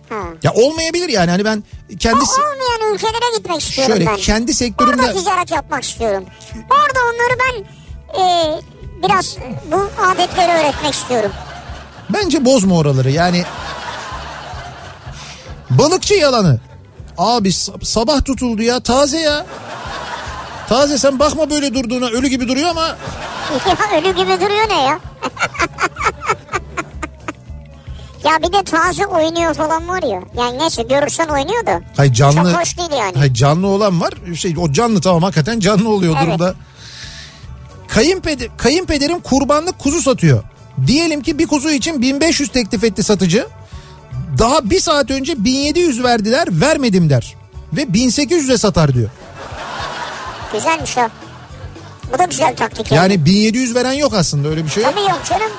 Ha. 0.10 0.16
Ya 0.44 0.54
olmayabilir 0.54 1.10
yani 1.10 1.32
hani 1.32 1.46
ben 1.46 1.64
O 1.96 1.98
kendisi 1.98 2.42
olmayan 2.42 2.94
ülkelere 2.94 3.38
gitmek 3.38 3.62
istiyorum 3.62 3.94
şöyle 3.96 4.06
ben. 4.10 4.16
kendi 4.18 4.42
Orada 4.44 4.54
sektörümde 4.54 5.14
ticaret 5.14 5.52
yapmak 5.52 5.84
istiyorum. 5.84 6.26
Orada 6.56 7.00
onları 7.06 7.40
ben 7.40 7.64
e, 8.22 8.56
biraz 9.04 9.38
bu 9.72 9.90
adetleri 10.06 10.52
öğretmek 10.52 10.94
istiyorum. 10.94 11.32
bence 12.10 12.46
bozma 12.46 12.76
oraları 12.78 13.12
yani 13.12 13.44
balıkçı 15.70 16.14
yalanı. 16.14 16.60
Abi 17.18 17.50
sa- 17.50 17.86
sabah 17.86 18.26
tutuldu 18.26 18.62
ya 18.62 18.80
taze 18.80 19.20
ya. 19.20 19.46
Taze 20.70 20.98
sen 20.98 21.20
bakma 21.20 21.50
böyle 21.50 21.74
durduğuna 21.74 22.06
ölü 22.08 22.28
gibi 22.28 22.48
duruyor 22.48 22.70
ama 22.70 22.88
ya 23.68 23.98
ölü 24.00 24.10
gibi 24.16 24.42
duruyor 24.42 24.70
ne 24.70 24.82
ya? 24.84 25.00
ya 28.26 28.44
bir 28.44 28.54
de 28.54 28.64
taze 28.64 29.06
oynuyor 29.06 29.54
falan 29.54 29.88
var 29.88 30.04
ya. 30.04 30.22
Yani 30.38 30.60
neyse 30.60 30.84
görürsen 30.84 31.28
oynuyor 31.28 31.66
da. 31.66 31.82
Hayır 31.98 32.14
canlı. 32.14 32.52
Çok 32.52 32.62
hoş 32.62 32.78
değil 32.78 32.92
yani. 33.00 33.14
Hayır 33.18 33.34
canlı 33.34 33.68
olan 33.68 34.02
var. 34.02 34.14
Şey 34.36 34.56
o 34.58 34.72
canlı 34.72 35.02
tamam 35.02 35.24
hakikaten 35.24 35.60
canlı 35.60 35.90
oluyor 35.90 36.16
Evet. 36.18 36.28
durumda. 36.28 36.56
Kayınpeder, 37.88 38.48
kayınpederim 38.58 39.20
kurbanlık 39.20 39.80
kuzu 39.80 40.02
satıyor. 40.02 40.44
Diyelim 40.88 41.22
ki 41.22 41.40
bir 41.40 41.48
kuzu 41.48 41.70
için 41.70 42.02
1500 42.02 42.50
teklif 42.50 42.84
etti 42.84 43.04
satıcı. 43.04 43.48
Daha 44.38 44.70
bir 44.70 44.80
saat 44.80 45.12
önce 45.12 45.44
1700 45.44 46.04
verdiler 46.04 46.48
vermedim 46.52 47.10
der. 47.10 47.36
Ve 47.74 47.82
1800'e 47.84 48.58
satar 48.58 48.94
diyor. 48.94 49.10
Güzelmiş 50.54 50.98
o. 50.98 51.02
Bu 52.14 52.20
da 52.20 52.24
güzel 52.24 52.56
taktik. 52.56 52.92
Yani 52.92 53.26
1700 53.26 53.76
veren 53.76 53.92
yok 53.94 54.14
aslında 54.14 54.48
öyle 54.48 54.66
bir 54.66 54.70
şey 54.70 54.84
yok. 54.84 54.92
Tabii 54.96 55.04
yok 55.10 55.22
canım. 55.30 55.52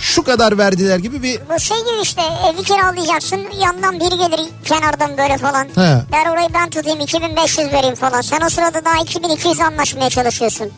Şu 0.00 0.22
kadar 0.24 0.58
verdiler 0.58 0.98
gibi 0.98 1.22
bir 1.22 1.40
Bu 1.54 1.60
şey 1.60 1.76
gibi 1.76 2.02
işte 2.02 2.22
evi 2.22 2.62
kiralayacaksın 2.62 3.40
yandan 3.60 4.00
biri 4.00 4.18
gelir 4.18 4.40
kenardan 4.64 5.18
böyle 5.18 5.38
falan. 5.38 5.64
He. 5.64 6.02
Der 6.12 6.30
orayı 6.32 6.48
ben 6.54 6.70
tutayım 6.70 7.00
2500 7.00 7.72
vereyim 7.72 7.94
falan. 7.94 8.20
Sen 8.20 8.40
o 8.40 8.50
sırada 8.50 8.84
daha 8.84 9.02
2200 9.02 9.60
anlaşmaya 9.60 10.10
çalışıyorsun. 10.10 10.70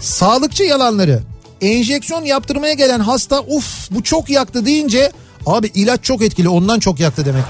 Sağlıkçı 0.00 0.62
yalanları. 0.62 1.22
Enjeksiyon 1.60 2.22
yaptırmaya 2.22 2.72
gelen 2.72 3.00
hasta 3.00 3.40
uf 3.40 3.90
bu 3.90 4.02
çok 4.02 4.30
yaktı 4.30 4.66
deyince 4.66 5.12
abi 5.46 5.70
ilaç 5.74 6.04
çok 6.04 6.22
etkili 6.22 6.48
ondan 6.48 6.78
çok 6.78 7.00
yaktı 7.00 7.24
demek. 7.26 7.44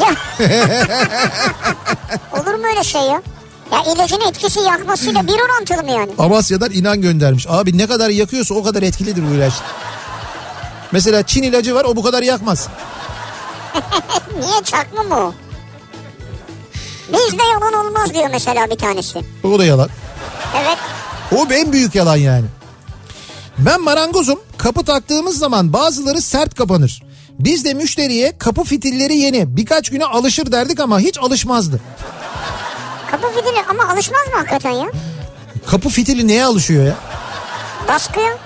Ya. 0.00 0.14
Olur 2.32 2.54
mu 2.54 2.66
öyle 2.70 2.84
şey 2.84 3.02
ya? 3.02 3.22
Ya 3.72 3.92
ilacın 3.94 4.20
etkisi 4.20 4.60
yakmasıyla 4.60 5.26
bir 5.26 5.40
orantılı 5.40 5.82
mı 5.82 5.90
yani? 5.90 6.10
Amasya'dan 6.18 6.70
inan 6.72 7.00
göndermiş. 7.00 7.46
Abi 7.48 7.78
ne 7.78 7.86
kadar 7.86 8.10
yakıyorsa 8.10 8.54
o 8.54 8.62
kadar 8.62 8.82
etkilidir 8.82 9.22
bu 9.30 9.34
ilaç. 9.34 9.52
Mesela 10.92 11.22
Çin 11.22 11.42
ilacı 11.42 11.74
var 11.74 11.84
o 11.84 11.96
bu 11.96 12.02
kadar 12.02 12.22
yakmaz. 12.22 12.68
Niye 14.40 14.62
çakma 14.64 15.02
mı 15.02 15.16
o? 15.16 15.34
Bizde 17.12 17.42
yalan 17.52 17.86
olmaz 17.86 18.14
diyor 18.14 18.28
mesela 18.30 18.70
bir 18.70 18.76
tanesi. 18.76 19.20
O 19.44 19.58
da 19.58 19.64
yalan. 19.64 19.88
Evet. 20.56 20.78
O 21.32 21.52
en 21.52 21.72
büyük 21.72 21.94
yalan 21.94 22.16
yani. 22.16 22.44
Ben 23.58 23.80
marangozum. 23.80 24.40
Kapı 24.58 24.84
taktığımız 24.84 25.38
zaman 25.38 25.72
bazıları 25.72 26.20
sert 26.20 26.54
kapanır. 26.54 27.02
Biz 27.38 27.64
de 27.64 27.74
müşteriye 27.74 28.38
kapı 28.38 28.64
fitilleri 28.64 29.16
yeni. 29.16 29.56
Birkaç 29.56 29.90
güne 29.90 30.04
alışır 30.04 30.52
derdik 30.52 30.80
ama 30.80 31.00
hiç 31.00 31.18
alışmazdı. 31.18 31.80
Kapı 33.10 33.28
fitili 33.28 33.62
ama 33.68 33.92
alışmaz 33.92 34.26
mı 34.28 34.34
hakikaten 34.36 34.70
ya? 34.70 34.88
Kapı 35.66 35.88
fitili 35.88 36.28
neye 36.28 36.44
alışıyor 36.44 36.84
ya? 36.86 36.94
Baskıya, 37.88 38.38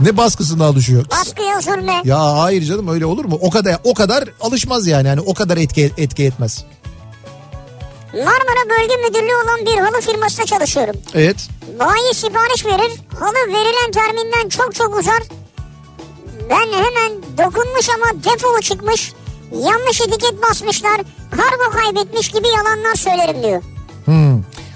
Ne 0.00 0.16
baskısına 0.16 0.64
alışıyor? 0.66 1.04
baskıya 1.10 1.60
zulme. 1.60 2.00
Ya 2.04 2.38
hayır 2.38 2.62
canım 2.64 2.88
öyle 2.88 3.06
olur 3.06 3.24
mu? 3.24 3.38
O 3.42 3.50
kadar 3.50 3.76
o 3.84 3.94
kadar 3.94 4.24
alışmaz 4.40 4.86
yani. 4.86 5.08
Yani 5.08 5.20
o 5.20 5.34
kadar 5.34 5.56
etki 5.56 5.92
etki 5.98 6.24
etmez. 6.24 6.64
Marmara 8.14 8.70
Bölge 8.70 8.96
Müdürlüğü 8.96 9.34
olan 9.44 9.66
bir 9.66 9.78
halı 9.80 10.00
firmasında 10.00 10.46
çalışıyorum. 10.46 10.96
Evet. 11.14 11.36
Bayi 11.80 12.14
sipariş 12.14 12.66
verir, 12.66 12.92
halı 13.20 13.34
verilen 13.48 13.90
terminden 13.92 14.48
çok 14.48 14.74
çok 14.74 14.98
uzar. 14.98 15.22
Ben 16.50 16.72
hemen 16.72 17.22
dokunmuş 17.38 17.88
ama 17.88 18.24
defolu 18.24 18.60
çıkmış. 18.60 19.12
Yanlış 19.52 20.00
etiket 20.00 20.42
basmışlar, 20.42 21.00
kargo 21.30 21.70
kaybetmiş 21.76 22.30
gibi 22.30 22.48
yalanlar 22.48 22.94
söylerim 22.94 23.42
diyor. 23.42 23.62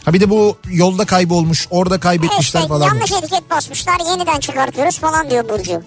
Ha 0.05 0.13
bir 0.13 0.21
de 0.21 0.31
bu 0.31 0.57
yolda 0.71 1.05
kaybolmuş, 1.05 1.69
orada 1.71 2.01
kaybetmişler 2.01 2.61
işte 2.61 2.69
falan. 2.69 2.87
yanlış 2.87 3.13
etiket 3.13 3.51
basmışlar, 3.51 3.97
yeniden 4.11 4.41
çıkartıyoruz 4.41 4.99
falan 4.99 5.31
diyor 5.31 5.49
Burcu. 5.49 5.83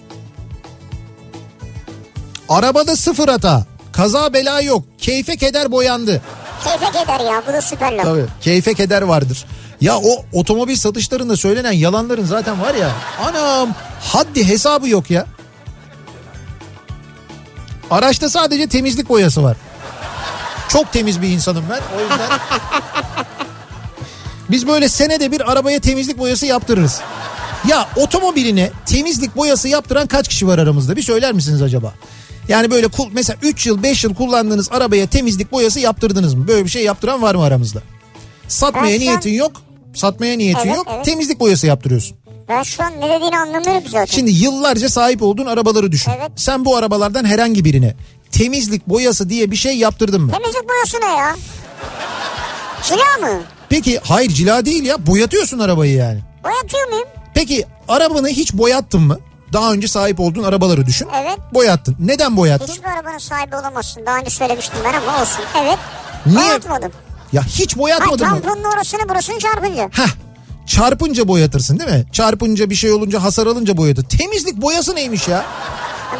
Arabada 2.48 2.96
sıfır 2.96 3.28
hata. 3.28 3.66
Kaza 3.92 4.32
bela 4.32 4.60
yok. 4.60 4.84
Keyfe 4.98 5.36
keder 5.36 5.72
boyandı. 5.72 6.22
Keyfe 6.64 6.86
keder 6.86 7.20
ya, 7.32 7.42
bu 7.48 7.52
da 7.52 7.60
süper 7.62 7.92
laf. 7.92 8.04
Tabii. 8.04 8.24
Keyfe 8.40 8.74
keder 8.74 9.02
vardır. 9.02 9.44
Ya 9.80 9.98
o 9.98 10.24
otomobil 10.32 10.76
satışlarında 10.76 11.36
söylenen 11.36 11.72
yalanların 11.72 12.24
zaten 12.24 12.60
var 12.62 12.74
ya. 12.74 12.90
Anam 13.28 13.68
haddi 14.00 14.48
hesabı 14.48 14.88
yok 14.88 15.10
ya. 15.10 15.26
Araçta 17.90 18.28
sadece 18.30 18.68
temizlik 18.68 19.08
boyası 19.08 19.42
var. 19.42 19.56
Çok 20.68 20.92
temiz 20.92 21.22
bir 21.22 21.28
insanım 21.28 21.64
ben. 21.70 21.80
O 21.96 22.00
yüzden 22.00 22.30
biz 24.50 24.66
böyle 24.66 24.88
senede 24.88 25.32
bir 25.32 25.52
arabaya 25.52 25.80
temizlik 25.80 26.18
boyası 26.18 26.46
yaptırırız. 26.46 27.00
Ya 27.68 27.88
otomobiline 27.96 28.70
temizlik 28.86 29.36
boyası 29.36 29.68
yaptıran 29.68 30.06
kaç 30.06 30.28
kişi 30.28 30.46
var 30.46 30.58
aramızda? 30.58 30.96
Bir 30.96 31.02
söyler 31.02 31.32
misiniz 31.32 31.62
acaba? 31.62 31.94
Yani 32.48 32.70
böyle 32.70 32.86
mesela 33.12 33.38
3 33.42 33.66
yıl 33.66 33.82
5 33.82 34.04
yıl 34.04 34.14
kullandığınız 34.14 34.72
arabaya 34.72 35.06
temizlik 35.06 35.52
boyası 35.52 35.80
yaptırdınız 35.80 36.34
mı? 36.34 36.48
Böyle 36.48 36.64
bir 36.64 36.70
şey 36.70 36.84
yaptıran 36.84 37.22
var 37.22 37.34
mı 37.34 37.44
aramızda? 37.44 37.82
Satmaya 38.48 38.86
Ben 38.86 38.92
an- 38.94 39.00
niyetin 39.00 39.32
yok. 39.32 39.52
Satmaya 39.94 40.36
niyetin 40.36 40.68
Evet, 40.68 40.76
yok. 40.76 40.86
evet. 40.94 41.04
Temizlik 41.04 41.40
boyası 41.40 41.66
yaptırıyorsun. 41.66 42.16
Ben 42.48 42.62
şu 42.62 42.82
an 42.82 42.92
ne 43.00 43.08
dediğini 43.08 43.38
anlamıyorum 43.38 43.82
zaten. 43.88 44.04
Şimdi 44.14 44.30
yıllarca 44.30 44.88
sahip 44.88 45.22
olduğun 45.22 45.46
arabaları 45.46 45.92
düşün. 45.92 46.12
Evet. 46.18 46.30
Sen 46.36 46.64
bu 46.64 46.76
arabalardan 46.76 47.24
herhangi 47.24 47.64
birine 47.64 47.94
temizlik 48.30 48.86
boyası 48.88 49.30
diye 49.30 49.50
bir 49.50 49.56
şey 49.56 49.76
yaptırdın 49.78 50.20
mı? 50.22 50.32
Temizlik 50.32 50.68
boyası 50.68 51.00
ne 51.00 51.18
ya? 51.18 51.36
Cila 52.82 53.28
mı? 53.28 53.42
Peki 53.74 54.00
hayır 54.04 54.30
cila 54.30 54.64
değil 54.64 54.84
ya 54.84 55.06
boyatıyorsun 55.06 55.58
arabayı 55.58 55.94
yani. 55.96 56.20
Boyatıyor 56.44 56.88
muyum? 56.88 57.08
Peki 57.34 57.66
arabanı 57.88 58.28
hiç 58.28 58.52
boyattın 58.52 59.00
mı? 59.00 59.18
Daha 59.52 59.72
önce 59.72 59.88
sahip 59.88 60.20
olduğun 60.20 60.42
arabaları 60.42 60.86
düşün. 60.86 61.08
Evet. 61.22 61.38
Boyattın. 61.54 61.96
Neden 61.98 62.36
boyattın? 62.36 62.72
Hiçbir 62.72 62.88
arabanın 62.88 63.18
sahibi 63.18 63.56
olamazsın. 63.56 64.06
Daha 64.06 64.18
önce 64.18 64.30
söylemiştim 64.30 64.78
ben 64.84 64.94
ama 64.94 65.22
olsun. 65.22 65.44
Evet. 65.62 65.78
Niye? 66.26 66.38
Boyatmadım. 66.38 66.92
Ya 67.32 67.42
hiç 67.42 67.76
Ha, 67.76 67.80
boyatmadın 67.80 68.28
mı? 68.28 68.42
tamponun 68.42 68.64
orasını 68.74 69.08
burasını 69.08 69.38
çarpınca. 69.38 69.88
Heh. 69.92 70.08
Çarpınca 70.66 71.28
boyatırsın 71.28 71.78
değil 71.78 71.90
mi? 71.90 72.04
Çarpınca 72.12 72.70
bir 72.70 72.74
şey 72.74 72.92
olunca 72.92 73.22
hasar 73.22 73.46
alınca 73.46 73.76
boyatır. 73.76 74.04
Temizlik 74.04 74.56
boyası 74.62 74.94
neymiş 74.94 75.28
ya? 75.28 75.44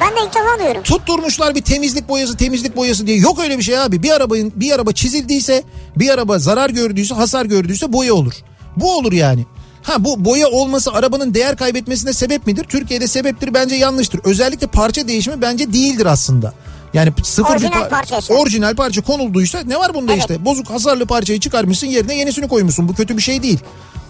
Ben 0.04 0.16
de 0.16 0.20
ilk 0.26 0.34
defa 0.34 0.58
duyuyorum. 0.58 0.82
Tutturmuşlar 0.82 1.54
bir 1.54 1.62
temizlik 1.62 2.08
boyası 2.08 2.36
temizlik 2.36 2.76
boyası 2.76 3.06
diye. 3.06 3.16
Yok 3.16 3.38
öyle 3.40 3.58
bir 3.58 3.62
şey 3.62 3.78
abi. 3.78 4.02
Bir 4.02 4.10
arabanın 4.10 4.52
bir 4.56 4.72
araba 4.72 4.92
çizildiyse 4.92 5.62
bir 5.96 6.10
araba 6.10 6.38
zarar 6.38 6.70
gördüyse 6.70 7.14
hasar 7.14 7.44
gördüyse 7.46 7.92
boya 7.92 8.14
olur. 8.14 8.34
Bu 8.76 8.96
olur 8.96 9.12
yani. 9.12 9.46
Ha 9.82 10.04
bu 10.04 10.24
boya 10.24 10.48
olması 10.48 10.92
arabanın 10.92 11.34
değer 11.34 11.56
kaybetmesine 11.56 12.12
sebep 12.12 12.46
midir? 12.46 12.64
Türkiye'de 12.64 13.06
sebeptir 13.06 13.54
bence 13.54 13.74
yanlıştır. 13.74 14.20
Özellikle 14.24 14.66
parça 14.66 15.08
değişimi 15.08 15.42
bence 15.42 15.72
değildir 15.72 16.06
aslında. 16.06 16.52
Yani 16.94 17.12
sıfır 17.22 17.50
Orijinal 17.54 17.70
bir 17.72 17.76
par- 17.76 17.88
parçaysa. 17.90 18.34
orijinal 18.34 18.74
parça 18.74 19.02
konulduysa 19.02 19.60
ne 19.66 19.76
var 19.76 19.94
bunda 19.94 20.12
Evet. 20.12 20.20
işte? 20.22 20.44
Bozuk 20.44 20.70
hasarlı 20.70 21.06
parçayı 21.06 21.40
çıkarmışsın 21.40 21.86
yerine 21.86 22.16
yenisini 22.18 22.48
koymuşsun. 22.48 22.88
Bu 22.88 22.94
kötü 22.94 23.16
bir 23.16 23.22
şey 23.22 23.42
değil. 23.42 23.58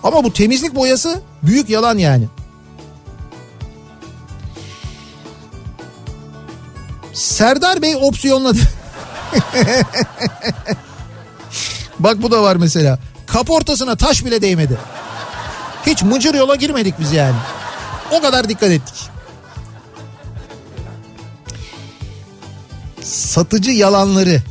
Ama 0.03 0.25
bu 0.25 0.33
temizlik 0.33 0.75
boyası 0.75 1.21
büyük 1.43 1.71
yalan 1.71 1.99
yani. 1.99 2.25
Serdar 7.15 7.83
Bey 7.83 7.97
opsiyonladı. 7.97 8.59
Bak 11.99 12.23
bu 12.23 12.31
da 12.31 12.43
var 12.43 12.57
mesela. 12.57 12.99
Kaportasına 13.27 13.97
taş 13.97 14.25
bile 14.25 14.43
değmedi. 14.43 14.79
Hiç 15.87 16.03
mıcır 16.03 16.35
yola 16.35 16.55
girmedik 16.55 16.95
biz 17.01 17.13
yani. 17.13 17.37
O 18.13 18.21
kadar 18.21 18.49
dikkat 18.49 18.71
ettik. 18.71 18.95
Satıcı 23.03 23.71
yalanları. 23.71 24.43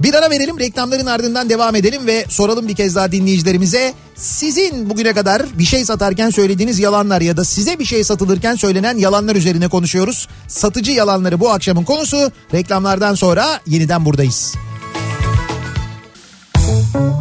Bir 0.00 0.14
ara 0.14 0.30
verelim 0.30 0.58
reklamların 0.58 1.06
ardından 1.06 1.48
devam 1.50 1.74
edelim 1.74 2.06
ve 2.06 2.24
soralım 2.28 2.68
bir 2.68 2.74
kez 2.74 2.94
daha 2.94 3.12
dinleyicilerimize. 3.12 3.94
Sizin 4.14 4.90
bugüne 4.90 5.12
kadar 5.12 5.42
bir 5.58 5.64
şey 5.64 5.84
satarken 5.84 6.30
söylediğiniz 6.30 6.78
yalanlar 6.78 7.20
ya 7.20 7.36
da 7.36 7.44
size 7.44 7.78
bir 7.78 7.84
şey 7.84 8.04
satılırken 8.04 8.54
söylenen 8.54 8.96
yalanlar 8.96 9.36
üzerine 9.36 9.68
konuşuyoruz. 9.68 10.28
Satıcı 10.48 10.92
yalanları 10.92 11.40
bu 11.40 11.50
akşamın 11.50 11.84
konusu. 11.84 12.32
Reklamlardan 12.54 13.14
sonra 13.14 13.60
yeniden 13.66 14.04
buradayız. 14.04 14.54
Kafa 16.64 17.14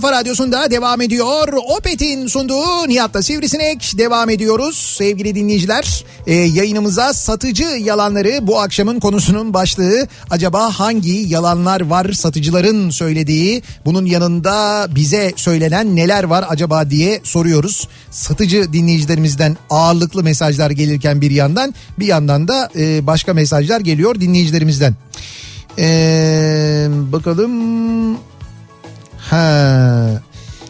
kafa 0.00 0.12
radyosunda 0.12 0.70
devam 0.70 1.00
ediyor. 1.00 1.48
Opet'in 1.76 2.26
sunduğu 2.26 2.88
Nihat'la 2.88 3.22
Sivrisinek 3.22 3.92
devam 3.98 4.30
ediyoruz. 4.30 4.94
Sevgili 4.98 5.34
dinleyiciler 5.34 6.04
e, 6.26 6.34
yayınımıza 6.34 7.12
satıcı 7.12 7.64
yalanları 7.64 8.46
bu 8.46 8.60
akşamın 8.60 9.00
konusunun 9.00 9.54
başlığı. 9.54 10.08
Acaba 10.30 10.70
hangi 10.70 11.12
yalanlar 11.12 11.80
var 11.80 12.12
satıcıların 12.12 12.90
söylediği 12.90 13.62
bunun 13.84 14.04
yanında 14.04 14.86
bize 14.94 15.32
söylenen 15.36 15.96
neler 15.96 16.24
var 16.24 16.44
acaba 16.48 16.90
diye 16.90 17.20
soruyoruz. 17.24 17.88
Satıcı 18.10 18.72
dinleyicilerimizden 18.72 19.56
ağırlıklı 19.70 20.22
mesajlar 20.22 20.70
gelirken 20.70 21.20
bir 21.20 21.30
yandan 21.30 21.74
bir 21.98 22.06
yandan 22.06 22.48
da 22.48 22.70
e, 22.78 23.06
başka 23.06 23.34
mesajlar 23.34 23.80
geliyor 23.80 24.20
dinleyicilerimizden. 24.20 24.94
Ee, 25.78 26.88
bakalım. 26.90 28.29
Ha. 29.30 30.20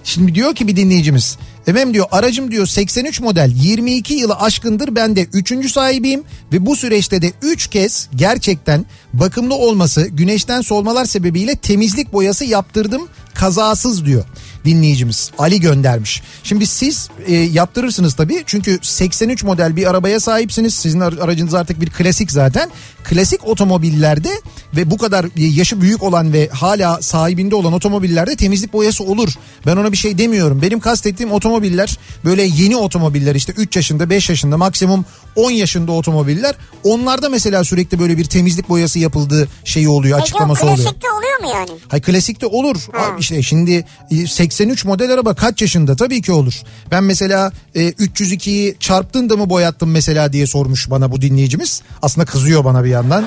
Şimdi 0.05 0.35
diyor 0.35 0.55
ki 0.55 0.69
bir 0.69 0.77
dinleyicimiz. 0.77 1.37
Efendim 1.67 1.95
diyor 1.95 2.07
aracım 2.11 2.51
diyor 2.51 2.67
83 2.67 3.21
model 3.21 3.53
22 3.55 4.15
yılı 4.15 4.35
aşkındır 4.35 4.95
ben 4.95 5.17
de 5.17 5.27
3. 5.33 5.73
sahibiyim 5.73 6.23
ve 6.53 6.67
bu 6.67 6.77
süreçte 6.77 7.23
de 7.23 7.33
3 7.43 7.67
kez 7.67 8.09
gerçekten 8.17 8.87
bakımlı 9.13 9.55
olması 9.55 10.07
güneşten 10.07 10.61
solmalar 10.61 11.05
sebebiyle 11.05 11.57
temizlik 11.57 12.13
boyası 12.13 12.45
yaptırdım 12.45 13.09
kazasız 13.35 14.05
diyor 14.05 14.25
dinleyicimiz 14.65 15.31
Ali 15.39 15.61
göndermiş. 15.61 16.23
Şimdi 16.43 16.67
siz 16.67 17.09
e, 17.27 17.35
yaptırırsınız 17.35 18.15
tabii 18.15 18.43
çünkü 18.47 18.79
83 18.83 19.45
model 19.45 19.77
bir 19.77 19.91
arabaya 19.91 20.21
sahipsiniz 20.21 20.75
sizin 20.75 21.01
ar- 21.01 21.19
aracınız 21.21 21.55
artık 21.55 21.81
bir 21.81 21.91
klasik 21.91 22.33
zaten 22.33 22.71
klasik 23.05 23.49
otomobillerde 23.49 24.31
ve 24.77 24.91
bu 24.91 24.99
kadar 24.99 25.27
yaşı 25.37 25.81
büyük 25.81 26.03
olan 26.03 26.33
ve 26.33 26.49
hala 26.49 27.03
sahibinde 27.03 27.55
olan 27.55 27.73
otomobillerde 27.73 28.37
temizlik 28.37 28.73
boyası 28.73 29.05
olur. 29.05 29.29
Ben 29.67 29.77
ona 29.77 29.93
bir 29.93 29.97
şey 29.97 30.19
demiyorum. 30.19 30.63
Benim 30.63 30.81
kastettiğim 30.81 31.33
otomobiller 31.33 31.99
böyle 32.25 32.43
yeni 32.43 32.77
otomobiller 32.77 33.35
işte 33.35 33.53
3 33.53 33.77
yaşında 33.77 34.11
5 34.11 34.31
yaşında 34.31 34.57
maksimum 34.57 35.05
10 35.37 35.51
yaşında 35.51 35.93
otomobiller. 35.93 36.55
Onlarda 36.85 37.29
mesela 37.29 37.65
sürekli 37.65 37.99
böyle 37.99 38.19
bir 38.19 38.25
temizlik 38.25 38.69
boyası 38.69 38.99
yapıldığı 38.99 39.49
şeyi 39.65 39.89
oluyor 39.89 40.19
Peki 40.19 40.23
açıklaması 40.23 40.63
oluyor. 40.63 40.77
klasikte 40.77 41.07
oluyor 41.11 41.41
mu 41.41 41.59
yani? 41.59 41.81
Hay 41.89 42.01
klasikte 42.01 42.47
olur. 42.47 42.77
Ha. 42.93 43.07
İşte 43.19 43.43
şimdi 43.43 43.85
e, 44.11 44.27
83 44.27 44.85
model 44.85 45.11
araba 45.13 45.35
kaç 45.35 45.63
yaşında? 45.63 45.97
Tabii 45.97 46.23
ki 46.23 46.33
olur. 46.33 46.55
Ben 46.91 47.05
mesela 47.05 47.53
e, 47.75 47.89
302'yi 47.89 48.77
çarptın 48.81 49.31
da 49.31 49.37
mı 49.37 49.51
boyattım 49.51 49.91
mesela 49.91 50.33
diye 50.33 50.47
sormuş 50.47 50.91
bana 50.91 51.13
bu 51.13 51.21
dinleyicimiz. 51.21 51.83
Aslında 52.03 52.25
kızıyor 52.25 52.65
bana 52.65 52.85
bir 52.85 52.90
yandan. 52.91 53.27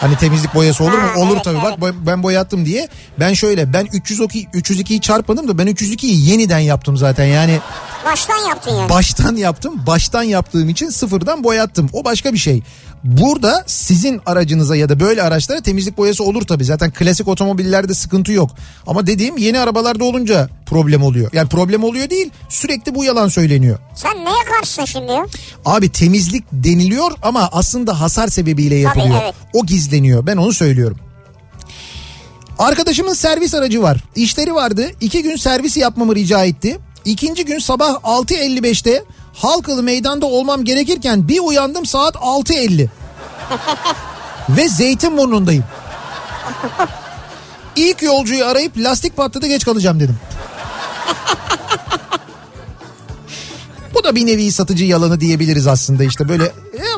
Hani 0.00 0.16
temizlik 0.16 0.54
boyası 0.54 0.84
olur 0.84 0.92
mu? 0.92 1.08
Ha, 1.14 1.20
olur 1.20 1.32
evet, 1.34 1.44
tabii. 1.44 1.58
evet. 1.68 1.80
Bak 1.80 1.94
ben 2.06 2.22
boyattım 2.22 2.66
diye. 2.66 2.88
Ben 3.20 3.32
şöyle 3.32 3.72
ben 3.72 3.88
302 3.92 4.44
302'yi 4.44 5.00
çarpmadım 5.00 5.48
da 5.48 5.58
ben 5.58 5.66
302'yi 5.66 6.30
yeniden 6.30 6.58
yaptım 6.58 6.96
zaten. 6.96 7.24
Yani 7.24 7.58
Baştan 8.04 8.48
yaptın 8.48 8.70
yani. 8.76 8.88
baştan 8.88 9.36
yaptım. 9.36 9.82
Baştan 9.86 10.22
yaptığım 10.22 10.68
için 10.68 10.88
sıfırdan 10.88 11.44
boyattım. 11.44 11.90
O 11.92 12.04
başka 12.04 12.32
bir 12.32 12.38
şey. 12.38 12.62
Burada 13.04 13.64
sizin 13.66 14.20
aracınıza 14.26 14.76
ya 14.76 14.88
da 14.88 15.00
böyle 15.00 15.22
araçlara 15.22 15.60
temizlik 15.60 15.96
boyası 15.98 16.24
olur 16.24 16.42
tabii. 16.42 16.64
Zaten 16.64 16.90
klasik 16.90 17.28
otomobillerde 17.28 17.94
sıkıntı 17.94 18.32
yok. 18.32 18.50
Ama 18.86 19.06
dediğim 19.06 19.36
yeni 19.36 19.58
arabalarda 19.58 20.04
olunca 20.04 20.48
problem 20.66 21.02
oluyor. 21.02 21.30
Yani 21.32 21.48
problem 21.48 21.84
oluyor 21.84 22.10
değil 22.10 22.30
sürekli 22.48 22.94
bu 22.94 23.04
yalan 23.04 23.28
söyleniyor. 23.28 23.78
Sen 23.94 24.16
neye 24.24 24.44
karşısın 24.54 24.84
şimdi? 24.84 25.12
Abi 25.64 25.92
temizlik 25.92 26.44
deniliyor 26.52 27.10
ama 27.22 27.48
aslında 27.52 28.00
hasar 28.00 28.28
sebebiyle 28.28 28.74
yapılıyor. 28.74 29.20
evet. 29.22 29.34
O 29.52 29.66
gizleniyor 29.66 30.26
ben 30.26 30.36
onu 30.36 30.52
söylüyorum. 30.52 30.98
Arkadaşımın 32.58 33.14
servis 33.14 33.54
aracı 33.54 33.82
var. 33.82 33.98
İşleri 34.16 34.54
vardı. 34.54 34.90
İki 35.00 35.22
gün 35.22 35.36
servis 35.36 35.76
yapmamı 35.76 36.14
rica 36.14 36.44
etti. 36.44 36.78
İkinci 37.04 37.44
gün 37.44 37.58
sabah 37.58 37.94
6.55'te 37.94 39.04
Halkalı 39.34 39.82
meydanda 39.82 40.26
olmam 40.26 40.64
gerekirken 40.64 41.28
bir 41.28 41.40
uyandım 41.40 41.86
saat 41.86 42.14
6.50. 42.14 42.88
Ve 44.48 44.68
Zeytinburnu'ndayım. 44.68 45.64
İlk 47.76 48.02
yolcuyu 48.02 48.44
arayıp 48.44 48.78
lastik 48.78 49.16
patladı 49.16 49.46
geç 49.46 49.64
kalacağım 49.64 50.00
dedim. 50.00 50.18
Bu 54.04 54.08
da 54.08 54.14
bir 54.14 54.26
nevi 54.26 54.52
satıcı 54.52 54.84
yalanı 54.84 55.20
diyebiliriz 55.20 55.66
aslında 55.66 56.04
işte 56.04 56.28
böyle 56.28 56.44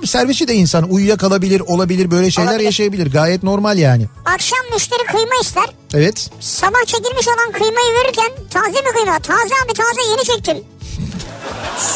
e, 0.02 0.06
servisçi 0.06 0.48
de 0.48 0.54
insan 0.54 0.90
uyuyakalabilir 0.90 1.60
olabilir 1.60 2.10
böyle 2.10 2.30
şeyler 2.30 2.50
Olabilir. 2.50 2.64
yaşayabilir 2.64 3.12
gayet 3.12 3.42
normal 3.42 3.78
yani. 3.78 4.06
Akşam 4.24 4.58
müşteri 4.72 5.04
kıyma 5.06 5.34
ister. 5.42 5.64
Evet 5.94 6.30
Sabah 6.40 6.84
çekilmiş 6.86 7.28
olan 7.28 7.52
kıymayı 7.52 7.92
verirken 7.94 8.30
taze 8.50 8.80
mi 8.80 8.88
kıyma? 8.96 9.18
Taze 9.18 9.54
abi 9.64 9.72
taze 9.72 10.10
yeni 10.10 10.24
çektim. 10.24 10.64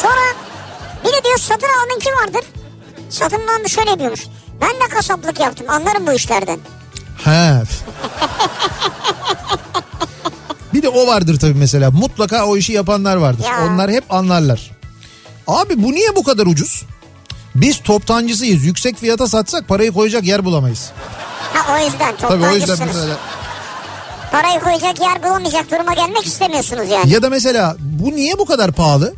Sonra 0.01 0.35
bir 1.03 1.09
de 1.09 1.23
diyor 1.23 1.37
satın 1.37 1.67
almanki 1.83 2.09
vardır. 2.09 2.49
Satın 3.09 3.67
şöyle 3.67 3.99
diyormuş. 3.99 4.21
Ben 4.61 4.69
de 4.69 4.93
kasaplık 4.93 5.39
yaptım 5.39 5.69
anlarım 5.69 6.07
bu 6.07 6.13
işlerden. 6.13 6.59
Ha. 7.23 7.63
bir 10.73 10.81
de 10.81 10.89
o 10.89 11.07
vardır 11.07 11.39
tabii 11.39 11.53
mesela 11.53 11.91
mutlaka 11.91 12.45
o 12.45 12.57
işi 12.57 12.73
yapanlar 12.73 13.15
vardır. 13.15 13.45
Ya. 13.45 13.65
Onlar 13.65 13.91
hep 13.91 14.13
anlarlar. 14.13 14.80
Abi 15.47 15.83
bu 15.83 15.91
niye 15.91 16.15
bu 16.15 16.23
kadar 16.23 16.45
ucuz? 16.45 16.83
Biz 17.55 17.79
toptancısıyız. 17.83 18.63
Yüksek 18.63 18.97
fiyata 18.97 19.27
satsak 19.27 19.67
parayı 19.67 19.91
koyacak 19.91 20.23
yer 20.23 20.45
bulamayız. 20.45 20.91
Ha 21.53 21.75
o 21.75 21.85
yüzden 21.85 22.15
Tabii 22.17 22.43
o 22.45 22.51
yüzden 22.55 22.67
toptancısınız. 22.67 22.95
mesela 22.95 23.17
Parayı 24.31 24.59
koyacak 24.59 25.01
yer 25.01 25.23
bulamayacak 25.23 25.71
duruma 25.71 25.93
gelmek 25.93 26.25
istemiyorsunuz 26.25 26.89
yani. 26.89 27.09
Ya 27.13 27.21
da 27.21 27.29
mesela 27.29 27.75
bu 27.79 28.11
niye 28.11 28.37
bu 28.37 28.45
kadar 28.45 28.71
pahalı? 28.71 29.13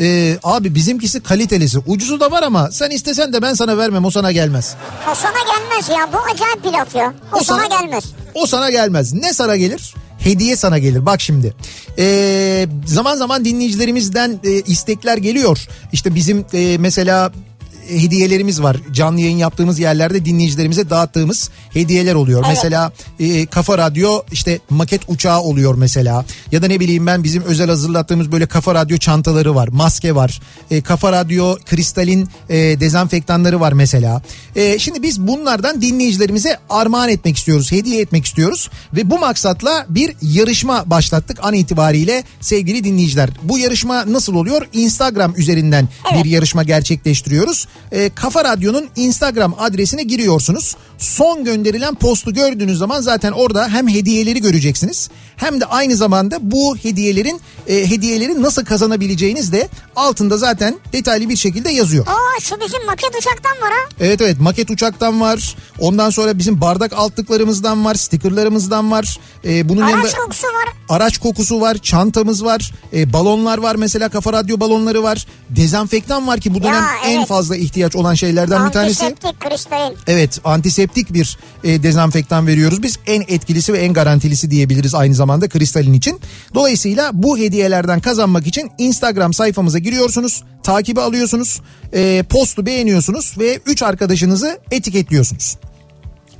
Ee, 0.00 0.38
abi 0.42 0.74
bizimkisi 0.74 1.22
kalitelisi. 1.22 1.78
Ucuzu 1.86 2.20
da 2.20 2.30
var 2.30 2.42
ama 2.42 2.70
sen 2.70 2.90
istesen 2.90 3.32
de 3.32 3.42
ben 3.42 3.54
sana 3.54 3.78
vermem 3.78 4.04
o 4.04 4.10
sana 4.10 4.32
gelmez. 4.32 4.74
O 5.12 5.14
sana 5.14 5.32
gelmez 5.32 5.88
ya 5.88 6.08
bu 6.12 6.18
acayip 6.34 6.64
bir 6.64 6.72
laf 6.72 6.94
ya. 6.94 7.14
O, 7.32 7.36
O 7.36 7.44
sana, 7.44 7.62
sana- 7.68 7.80
gelmez. 7.80 8.04
O 8.34 8.46
sana 8.46 8.70
gelmez. 8.70 9.12
Ne 9.12 9.32
sana 9.32 9.56
gelir? 9.56 9.94
Hediye 10.26 10.56
sana 10.56 10.78
gelir. 10.78 11.06
Bak 11.06 11.20
şimdi. 11.20 11.54
Ee, 11.98 12.66
zaman 12.86 13.16
zaman 13.16 13.44
dinleyicilerimizden 13.44 14.40
e, 14.44 14.50
istekler 14.50 15.16
geliyor. 15.16 15.66
İşte 15.92 16.14
bizim 16.14 16.44
e, 16.52 16.78
mesela 16.78 17.26
e, 17.26 17.45
hediyelerimiz 17.88 18.62
var. 18.62 18.76
Canlı 18.92 19.20
yayın 19.20 19.36
yaptığımız 19.36 19.78
yerlerde 19.78 20.24
dinleyicilerimize 20.24 20.90
dağıttığımız 20.90 21.50
hediyeler 21.72 22.14
oluyor. 22.14 22.42
Evet. 22.46 22.56
Mesela 22.56 22.92
e, 23.20 23.46
Kafa 23.46 23.78
Radyo 23.78 24.22
işte 24.32 24.60
maket 24.70 25.00
uçağı 25.08 25.40
oluyor 25.40 25.74
mesela. 25.74 26.24
Ya 26.52 26.62
da 26.62 26.66
ne 26.66 26.80
bileyim 26.80 27.06
ben 27.06 27.24
bizim 27.24 27.42
özel 27.42 27.68
hazırlattığımız 27.68 28.32
böyle 28.32 28.46
Kafa 28.46 28.74
Radyo 28.74 28.98
çantaları 28.98 29.54
var. 29.54 29.68
Maske 29.68 30.14
var. 30.14 30.40
E, 30.70 30.80
Kafa 30.80 31.12
Radyo 31.12 31.56
kristalin 31.66 32.28
e, 32.48 32.56
dezenfektanları 32.56 33.60
var 33.60 33.72
mesela. 33.72 34.22
E, 34.56 34.78
şimdi 34.78 35.02
biz 35.02 35.20
bunlardan 35.20 35.82
dinleyicilerimize 35.82 36.58
armağan 36.70 37.08
etmek 37.08 37.36
istiyoruz. 37.36 37.72
Hediye 37.72 38.00
etmek 38.00 38.26
istiyoruz. 38.26 38.70
Ve 38.92 39.10
bu 39.10 39.18
maksatla 39.18 39.86
bir 39.88 40.16
yarışma 40.22 40.90
başlattık 40.90 41.38
an 41.42 41.54
itibariyle 41.54 42.24
sevgili 42.40 42.84
dinleyiciler. 42.84 43.30
Bu 43.42 43.58
yarışma 43.58 44.12
nasıl 44.12 44.34
oluyor? 44.34 44.66
Instagram 44.72 45.34
üzerinden 45.36 45.88
Evet. 46.12 46.24
bir 46.24 46.30
yarışma 46.30 46.62
gerçekleştiriyoruz. 46.62 47.66
E, 47.92 48.10
Kafa 48.10 48.44
Radyo'nun 48.44 48.88
Instagram 48.96 49.54
adresine 49.58 50.02
giriyorsunuz. 50.02 50.76
Son 50.98 51.44
gönderilen 51.44 51.94
postu 51.94 52.34
gördüğünüz 52.34 52.78
zaman 52.78 53.00
zaten 53.00 53.32
orada 53.32 53.68
hem 53.68 53.88
hediyeleri 53.88 54.40
göreceksiniz 54.40 55.10
hem 55.36 55.60
de 55.60 55.64
aynı 55.66 55.96
zamanda 55.96 56.38
bu 56.40 56.76
hediyelerin 56.76 57.40
e, 57.68 57.90
hediyeleri 57.90 58.42
nasıl 58.42 58.64
kazanabileceğiniz 58.64 59.52
de 59.52 59.68
altında 59.96 60.36
zaten 60.36 60.74
detaylı 60.92 61.28
bir 61.28 61.36
şekilde 61.36 61.70
yazıyor. 61.70 62.06
Aa 62.06 62.40
şu 62.40 62.60
bizim 62.60 62.86
maket 62.86 63.10
uçaktan 63.20 63.52
var 63.62 63.70
ha. 63.72 63.88
Evet 64.00 64.20
evet 64.20 64.40
maket 64.40 64.70
uçaktan 64.70 65.20
var. 65.20 65.56
Ondan 65.78 66.10
sonra 66.10 66.38
bizim 66.38 66.60
bardak 66.60 66.92
altlıklarımızdan 66.92 67.84
var, 67.84 67.94
stikerlerimizden 67.94 68.90
var. 68.90 69.18
E, 69.44 69.68
bunun 69.68 69.80
yanında 69.88 69.96
Araç 70.06 70.14
kokusu 70.14 70.46
var. 70.46 70.68
araç 70.88 71.18
kokusu 71.18 71.60
var, 71.60 71.78
çantamız 71.78 72.44
var, 72.44 72.72
e, 72.94 73.12
balonlar 73.12 73.58
var 73.58 73.74
mesela 73.76 74.08
kafa 74.08 74.32
radyo 74.32 74.60
balonları 74.60 75.02
var. 75.02 75.26
Dezenfektan 75.50 76.26
var 76.26 76.40
ki 76.40 76.54
bu 76.54 76.62
dönem 76.62 76.74
Ya, 76.74 76.88
en 77.04 77.18
evet. 77.18 77.28
fazla 77.28 77.56
ihtiyaç 77.56 77.96
olan 77.96 78.14
şeylerden 78.14 78.66
bir 78.66 78.72
tanesi. 78.72 79.04
Antiseptik 79.04 79.40
kristalin. 79.40 79.96
Evet 80.06 80.40
antiseptik 80.44 80.85
bir 80.94 81.38
e, 81.64 81.82
dezenfektan 81.82 82.46
veriyoruz 82.46 82.82
biz. 82.82 82.98
En 83.06 83.20
etkilisi 83.28 83.72
ve 83.72 83.78
en 83.78 83.92
garantilisi 83.92 84.50
diyebiliriz 84.50 84.94
aynı 84.94 85.14
zamanda 85.14 85.48
kristalin 85.48 85.92
için. 85.92 86.20
Dolayısıyla 86.54 87.10
bu 87.12 87.38
hediyelerden 87.38 88.00
kazanmak 88.00 88.46
için 88.46 88.70
Instagram 88.78 89.32
sayfamıza 89.32 89.78
giriyorsunuz. 89.78 90.44
Takibi 90.62 91.00
alıyorsunuz. 91.00 91.60
e, 91.92 92.22
postu 92.30 92.66
beğeniyorsunuz 92.66 93.34
ve 93.38 93.60
3 93.66 93.82
arkadaşınızı 93.82 94.58
etiketliyorsunuz. 94.70 95.56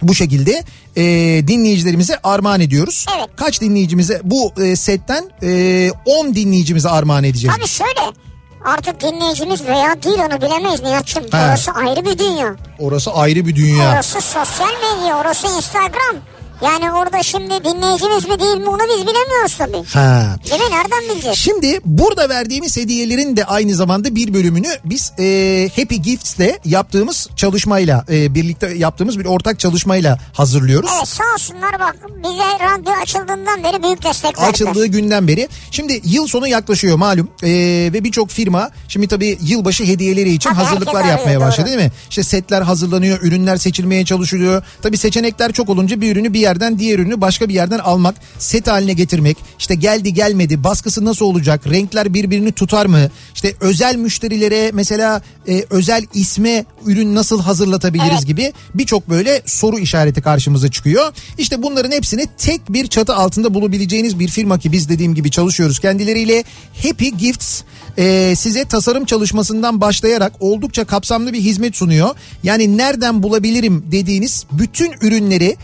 Bu 0.03 0.15
şekilde 0.15 0.65
e, 0.97 1.03
dinleyicilerimize 1.49 2.19
armağan 2.23 2.61
ediyoruz. 2.61 3.07
Evet. 3.17 3.29
Kaç 3.37 3.61
dinleyicimize 3.61 4.21
bu 4.25 4.53
e, 4.63 4.77
setten 4.77 5.25
e, 5.43 5.91
10 6.05 6.35
dinleyicimize 6.35 6.89
armağan 6.89 7.25
edeceğiz. 7.25 7.57
Abi 7.59 7.69
şöyle 7.69 8.26
artık 8.67 9.01
dinleyicimiz 9.01 9.67
veya 9.67 10.03
değil 10.03 10.19
onu 10.19 10.43
bilemeyiz 10.43 10.83
Nihat'cığım. 10.83 11.25
Orası 11.35 11.73
ayrı 11.73 12.05
bir 12.05 12.19
dünya. 12.19 12.55
Orası 12.79 13.11
ayrı 13.13 13.47
bir 13.47 13.57
dünya. 13.57 13.93
Orası 13.93 14.21
sosyal 14.21 14.73
medya, 14.73 15.19
orası 15.19 15.47
Instagram. 15.47 16.17
Yani 16.63 16.93
orada 16.93 17.23
şimdi 17.23 17.51
dinleyicimiz 17.65 18.29
mi 18.29 18.41
değil 18.41 18.57
mi 18.57 18.69
onu 18.69 18.79
biz 18.83 19.03
bilemiyoruz 19.07 19.57
tabii. 19.59 19.85
Ha. 19.93 20.37
Değil 20.51 20.61
mi? 20.63 20.71
Nereden 20.71 21.15
bileceğiz? 21.15 21.39
Şimdi 21.39 21.81
burada 21.85 22.29
verdiğimiz 22.29 22.77
hediyelerin 22.77 23.37
de 23.37 23.45
aynı 23.45 23.75
zamanda 23.75 24.15
bir 24.15 24.35
bölümünü 24.35 24.69
biz 24.85 25.13
e, 25.19 25.69
Happy 25.77 25.95
Gifts'le 25.95 26.59
yaptığımız 26.65 27.29
çalışmayla 27.37 28.05
e, 28.11 28.35
birlikte 28.35 28.75
yaptığımız 28.75 29.19
bir 29.19 29.25
ortak 29.25 29.59
çalışmayla 29.61 30.19
hazırlıyoruz. 30.33 30.91
Evet 30.97 31.09
sağ 31.09 31.25
olsunlar 31.35 31.81
bak 31.81 31.97
bize 32.25 32.65
radyo 32.65 32.93
açıldığından 33.03 33.65
beri 33.65 33.83
büyük 33.83 34.05
destek 34.05 34.39
verdiler. 34.39 34.49
Açıldığı 34.49 34.87
günden 34.87 35.29
beri. 35.29 35.49
Şimdi 35.71 36.01
yıl 36.05 36.27
sonu 36.27 36.49
yaklaşıyor 36.49 36.97
malum 36.97 37.29
E, 37.43 37.49
ve 37.93 38.05
birçok 38.05 38.31
firma 38.31 38.71
şimdi 38.89 39.09
tabii 39.09 39.39
yılbaşı 39.43 39.85
hediyeleri 39.85 40.33
için 40.33 40.51
Tabii, 40.51 40.61
hazırlıklar 40.63 41.05
yapmaya 41.05 41.25
arıyor, 41.27 41.41
başladı 41.41 41.67
doğru. 41.69 41.79
değil 41.79 41.87
mi? 41.89 41.93
İşte 42.11 42.23
setler 42.23 42.63
hazırlanıyor, 42.63 43.19
ürünler 43.23 43.57
seçilmeye 43.57 44.05
çalışılıyor. 44.05 44.63
Tabii 44.83 44.97
seçenekler 44.97 45.53
çok 45.53 45.69
olunca 45.69 46.01
bir 46.01 46.13
ürünü 46.13 46.33
bir 46.33 46.46
yerden 46.47 46.79
diğer 46.79 46.99
ürünü 46.99 47.21
başka 47.21 47.49
bir 47.49 47.55
yerden 47.55 47.79
almak, 47.79 48.15
set 48.39 48.67
haline 48.67 48.93
getirmek, 48.93 49.37
işte 49.59 49.75
geldi 49.75 50.15
gelmedi, 50.15 50.65
baskısı 50.65 51.05
nasıl 51.05 51.27
olacak, 51.27 51.67
renkler 51.67 52.15
birbirini 52.15 52.53
tutar 52.53 52.87
mı? 52.87 53.11
İşte 53.35 53.55
özel 53.61 53.97
müşterilere 53.97 54.71
mesela 54.75 55.23
e, 55.49 55.65
özel 55.71 56.07
isme 56.15 56.65
ürün 56.87 57.15
nasıl 57.15 57.41
hazırlatabiliriz 57.43 58.11
Evet. 58.13 58.27
gibi 58.27 58.53
birçok 58.75 59.09
böyle 59.09 59.43
soru 59.47 59.79
işareti 59.79 60.23
karşımıza 60.23 60.71
çıkıyor. 60.71 61.13
İşte 61.39 61.63
bunların 61.63 61.93
hepsini 61.93 62.27
tek 62.39 62.73
bir 62.73 62.87
çatı 62.87 63.15
altında 63.15 63.55
bulabileceğiniz 63.55 64.19
bir 64.19 64.29
firma 64.29 64.59
ki 64.59 64.73
biz 64.73 64.89
dediğim 64.89 65.15
gibi 65.15 65.31
çalışıyoruz 65.31 65.79
kendileriyle. 65.79 66.45
Happy 66.83 67.09
Gifts 67.09 67.63
e, 67.99 68.35
size 68.37 68.65
tasarım 68.65 69.05
çalışmasından 69.05 69.81
başlayarak 69.81 70.33
oldukça 70.41 70.85
kapsamlı 70.85 71.33
bir 71.33 71.41
hizmet 71.41 71.77
sunuyor. 71.77 72.15
Yani 72.43 72.77
nereden 72.77 73.23
bulabilirim 73.23 73.85
dediğiniz 73.93 74.45
bütün 74.53 74.93
ürünleri 75.01 75.57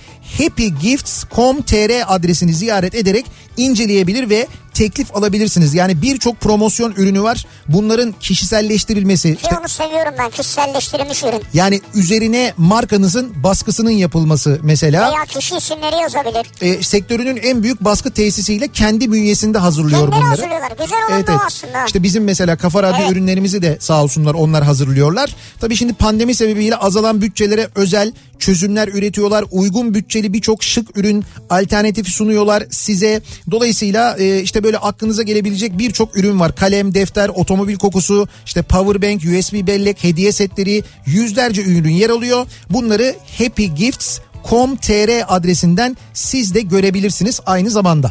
happygifts.com.tr 0.73 2.15
adresini 2.15 2.53
ziyaret 2.53 2.95
ederek 2.95 3.27
inceleyebilir 3.57 4.31
ve 4.31 4.47
teklif 4.75 5.17
alabilirsiniz. 5.17 5.75
Yani 5.75 6.03
birçok 6.03 6.41
promosyon 6.41 6.93
ürünü 6.93 7.23
var. 7.23 7.47
Bunların 7.69 8.15
kişiselleştirilmesi, 8.21 9.35
Ki 9.35 9.41
işte 9.43 9.57
onu 9.61 9.69
seviyorum 9.69 10.15
ben 10.19 10.31
kişiselleştirilmiş 10.31 11.23
ürün. 11.23 11.43
yani 11.55 11.81
üzerine 11.95 12.53
markanızın 12.57 13.33
baskısının 13.43 13.91
yapılması 13.91 14.59
mesela 14.63 15.11
Veya 15.11 15.25
kişi 15.25 15.57
isimleri 15.57 15.97
yazabilir. 15.97 16.47
e, 16.61 16.83
sektörünün 16.83 17.37
en 17.37 17.63
büyük 17.63 17.85
baskı 17.85 18.11
tesisiyle 18.11 18.69
kendi 18.69 19.13
bünyesinde 19.13 19.59
hazırlıyor 19.59 20.01
Kendileri 20.01 20.21
bunları. 20.21 20.31
hazırlıyorlar. 20.31 20.71
Güzel 20.81 20.99
olan 21.09 21.17
Evet, 21.19 21.29
evet. 21.29 21.41
aslında. 21.47 21.85
İşte 21.87 22.03
bizim 22.03 22.25
mesela 22.25 22.57
Kafa 22.57 22.83
Radyo 22.83 23.01
Evet. 23.03 23.13
ürünlerimizi 23.13 23.63
de 23.63 23.77
sağ 23.81 24.03
olsunlar 24.03 24.35
onlar 24.35 24.65
hazırlıyorlar. 24.65 25.37
Tabii 25.61 25.77
şimdi 25.77 25.93
pandemi 25.93 26.35
sebebiyle 26.35 26.77
azalan 26.77 27.21
bütçelere 27.23 27.69
özel 27.75 28.13
çözümler 28.39 28.89
üretiyorlar. 28.89 29.45
Uygun 29.51 29.95
bütçeli 29.95 30.33
birçok 30.33 30.63
şık 30.65 30.97
ürün 30.99 31.25
alternatifi 31.51 32.11
sunuyorlar 32.11 32.65
size. 32.71 33.23
Dolayısıyla 33.51 34.17
e, 34.19 34.41
işte 34.43 34.62
böyle 34.63 34.79
aklınıza 34.79 35.23
gelebilecek 35.23 35.79
birçok 35.79 36.17
ürün 36.17 36.41
var. 36.41 36.55
Kalem, 36.55 36.95
defter, 36.95 37.29
otomobil 37.29 37.77
kokusu, 37.77 38.29
işte 38.47 38.63
power 38.63 39.03
bank, 39.03 39.23
USB 39.23 39.67
bellek, 39.67 40.05
hediye 40.05 40.33
setleri, 40.33 40.83
yüzlerce 41.07 41.63
ürün 41.63 41.91
yer 41.91 42.11
alıyor. 42.11 42.47
Bunları 42.71 43.15
Happy 43.39 43.65
Gifts 43.65 44.19
com.tr 44.51 45.25
adresinden 45.29 45.97
siz 46.13 46.55
de 46.55 46.61
görebilirsiniz 46.61 47.41
aynı 47.47 47.71
zamanda. 47.71 48.11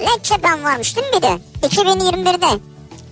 LED 0.00 0.22
cephen 0.22 0.64
varmış 0.64 0.96
değil 0.96 1.06
mi 1.06 1.12
bir 1.16 1.22
de? 1.22 1.38
2021'de. 1.66 2.60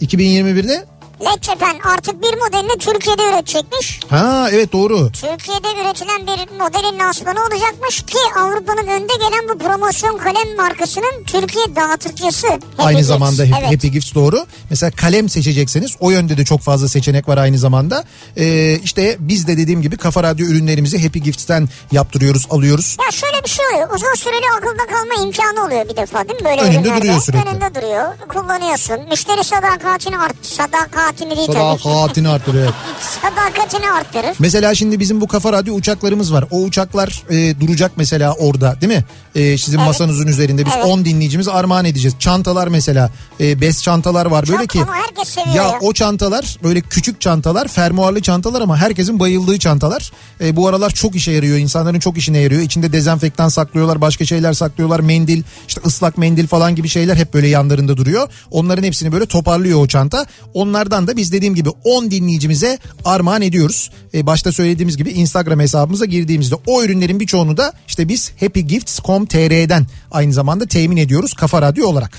2021'de 0.02 0.86
LED 1.24 1.40
cephen 1.42 1.78
artık 1.94 2.22
bir 2.22 2.34
modelini 2.38 2.78
Türkiye'de 2.78 3.22
üretecekmiş. 3.22 4.00
ha 4.10 4.48
evet 4.52 4.72
doğru. 4.72 5.10
Türkiye'de 5.12 5.68
üretilen 5.82 6.26
bir 6.26 6.58
modelin 6.58 6.98
lansmanı 6.98 7.40
olacakmış 7.40 8.02
ki 8.02 8.18
Avrupa'nın 8.38 8.86
önde 8.86 9.12
gelen 9.14 9.48
bu 9.54 9.58
promosyon 9.58 10.18
kalem 10.18 10.56
markasının 10.56 11.24
Türkiye 11.26 11.76
dağıtıcısı. 11.76 12.46
Happy 12.48 12.62
aynı 12.78 12.92
Gifts. 12.98 13.08
zamanda 13.08 13.42
Happy, 13.42 13.54
evet. 13.60 13.72
Happy 13.74 13.86
Gifts 13.88 14.14
doğru. 14.14 14.46
Mesela 14.70 14.90
kalem 14.90 15.28
seçecekseniz 15.28 15.96
o 16.00 16.10
yönde 16.10 16.36
de 16.36 16.44
çok 16.44 16.60
fazla 16.60 16.88
seçenek 16.88 17.28
var 17.28 17.38
aynı 17.38 17.58
zamanda. 17.58 18.04
Ee, 18.36 18.78
işte 18.84 19.16
biz 19.18 19.46
de 19.46 19.56
dediğim 19.58 19.82
gibi 19.82 19.96
Kafa 19.96 20.22
Radyo 20.22 20.46
ürünlerimizi 20.46 21.02
Happy 21.02 21.18
Gifts'ten 21.18 21.68
yaptırıyoruz, 21.92 22.46
alıyoruz. 22.50 22.96
Ya 23.06 23.10
şöyle 23.10 23.44
bir 23.44 23.48
şey 23.50 23.66
oluyor. 23.66 23.88
Uzun 23.94 24.14
süreli 24.14 24.44
akılda 24.58 24.86
kalma 24.86 25.24
imkanı 25.26 25.66
oluyor 25.66 25.88
bir 25.88 25.96
defa 25.96 26.28
değil 26.28 26.40
mi? 26.42 26.44
Böyle 26.48 26.62
Önünde 26.62 26.76
ürünlerde. 26.78 27.00
duruyor 27.00 27.20
sürekli. 27.20 27.48
Önünde 27.50 27.74
duruyor. 27.74 28.04
Kullanıyorsun. 28.28 28.98
Müşteri 29.10 29.44
sadakatini 29.44 30.18
art 30.18 30.46
sadakatini 31.18 31.36
değil. 31.36 31.78
Sadakatini 31.82 32.28
arttırıyor. 32.28 32.72
Sadakatini 33.22 33.90
arttırır. 33.90 34.36
Mesela 34.38 34.74
şimdi 34.74 35.00
bizim 35.00 35.20
bu 35.20 35.28
Kafa 35.28 35.52
Radyo 35.52 35.74
uçaklarımız 35.74 36.32
var. 36.32 36.44
O 36.50 36.62
uçaklar 36.62 37.22
e, 37.30 37.60
duracak 37.60 37.92
mesela 37.96 38.32
orada 38.34 38.80
değil 38.80 38.92
mi? 38.92 39.04
E, 39.34 39.58
sizin 39.58 39.78
Evet. 39.78 39.86
masanızın 39.86 40.26
üzerinde 40.26 40.66
biz 40.66 40.72
Evet. 40.76 40.86
10 40.86 41.04
dinleyicimiz 41.04 41.48
armağan 41.48 41.84
edeceğiz. 41.84 42.14
Çantalar 42.18 42.68
mesela 42.68 43.10
e, 43.40 43.60
bez 43.60 43.82
çantalar 43.82 44.26
var 44.26 44.44
böyle 44.48 44.58
Çok 44.66 44.70
ki. 44.70 44.80
herkes 44.92 45.28
seviyor 45.28 45.54
Ya 45.56 45.62
ya. 45.62 45.78
o 45.80 45.92
çantalar 45.92 46.56
böyle 46.62 46.80
küçük 46.80 47.20
çantalar 47.20 47.68
fermuarlı 47.68 48.22
çantalar 48.22 48.60
ama 48.60 48.76
herkesin 48.76 49.20
bayıldığı 49.20 49.58
çantalar. 49.58 50.12
E, 50.40 50.56
bu 50.56 50.68
aralar 50.68 50.90
çok 50.90 51.14
işe 51.16 51.32
yarıyor 51.32 51.58
insanların 51.58 51.98
çok 51.98 52.18
işine 52.18 52.38
yarıyor. 52.38 52.62
İçinde 52.62 52.92
dezenfektan 52.92 53.48
saklıyorlar 53.48 54.00
başka 54.00 54.24
şeyler 54.24 54.52
saklıyorlar 54.52 55.00
mendil 55.00 55.42
işte 55.68 55.80
ıslak 55.86 56.18
mendil 56.18 56.46
falan 56.46 56.74
gibi 56.74 56.88
şeyler 56.88 57.16
hep 57.16 57.34
böyle 57.34 57.48
yanlarında 57.48 57.96
duruyor. 57.96 58.28
Onların 58.50 58.82
hepsini 58.82 59.12
böyle 59.12 59.26
toparlıyor 59.26 59.78
o 59.80 59.86
çanta. 59.86 60.26
Onlardan 60.54 60.93
da 60.94 61.16
biz 61.16 61.32
dediğim 61.32 61.54
gibi 61.54 61.68
10 61.84 62.10
dinleyicimize 62.10 62.78
armağan 63.04 63.42
ediyoruz. 63.42 63.90
E, 64.14 64.26
başta 64.26 64.52
söylediğimiz 64.52 64.96
gibi 64.96 65.10
Instagram 65.10 65.60
hesabımıza 65.60 66.04
girdiğimizde 66.04 66.54
o 66.66 66.82
ürünlerin 66.82 67.20
birçoğunu 67.20 67.56
da 67.56 67.72
işte 67.88 68.08
biz 68.08 68.32
happygifts.com.tr'den 68.40 69.86
aynı 70.10 70.32
zamanda 70.32 70.66
temin 70.66 70.96
ediyoruz 70.96 71.34
Kafa 71.34 71.62
Radyo 71.62 71.86
olarak. 71.86 72.18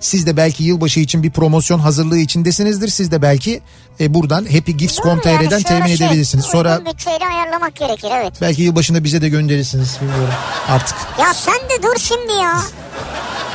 Siz 0.00 0.26
de 0.26 0.36
belki 0.36 0.64
yılbaşı 0.64 1.00
için 1.00 1.22
bir 1.22 1.30
promosyon 1.30 1.78
hazırlığı 1.78 2.18
içindesinizdir. 2.18 2.88
Siz 2.88 3.10
de 3.10 3.22
belki 3.22 3.60
e, 4.00 4.14
buradan 4.14 4.36
yani 4.42 4.54
happygifts.com.tr'den 4.54 5.48
şöyle 5.48 5.64
temin 5.64 5.96
şey, 5.96 6.06
edebilirsiniz. 6.06 6.44
Sonra 6.44 6.80
bütçeyle 6.86 7.26
ayarlamak 7.26 7.76
gerekir 7.76 8.08
evet. 8.12 8.32
belki 8.40 8.62
yılbaşında 8.62 9.04
bize 9.04 9.22
de 9.22 9.28
gönderirsiniz 9.28 9.98
bilmiyorum 10.00 10.34
artık. 10.68 10.96
Ya 11.20 11.34
sen 11.34 11.54
de 11.54 11.82
dur 11.82 11.98
şimdi 11.98 12.32
ya. 12.32 12.60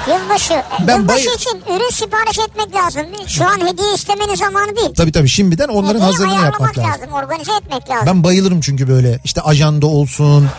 Yılbaşı. 0.08 0.64
Ben 0.88 0.98
Yılbaşı 1.00 1.26
bay- 1.28 1.36
için 1.36 1.62
ürün 1.76 1.90
sipariş 1.92 2.40
etmek 2.40 2.76
lazım. 2.76 3.02
Şu 3.28 3.46
an 3.46 3.68
hediye 3.68 3.94
istemenin 3.94 4.36
zamanı 4.36 4.76
değil. 4.76 4.94
Tabii 4.98 5.12
tabii 5.12 5.28
şimdiden 5.30 5.68
onların 5.68 5.94
Hediye 5.96 6.06
hazırlığını 6.06 6.32
ayarlamak 6.40 6.78
yapmak 6.78 6.88
lazım. 7.00 7.14
Organize 7.14 7.52
etmek 7.54 7.90
lazım. 7.90 8.08
Ben 8.08 8.24
bayılırım 8.24 8.62
çünkü 8.62 8.88
böyle 8.88 9.20
işte 9.24 9.42
ajanda 9.42 9.88
olsun, 9.88 10.50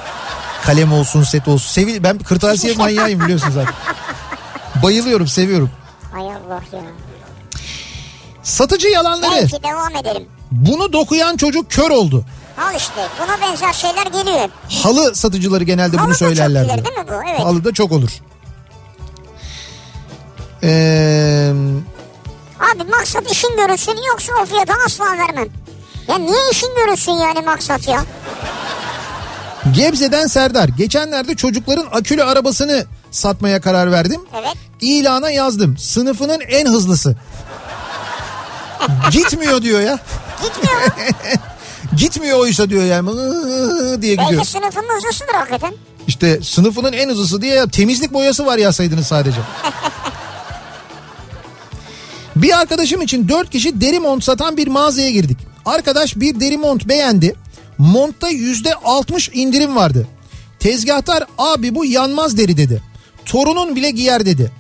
kalem 0.67 0.93
olsun, 0.93 1.23
set 1.23 1.49
olsun. 1.49 1.69
Sevil 1.69 2.03
ben 2.03 2.19
kırtasiye 2.19 2.75
manyağıyım 2.77 3.21
biliyorsunuz 3.21 3.55
zaten. 3.55 3.75
Bayılıyorum, 4.83 5.27
seviyorum. 5.27 5.71
Hay 6.13 6.23
Allah 6.23 6.63
ya. 6.73 6.81
Satıcı 8.43 8.89
yalanları. 8.89 9.33
Belki 9.33 9.63
devam 9.63 9.97
edelim. 9.97 10.23
Bunu 10.51 10.93
dokuyan 10.93 11.37
çocuk 11.37 11.71
kör 11.71 11.91
oldu. 11.91 12.25
Al 12.59 12.75
işte 12.77 13.09
buna 13.23 13.41
benzer 13.51 13.73
şeyler 13.73 14.07
geliyor. 14.07 14.49
Halı 14.83 15.15
satıcıları 15.15 15.65
genelde 15.65 15.97
Halı 15.97 16.07
bunu 16.07 16.15
da 16.15 16.19
çok 16.19 16.29
söylerler. 16.29 16.65
bilir 16.65 16.75
diyor. 16.75 16.85
değil 16.87 16.99
mi 16.99 17.05
bu? 17.09 17.29
Evet. 17.31 17.41
Halı 17.41 17.65
da 17.65 17.73
çok 17.73 17.93
olur. 17.93 18.11
Ee, 20.65 21.53
Abi 22.61 22.91
maksat 22.91 23.33
işin 23.33 23.57
görülsün 23.57 23.99
yoksa 24.09 24.33
o 24.43 24.47
fiyata 24.47 24.73
asla 24.87 25.05
vermem. 25.05 25.49
Ya 26.09 26.19
niye 26.19 26.51
işin 26.53 26.75
görülsün 26.77 27.13
yani 27.13 27.41
maksat 27.41 27.89
ya? 27.89 28.05
Gebze'den 29.73 30.27
Serdar. 30.27 30.69
Geçenlerde 30.69 31.35
çocukların 31.35 31.87
akülü 31.93 32.23
arabasını 32.23 32.85
satmaya 33.11 33.61
karar 33.61 33.93
verdim. 33.93 34.21
Evet. 34.35 34.55
İlana 34.81 35.31
yazdım. 35.31 35.77
Sınıfının 35.79 36.41
en 36.41 36.67
hızlısı. 36.67 37.17
Gitmiyor 39.11 39.63
diyor 39.63 39.81
ya. 39.81 39.99
Gitmiyor? 40.43 40.81
Gitmiyor 41.97 42.39
oysa 42.39 42.71
diyor 42.71 42.85
yani. 42.85 43.11
Diye 44.03 44.15
gidiyor. 44.15 44.31
Belki 44.33 44.51
sınıfının 44.51 44.97
hızlısıdır 44.97 45.35
hakikaten. 45.35 45.75
İşte 46.07 46.41
sınıfının 46.43 46.93
en 46.93 47.09
hızlısı 47.09 47.43
diye 47.43 47.67
temizlik 47.67 48.13
boyası 48.13 48.47
var 48.47 48.59
yazsaydınız 48.59 49.07
sadece. 49.07 49.41
bir 52.37 52.61
arkadaşım 52.61 53.03
için 53.03 53.29
dört 53.29 53.51
kişi 53.51 53.81
deri 53.81 53.99
mont 53.99 54.25
satan 54.25 54.57
bir 54.57 54.67
mağazaya 54.67 55.11
girdik. 55.11 55.39
Arkadaş 55.65 56.17
bir 56.17 56.41
deri 56.41 56.59
mont 56.59 56.89
beğendi. 56.89 57.35
Montta 57.79 58.29
yüzde 58.29 58.75
altmış 58.75 59.31
indirim 59.35 59.77
vardı. 59.77 60.09
Tezgahtar 60.59 61.25
abi 61.39 61.75
bu 61.75 61.85
yanmaz 61.85 62.37
deri 62.37 62.57
dedi. 62.57 62.83
Torunun 63.25 63.77
bile 63.77 63.91
giyer 63.91 64.27
dedi. 64.27 64.53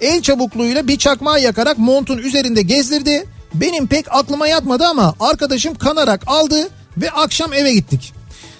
El 0.00 0.22
çabukluğuyla 0.22 0.88
bir 0.88 0.98
çakmağı 0.98 1.40
yakarak 1.40 1.78
montun 1.78 2.18
üzerinde 2.18 2.62
gezdirdi. 2.62 3.24
Benim 3.54 3.86
pek 3.86 4.06
aklıma 4.10 4.48
yatmadı 4.48 4.84
ama 4.86 5.14
arkadaşım 5.20 5.74
kanarak 5.74 6.22
aldı 6.26 6.68
ve 6.96 7.10
akşam 7.10 7.52
eve 7.52 7.72
gittik. 7.72 8.12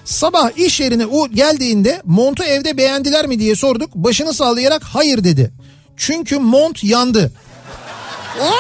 Sabah 0.04 0.58
iş 0.58 0.80
yerine 0.80 1.06
o 1.06 1.28
geldiğinde 1.28 2.02
montu 2.04 2.44
evde 2.44 2.76
beğendiler 2.76 3.26
mi 3.26 3.38
diye 3.38 3.56
sorduk. 3.56 3.94
Başını 3.94 4.34
sallayarak 4.34 4.82
hayır 4.84 5.24
dedi. 5.24 5.52
Çünkü 5.96 6.38
mont 6.38 6.84
yandı. 6.84 7.32
Niye? 8.40 8.52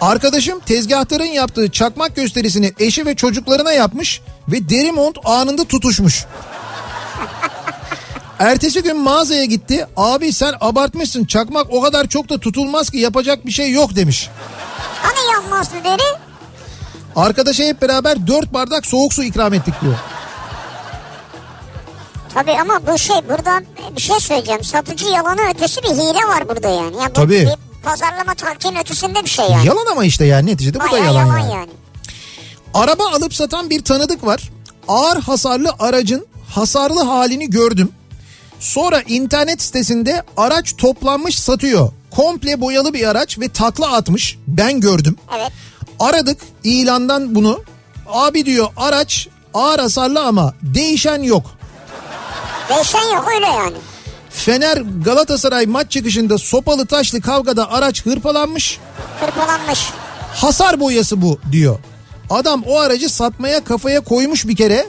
Arkadaşım 0.00 0.60
tezgahtarın 0.60 1.24
yaptığı 1.24 1.70
çakmak 1.70 2.16
gösterisini 2.16 2.72
eşi 2.78 3.06
ve 3.06 3.14
çocuklarına 3.14 3.72
yapmış 3.72 4.20
ve 4.48 4.68
deri 4.68 4.92
mont 4.92 5.18
anında 5.24 5.64
tutuşmuş. 5.64 6.24
Ertesi 8.38 8.82
gün 8.82 8.96
mağazaya 8.96 9.44
gitti. 9.44 9.86
Abi 9.96 10.32
sen 10.32 10.54
abartmışsın 10.60 11.24
çakmak 11.24 11.66
o 11.70 11.80
kadar 11.82 12.06
çok 12.06 12.28
da 12.28 12.40
tutulmaz 12.40 12.90
ki 12.90 12.98
yapacak 12.98 13.46
bir 13.46 13.50
şey 13.50 13.70
yok 13.70 13.96
demiş. 13.96 14.28
Hani 15.02 15.32
yanmazdı 15.32 15.74
deri? 15.84 16.18
Arkadaşa 17.16 17.64
hep 17.64 17.82
beraber 17.82 18.26
dört 18.26 18.52
bardak 18.52 18.86
soğuk 18.86 19.14
su 19.14 19.22
ikram 19.22 19.54
ettik 19.54 19.74
diyor. 19.82 19.94
Tabii 22.34 22.60
ama 22.60 22.80
bu 22.86 22.98
şey 22.98 23.16
burada 23.28 23.62
bir 23.96 24.00
şey 24.00 24.20
söyleyeceğim. 24.20 24.64
Satıcı 24.64 25.06
yalanı 25.06 25.40
ötesi 25.50 25.82
bir 25.82 25.88
hile 25.88 26.28
var 26.28 26.48
burada 26.48 26.68
yani. 26.68 26.96
yani 26.96 27.10
bu 27.10 27.12
Tabii. 27.12 27.46
Bir 27.46 27.69
pazarlama 27.82 28.34
taktiğin 28.34 28.76
ötesinde 28.76 29.24
bir 29.24 29.28
şey 29.30 29.44
yani. 29.50 29.66
Yalan 29.66 29.86
ama 29.92 30.04
işte 30.04 30.24
yani 30.24 30.50
neticede 30.50 30.80
bu 30.80 30.84
da 30.84 30.90
Bayağı 30.92 31.06
yalan, 31.06 31.26
yalan 31.26 31.38
yani. 31.38 31.52
yani. 31.52 31.70
Araba 32.74 33.08
alıp 33.08 33.34
satan 33.34 33.70
bir 33.70 33.84
tanıdık 33.84 34.24
var. 34.26 34.50
Ağır 34.88 35.20
hasarlı 35.22 35.74
aracın 35.78 36.26
hasarlı 36.50 37.02
halini 37.02 37.50
gördüm. 37.50 37.92
Sonra 38.60 39.00
internet 39.00 39.62
sitesinde 39.62 40.22
araç 40.36 40.76
toplanmış 40.76 41.38
satıyor. 41.40 41.92
Komple 42.10 42.60
boyalı 42.60 42.94
bir 42.94 43.06
araç 43.08 43.38
ve 43.38 43.48
takla 43.48 43.92
atmış. 43.92 44.38
Ben 44.46 44.80
gördüm. 44.80 45.16
Evet. 45.38 45.52
Aradık 46.00 46.38
ilandan 46.64 47.34
bunu. 47.34 47.62
Abi 48.08 48.46
diyor 48.46 48.68
araç 48.76 49.28
ağır 49.54 49.78
hasarlı 49.78 50.24
ama 50.24 50.54
değişen 50.62 51.22
yok. 51.22 51.50
Değişen 52.68 53.14
yok 53.14 53.28
öyle 53.34 53.46
yani. 53.46 53.76
Fener 54.30 54.82
Galatasaray 55.04 55.66
maç 55.66 55.90
çıkışında 55.90 56.38
sopalı 56.38 56.86
taşlı 56.86 57.20
kavgada 57.20 57.70
araç 57.72 58.06
hırpalanmış. 58.06 58.78
Hırpalanmış. 59.20 59.90
Hasar 60.34 60.80
boyası 60.80 61.22
bu 61.22 61.38
diyor. 61.52 61.78
Adam 62.30 62.62
o 62.66 62.78
aracı 62.78 63.08
satmaya 63.08 63.64
kafaya 63.64 64.00
koymuş 64.00 64.46
bir 64.48 64.56
kere. 64.56 64.86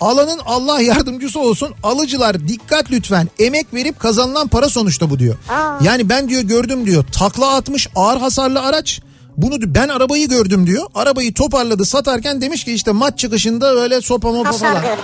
Alanın 0.00 0.40
Allah 0.46 0.80
yardımcısı 0.80 1.40
olsun. 1.40 1.74
Alıcılar 1.82 2.48
dikkat 2.48 2.90
lütfen. 2.90 3.28
Emek 3.38 3.74
verip 3.74 4.00
kazanılan 4.00 4.48
para 4.48 4.68
sonuçta 4.68 5.10
bu 5.10 5.18
diyor. 5.18 5.36
Aa. 5.48 5.78
Yani 5.84 6.08
ben 6.08 6.28
diyor 6.28 6.42
gördüm 6.42 6.86
diyor. 6.86 7.04
Takla 7.12 7.54
atmış 7.54 7.88
ağır 7.96 8.18
hasarlı 8.20 8.62
araç. 8.62 9.00
Bunu 9.36 9.54
ben 9.74 9.88
arabayı 9.88 10.28
gördüm 10.28 10.66
diyor. 10.66 10.86
Arabayı 10.94 11.34
toparladı 11.34 11.84
satarken 11.84 12.40
demiş 12.40 12.64
ki 12.64 12.72
işte 12.72 12.92
maç 12.92 13.18
çıkışında 13.18 13.74
öyle 13.74 14.00
sopa 14.00 14.32
mopa 14.32 14.52
falan. 14.52 14.82
gördü. 14.82 15.00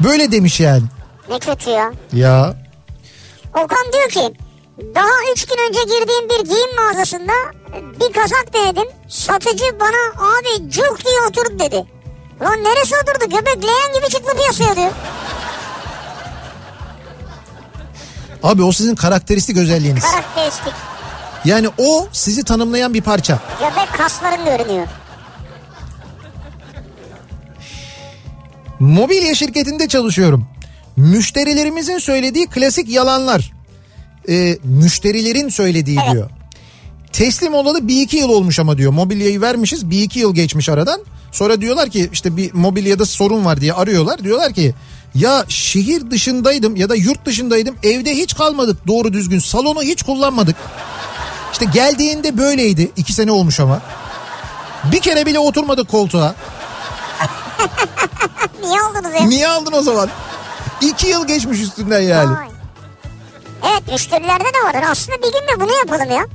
Böyle 0.00 0.32
demiş 0.32 0.60
yani. 0.60 0.82
Ne 1.28 1.38
kötü 1.38 1.70
ya. 1.70 1.92
Ya 2.12 2.54
Okan 3.54 3.92
diyor 3.92 4.08
ki 4.10 4.38
daha 4.94 5.32
üç 5.32 5.46
gün 5.46 5.56
önce 5.68 5.78
girdiğim 5.82 6.28
bir 6.28 6.44
giyim 6.50 6.76
mağazasında 6.76 7.32
bir 8.00 8.12
kazak 8.12 8.54
denedim. 8.54 8.88
Satıcı 9.08 9.64
bana 9.80 10.28
abi 10.36 10.70
cuk 10.70 11.04
diye 11.04 11.20
oturdu 11.28 11.58
dedi. 11.58 11.86
Lan 12.42 12.64
neresi 12.64 12.94
oturdu? 13.02 13.24
Göbek 13.30 13.64
leğen 13.64 13.92
gibi 14.00 14.08
çıktı 14.10 14.32
piyasaya 14.36 14.76
diyor. 14.76 14.92
abi 18.42 18.62
o 18.62 18.72
sizin 18.72 18.94
karakteristik 18.94 19.56
özelliğiniz. 19.56 20.04
Karakteristik. 20.10 20.72
Yani 21.44 21.68
o 21.78 22.08
sizi 22.12 22.44
tanımlayan 22.44 22.94
bir 22.94 23.02
parça. 23.02 23.38
Göbek 23.60 23.92
kasların 23.98 24.44
görünüyor. 24.44 24.86
Mobilya 28.80 29.34
şirketinde 29.34 29.88
çalışıyorum. 29.88 30.48
Müşterilerimizin 30.96 31.98
söylediği 31.98 32.46
klasik 32.46 32.88
yalanlar. 32.88 33.52
Ee, 34.28 34.58
müşterilerin 34.64 35.48
söylediği 35.48 35.98
Evet. 36.02 36.12
diyor. 36.12 36.30
Teslim 37.12 37.54
olalı 37.54 37.88
bir 37.88 38.00
iki 38.02 38.16
yıl 38.16 38.28
olmuş 38.28 38.58
ama 38.58 38.78
diyor. 38.78 38.92
Mobilyayı 38.92 39.40
vermişiz 39.40 39.90
bir 39.90 40.02
iki 40.02 40.18
yıl 40.18 40.34
geçmiş 40.34 40.68
aradan. 40.68 41.00
Sonra 41.32 41.60
diyorlar 41.60 41.90
ki 41.90 42.08
işte 42.12 42.36
bir 42.36 42.54
mobilyada 42.54 43.06
sorun 43.06 43.44
var 43.44 43.60
diye 43.60 43.72
arıyorlar. 43.72 44.24
Diyorlar 44.24 44.52
ki 44.52 44.74
ya 45.14 45.44
şehir 45.48 46.10
dışındaydım 46.10 46.76
ya 46.76 46.88
da 46.88 46.96
yurt 46.96 47.26
dışındaydım 47.26 47.76
evde 47.82 48.16
hiç 48.16 48.34
kalmadık 48.34 48.86
doğru 48.86 49.12
düzgün 49.12 49.38
salonu 49.38 49.82
hiç 49.82 50.02
kullanmadık. 50.02 50.56
İşte 51.52 51.64
geldiğinde 51.64 52.38
böyleydi 52.38 52.90
iki 52.96 53.12
sene 53.12 53.32
olmuş 53.32 53.60
ama. 53.60 53.80
Bir 54.92 55.00
kere 55.00 55.26
bile 55.26 55.38
oturmadık 55.38 55.88
koltuğa. 55.88 56.34
Niye 58.62 58.80
aldınız 58.80 59.14
ya? 59.14 59.20
Niye 59.26 59.48
aldın 59.48 59.72
o 59.72 59.82
zaman? 59.82 60.08
İki 60.80 61.06
yıl 61.06 61.26
geçmiş 61.26 61.60
üstünden 61.60 62.00
yani. 62.00 62.36
Vay. 62.36 62.46
Evet 63.62 63.92
müşterilerde 63.92 64.44
de 64.44 64.66
vardır. 64.66 64.88
Aslında 64.90 65.18
bir 65.18 65.22
gün 65.32 65.32
de 65.32 65.60
bunu 65.60 65.74
yapalım 65.76 66.10
ya. 66.10 66.26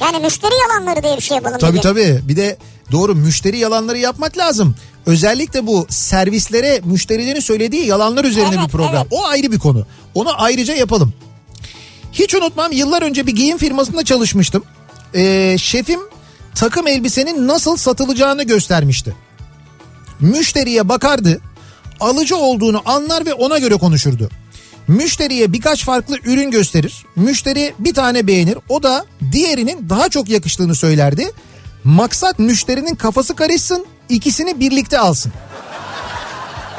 Yani 0.00 0.24
müşteri 0.24 0.52
yalanları 0.68 1.02
diye 1.02 1.16
bir 1.16 1.22
şey 1.22 1.34
yapalım. 1.36 1.54
bir 1.56 1.60
Tabii 1.60 1.72
gün. 1.72 1.80
tabii. 1.80 2.20
Bir 2.28 2.36
de 2.36 2.56
doğru 2.92 3.14
müşteri 3.14 3.58
yalanları 3.58 3.98
yapmak 3.98 4.38
lazım. 4.38 4.76
Özellikle 5.06 5.66
bu 5.66 5.86
servislere 5.88 6.80
müşterilerin 6.84 7.40
söylediği 7.40 7.86
yalanlar 7.86 8.24
üzerine 8.24 8.54
Evet, 8.54 8.66
bir 8.66 8.72
program. 8.72 8.94
evet. 8.96 9.06
O 9.10 9.26
ayrı 9.26 9.52
bir 9.52 9.58
konu. 9.58 9.86
Onu 10.14 10.42
ayrıca 10.42 10.74
yapalım. 10.74 11.12
Hiç 12.12 12.34
unutmam 12.34 12.72
yıllar 12.72 13.02
önce 13.02 13.26
bir 13.26 13.36
giyim 13.36 13.58
firmasında 13.58 14.04
çalışmıştım. 14.04 14.64
Ee, 15.14 15.56
şefim 15.58 16.00
takım 16.54 16.86
elbisenin 16.86 17.48
nasıl 17.48 17.76
satılacağını 17.76 18.42
göstermişti. 18.42 19.14
Müşteriye 20.20 20.88
bakardı, 20.88 21.40
alıcı 22.00 22.36
olduğunu 22.36 22.82
anlar 22.84 23.26
ve 23.26 23.34
ona 23.34 23.58
göre 23.58 23.76
konuşurdu. 23.76 24.30
Müşteriye 24.88 25.52
birkaç 25.52 25.84
farklı 25.84 26.18
ürün 26.24 26.50
gösterir. 26.50 27.04
Müşteri 27.16 27.74
bir 27.78 27.94
tane 27.94 28.26
beğenir. 28.26 28.58
O 28.68 28.82
da 28.82 29.04
diğerinin 29.32 29.88
daha 29.88 30.08
çok 30.08 30.28
yakıştığını 30.28 30.74
söylerdi. 30.74 31.30
Maksat 31.84 32.38
müşterinin 32.38 32.94
kafası 32.94 33.36
karışsın, 33.36 33.86
ikisini 34.08 34.60
birlikte 34.60 34.98
alsın. 34.98 35.32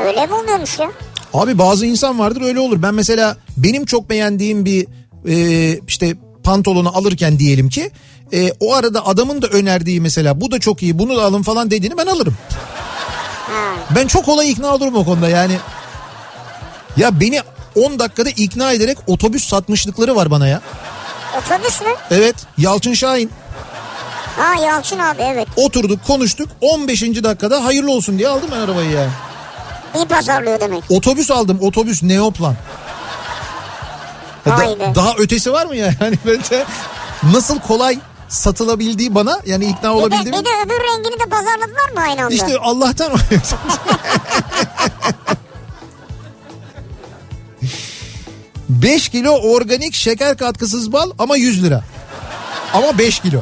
Öyle 0.05 0.27
mi 0.27 0.33
oluyormuş 0.33 0.79
ya? 0.79 0.91
Abi 1.33 1.57
bazı 1.57 1.85
insan 1.85 2.19
vardır 2.19 2.41
öyle 2.41 2.59
olur. 2.59 2.81
Ben 2.81 2.93
mesela 2.93 3.37
benim 3.57 3.85
çok 3.85 4.09
beğendiğim 4.09 4.65
bir 4.65 4.87
e, 5.27 5.79
işte 5.87 6.15
pantolonu 6.43 6.97
alırken 6.97 7.39
diyelim 7.39 7.69
ki 7.69 7.91
e, 8.33 8.51
o 8.59 8.73
arada 8.73 9.07
adamın 9.07 9.41
da 9.41 9.47
önerdiği 9.47 10.01
mesela 10.01 10.41
bu 10.41 10.51
da 10.51 10.59
çok 10.59 10.83
iyi 10.83 10.99
bunu 10.99 11.17
da 11.17 11.23
alın 11.23 11.41
falan 11.41 11.71
dediğini 11.71 11.97
ben 11.97 12.05
alırım. 12.07 12.35
Ben 13.95 14.07
çok 14.07 14.25
kolay 14.25 14.51
ikna 14.51 14.67
olurum 14.75 14.95
o 14.95 15.05
konuda 15.05 15.29
yani. 15.29 15.57
Ya 16.97 17.19
beni 17.19 17.41
10 17.75 17.99
dakikada 17.99 18.29
ikna 18.29 18.71
ederek 18.71 18.97
otobüs 19.07 19.47
satmışlıkları 19.49 20.15
var 20.15 20.31
bana 20.31 20.47
ya. 20.47 20.61
Otobüs 21.37 21.81
mü? 21.81 21.87
Evet 22.11 22.35
Yalçın 22.57 22.93
Şahin 22.93 23.31
Ha 24.37 24.61
Yalçın 24.63 24.99
abi 24.99 25.21
evet. 25.21 25.47
oturduk 25.55 26.07
konuştuk 26.07 26.49
15. 26.61 27.01
dakikada 27.01 27.65
hayırlı 27.65 27.91
olsun 27.91 28.17
diye 28.17 28.27
aldım 28.29 28.49
ben 28.51 28.59
arabayı 28.59 28.91
yani. 28.91 29.09
İyi 29.95 30.05
pazarlıyor 30.05 30.59
demek. 30.59 30.83
Otobüs 30.89 31.31
aldım 31.31 31.57
otobüs 31.61 32.03
Neoplan. 32.03 32.55
Ya 34.45 34.57
da- 34.57 34.95
daha 34.95 35.13
ötesi 35.17 35.51
var 35.53 35.65
mı 35.65 35.75
ya? 35.75 35.85
Yani 36.01 36.15
bence 36.25 36.65
nasıl 37.23 37.59
kolay 37.59 37.99
satılabildiği 38.31 39.15
bana 39.15 39.39
yani 39.45 39.65
ikna 39.65 39.79
Bir 39.79 39.83
de, 39.83 39.89
olabildiğim. 39.89 40.25
bir 40.39 40.45
de 40.45 40.49
öbür 40.65 40.79
rengini 40.83 41.19
de 41.19 41.25
pazarladılar 41.29 41.89
mı 41.93 41.99
aynı 42.01 42.21
anda? 42.23 42.33
İşte 42.33 42.57
Allah'tan 42.57 43.11
Beş 48.69 49.09
kilo 49.09 49.31
organik 49.31 49.93
şeker 49.93 50.37
katkısız 50.37 50.91
bal 50.93 51.11
ama 51.19 51.37
100 51.37 51.63
lira. 51.63 51.83
Ama 52.73 52.97
5 52.97 53.19
kilo. 53.19 53.41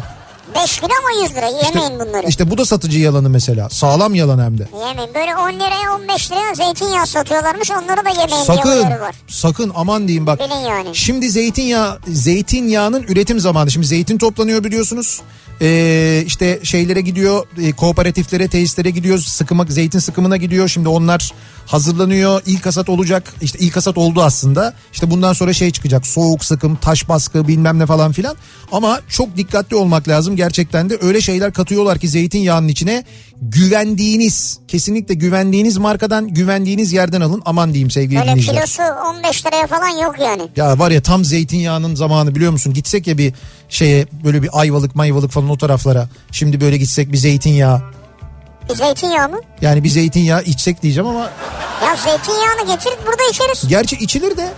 5 0.56 0.80
kilo 0.80 0.90
ama 1.00 1.24
100 1.24 1.36
lira. 1.36 1.46
Yemeyin 1.46 2.00
bunları. 2.00 2.28
İşte 2.28 2.52
bu 2.52 2.58
da 2.58 2.66
satıcı 2.66 3.00
yalanı 3.00 3.30
mesela. 3.30 3.70
Sağlam 3.70 4.16
yalan 4.16 4.40
hem 4.46 4.58
de. 4.58 4.68
Yemeyin. 4.88 5.14
Böyle 5.16 5.36
10 5.36 5.50
liraya 5.54 5.96
15 5.96 6.32
liraya 6.32 6.56
zeytinyağı 6.56 7.08
satıyorlarmış. 7.08 7.72
Onları 7.72 8.06
da 8.06 8.10
yemeyin 8.10 8.44
Sakın, 8.44 8.82
var. 9.00 9.16
sakın 9.28 9.72
aman 9.76 10.08
diyeyim 10.08 10.28
bak. 10.28 10.40
Bilin 10.40 10.70
yani. 10.70 10.96
Şimdi 10.96 11.30
zeytinyağı, 11.30 12.00
zeytinyağının 12.08 13.04
üretim 13.04 13.40
zamanı. 13.40 13.72
Şimdi 13.72 13.88
zeytin 13.88 14.18
toplanıyor 14.18 14.64
biliyorsunuz. 14.64 15.22
Ee, 15.62 16.24
işte 16.26 16.60
şeylere 16.64 17.02
gidiyor, 17.02 17.48
e, 17.62 17.72
kooperatiflere, 17.72 18.48
tesislere 18.48 18.90
gidiyor, 18.90 19.18
sıkıma, 19.20 19.66
zeytin 19.66 20.00
sıkımına 20.00 20.38
gidiyor. 20.38 20.68
Şimdi 20.68 20.88
onlar 20.90 21.32
hazırlanıyor. 21.66 22.42
İlk 22.46 22.66
hasat 22.66 22.90
olacak. 22.90 23.24
İşte 23.42 23.60
ilk 23.60 23.76
hasat 23.76 23.98
oldu 23.98 24.22
aslında. 24.24 24.74
İşte 24.94 25.12
bundan 25.12 25.34
sonra 25.34 25.54
şey 25.54 25.72
çıkacak. 25.72 26.08
Soğuk 26.08 26.46
sıkım, 26.46 26.76
taş 26.76 27.10
baskı 27.10 27.48
bilmem 27.48 27.80
ne 27.80 27.86
falan 27.86 28.12
filan. 28.12 28.36
Ama 28.72 29.00
çok 29.10 29.38
dikkatli 29.38 29.76
olmak 29.76 30.08
lazım 30.08 30.36
gerçekten 30.44 30.90
de. 30.90 30.98
Öyle 31.02 31.22
şeyler 31.22 31.54
katıyorlar 31.54 32.00
ki 32.00 32.08
zeytinyağının 32.08 32.68
içine 32.68 33.04
güvendiğiniz, 33.42 34.60
kesinlikle 34.68 35.14
güvendiğiniz 35.14 35.78
markadan, 35.78 36.28
güvendiğiniz 36.28 36.94
yerden 36.94 37.22
alın. 37.22 37.42
Aman 37.46 37.74
diyeyim 37.74 37.92
sevgili 37.92 38.20
Öyle 38.20 38.30
dinleyiciler. 38.30 38.56
kilosu 38.66 38.82
15 39.10 39.46
liraya 39.46 39.68
falan 39.68 39.90
yok 40.04 40.16
yani. 40.20 40.42
Ya 40.56 40.80
var 40.80 40.92
ya 40.92 41.02
tam 41.02 41.26
zeytinyağının 41.26 41.96
zamanı 41.96 42.36
biliyor 42.36 42.52
musun? 42.52 42.74
Gitsek 42.74 43.08
ya 43.08 43.18
bir 43.18 43.34
şeye 43.70 44.08
böyle 44.24 44.44
bir 44.44 44.50
ayvalık 44.54 44.96
mayvalık 44.96 45.32
falan 45.32 45.50
o 45.50 45.58
taraflara. 45.58 46.08
Şimdi 46.32 46.62
böyle 46.62 46.78
gitsek 46.78 47.12
bir 47.12 47.18
zeytinyağı. 47.18 47.82
Bir 48.70 48.76
zeytinyağı 48.76 49.30
mı? 49.30 49.40
Yani 49.62 49.84
bir 49.84 49.90
zeytinyağı 49.90 50.44
içsek 50.44 50.82
diyeceğim 50.84 51.08
ama 51.10 51.24
Ya 51.84 51.96
zeytinyağını 51.96 52.76
getirip 52.76 53.00
burada 53.08 53.24
içeriz. 53.32 53.68
gerçi 53.70 53.96
içilir 53.96 54.38
de. 54.38 54.50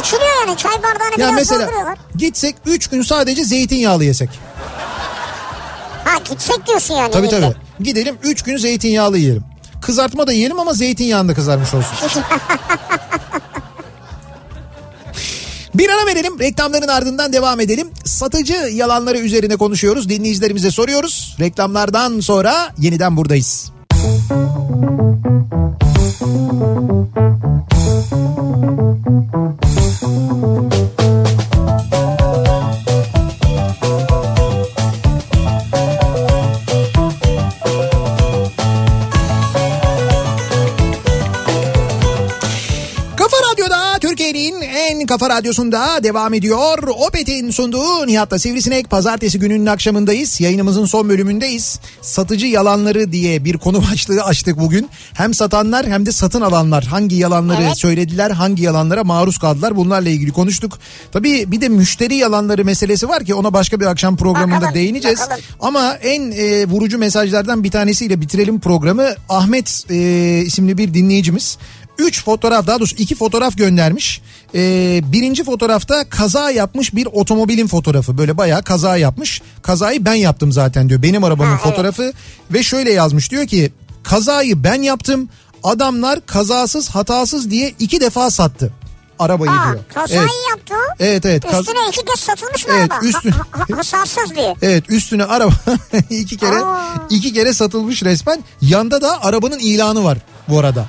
İçiliyor 0.00 0.46
yani 0.46 0.56
çay 0.56 0.72
bardağını 0.72 1.10
Ya 1.12 1.16
biraz 1.18 1.34
mesela 1.34 1.60
dolduruyorlar. 1.62 1.98
gitsek 2.16 2.54
3 2.66 2.86
gün 2.88 3.02
sadece 3.02 3.44
zeytinyağlı 3.44 4.04
yesek. 4.04 4.30
Ha 6.10 6.18
gitsek 6.30 6.66
diyorsun 6.66 6.94
yani. 6.94 7.12
Tabii 7.12 7.28
tabii. 7.28 7.54
Gidelim 7.80 8.16
3 8.22 8.42
gün 8.42 8.56
zeytinyağlı 8.56 9.18
yiyelim. 9.18 9.44
Kızartma 9.82 10.26
da 10.26 10.32
yiyelim 10.32 10.58
ama 10.58 10.72
zeytinyağında 10.72 11.34
kızarmış 11.34 11.74
olsun. 11.74 11.94
Bir 15.74 15.88
ara 15.88 16.06
verelim. 16.06 16.38
Reklamların 16.40 16.88
ardından 16.88 17.32
devam 17.32 17.60
edelim. 17.60 17.90
Satıcı 18.04 18.52
yalanları 18.52 19.18
üzerine 19.18 19.56
konuşuyoruz. 19.56 20.08
Dinleyicilerimize 20.08 20.70
soruyoruz. 20.70 21.36
Reklamlardan 21.40 22.20
sonra 22.20 22.72
yeniden 22.78 23.16
buradayız. 23.16 23.72
Kafa 23.90 25.19
radyosunda 45.50 46.02
devam 46.02 46.34
ediyor. 46.34 46.78
Opet'in 46.88 47.50
sunduğu 47.50 48.06
Nihat'la 48.06 48.38
Sivrisinek 48.38 48.90
pazartesi 48.90 49.38
gününün 49.38 49.66
akşamındayız. 49.66 50.40
Yayınımızın 50.40 50.84
son 50.86 51.08
bölümündeyiz. 51.08 51.80
Satıcı 52.02 52.46
yalanları 52.46 53.12
diye 53.12 53.44
bir 53.44 53.58
konu 53.58 53.82
başlığı 53.92 54.22
açtık 54.22 54.58
bugün. 54.58 54.88
Hem 55.14 55.34
satanlar 55.34 55.86
hem 55.86 56.06
de 56.06 56.12
satın 56.12 56.40
alanlar 56.40 56.84
hangi 56.84 57.16
yalanları 57.16 57.62
Evet. 57.62 57.78
söylediler, 57.78 58.30
hangi 58.30 58.62
yalanlara 58.62 59.04
maruz 59.04 59.38
kaldılar 59.38 59.76
bunlarla 59.76 60.08
ilgili 60.08 60.32
konuştuk. 60.32 60.78
Tabii 61.12 61.52
bir 61.52 61.60
de 61.60 61.68
müşteri 61.68 62.14
yalanları 62.14 62.64
meselesi 62.64 63.08
var 63.08 63.24
ki 63.24 63.34
ona 63.34 63.52
başka 63.52 63.80
bir 63.80 63.86
akşam 63.86 64.16
programında 64.16 64.56
Bakalım, 64.56 64.74
değineceğiz. 64.74 65.20
bakalım. 65.20 65.40
Ama 65.60 65.94
en 65.94 66.30
e, 66.30 66.66
vurucu 66.66 66.98
mesajlardan 66.98 67.64
bir 67.64 67.70
tanesiyle 67.70 68.20
bitirelim 68.20 68.60
programı. 68.60 69.08
Ahmet 69.28 69.84
e, 69.90 69.96
isimli 70.46 70.78
bir 70.78 70.94
dinleyicimiz. 70.94 71.58
Üç 71.98 72.24
fotoğraf 72.24 72.66
daha 72.66 72.78
doğrusu 72.80 72.96
iki 72.96 73.14
fotoğraf 73.14 73.56
göndermiş. 73.56 74.20
E, 74.54 75.00
birinci 75.12 75.44
fotoğrafta 75.44 76.08
kaza 76.08 76.50
yapmış 76.50 76.94
bir 76.94 77.06
otomobilin 77.12 77.66
fotoğrafı. 77.66 78.18
Böyle 78.18 78.36
bayağı 78.36 78.62
kaza 78.62 78.96
yapmış. 78.96 79.42
Kazayı 79.62 80.04
ben 80.04 80.14
yaptım 80.14 80.52
zaten 80.52 80.88
diyor. 80.88 81.02
Benim 81.02 81.24
arabamın 81.24 81.50
Ha, 81.50 81.58
evet. 81.64 81.70
fotoğrafı. 81.70 82.12
Ve 82.50 82.62
şöyle 82.62 82.92
yazmış 82.92 83.30
diyor 83.30 83.46
ki 83.46 83.72
kazayı 84.02 84.64
ben 84.64 84.82
yaptım. 84.82 85.28
Adamlar 85.62 86.26
kazasız 86.26 86.88
hatasız 86.88 87.50
diye 87.50 87.74
iki 87.78 88.00
defa 88.00 88.30
sattı 88.30 88.72
arabayı 89.18 89.50
Aa, 89.50 89.72
diyor. 89.72 89.84
kazayı 89.94 90.20
Evet. 90.20 90.30
yaptı. 90.50 90.74
Evet 91.00 91.26
evet. 91.26 91.42
Kaz- 91.50 91.60
Üstüne 91.60 91.78
iki 91.88 92.04
kez 92.04 92.20
satılmış 92.20 92.66
mı 92.66 92.72
Evet, 92.78 92.92
araba? 92.92 93.04
üstüne- 93.06 93.32
ha, 93.32 93.64
hasarsız 93.76 94.34
diye. 94.36 94.54
Evet 94.62 94.84
üstüne 94.88 95.24
araba 95.24 95.52
iki 96.10 96.36
kere 96.36 96.56
Aa. 96.64 97.06
iki 97.10 97.32
kere 97.32 97.52
satılmış 97.52 98.02
resmen. 98.02 98.44
Yanda 98.62 99.00
da 99.02 99.22
arabanın 99.24 99.58
ilanı 99.58 100.04
var 100.04 100.18
bu 100.48 100.58
arada. 100.58 100.86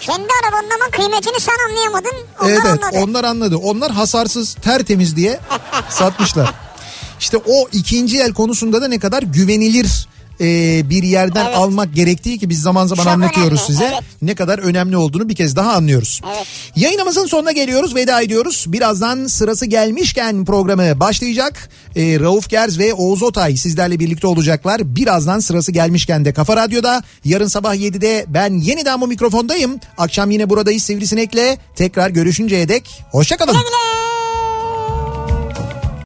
Kendi 0.00 0.28
arabanın 0.44 0.70
ama 0.70 0.90
kıymetini 0.90 1.40
sen 1.40 1.54
anlayamadın. 1.68 2.12
Onlar 2.40 2.50
evet 2.50 2.64
anladı. 2.66 2.98
onlar 2.98 3.24
anladı. 3.24 3.56
Onlar 3.56 3.92
hasarsız 3.92 4.54
tertemiz 4.54 5.16
diye 5.16 5.40
satmışlar. 5.90 6.54
İşte 7.20 7.36
o 7.36 7.68
ikinci 7.72 8.20
el 8.20 8.32
konusunda 8.32 8.82
da 8.82 8.88
ne 8.88 8.98
kadar 8.98 9.22
güvenilir 9.22 10.07
e, 10.40 10.44
bir 10.90 11.02
yerden 11.02 11.44
Evet. 11.46 11.56
almak 11.56 11.94
gerektiği 11.94 12.38
ki 12.38 12.48
biz 12.48 12.60
zaman 12.60 12.86
zaman 12.86 13.04
Çok 13.04 13.12
anlatıyoruz 13.12 13.52
önemli, 13.60 13.66
size. 13.66 13.84
evet. 13.84 14.02
Ne 14.22 14.34
kadar 14.34 14.58
önemli 14.58 14.96
olduğunu 14.96 15.28
bir 15.28 15.34
kez 15.36 15.56
daha 15.56 15.72
anlıyoruz. 15.72 16.20
Evet. 16.36 16.46
Yayınımızın 16.76 17.26
sonuna 17.26 17.52
geliyoruz 17.52 17.94
veda 17.94 18.20
ediyoruz. 18.22 18.64
Birazdan 18.68 19.26
sırası 19.26 19.66
gelmişken 19.66 20.44
programı 20.44 21.00
başlayacak. 21.00 21.68
E, 21.96 22.20
Rauf 22.20 22.48
Gerz 22.48 22.78
ve 22.78 22.94
Oğuz 22.94 23.22
Otay 23.22 23.56
sizlerle 23.56 23.98
birlikte 23.98 24.26
olacaklar. 24.26 24.96
Birazdan 24.96 25.40
sırası 25.40 25.72
gelmişken 25.72 26.24
de 26.24 26.32
Kafa 26.32 26.56
Radyo'da 26.56 27.02
yarın 27.24 27.46
sabah 27.48 27.74
7'de 27.74 28.24
ben 28.28 28.54
yeniden 28.58 29.00
bu 29.00 29.06
mikrofondayım. 29.06 29.80
Akşam 29.98 30.30
yine 30.30 30.50
buradayız 30.50 30.82
Sivrisinek'le. 30.82 31.58
Tekrar 31.76 32.10
görüşünceye 32.10 32.68
dek 32.68 32.90
hoşçakalın. 33.12 33.52
Güle 33.52 33.62
güle. 33.62 34.17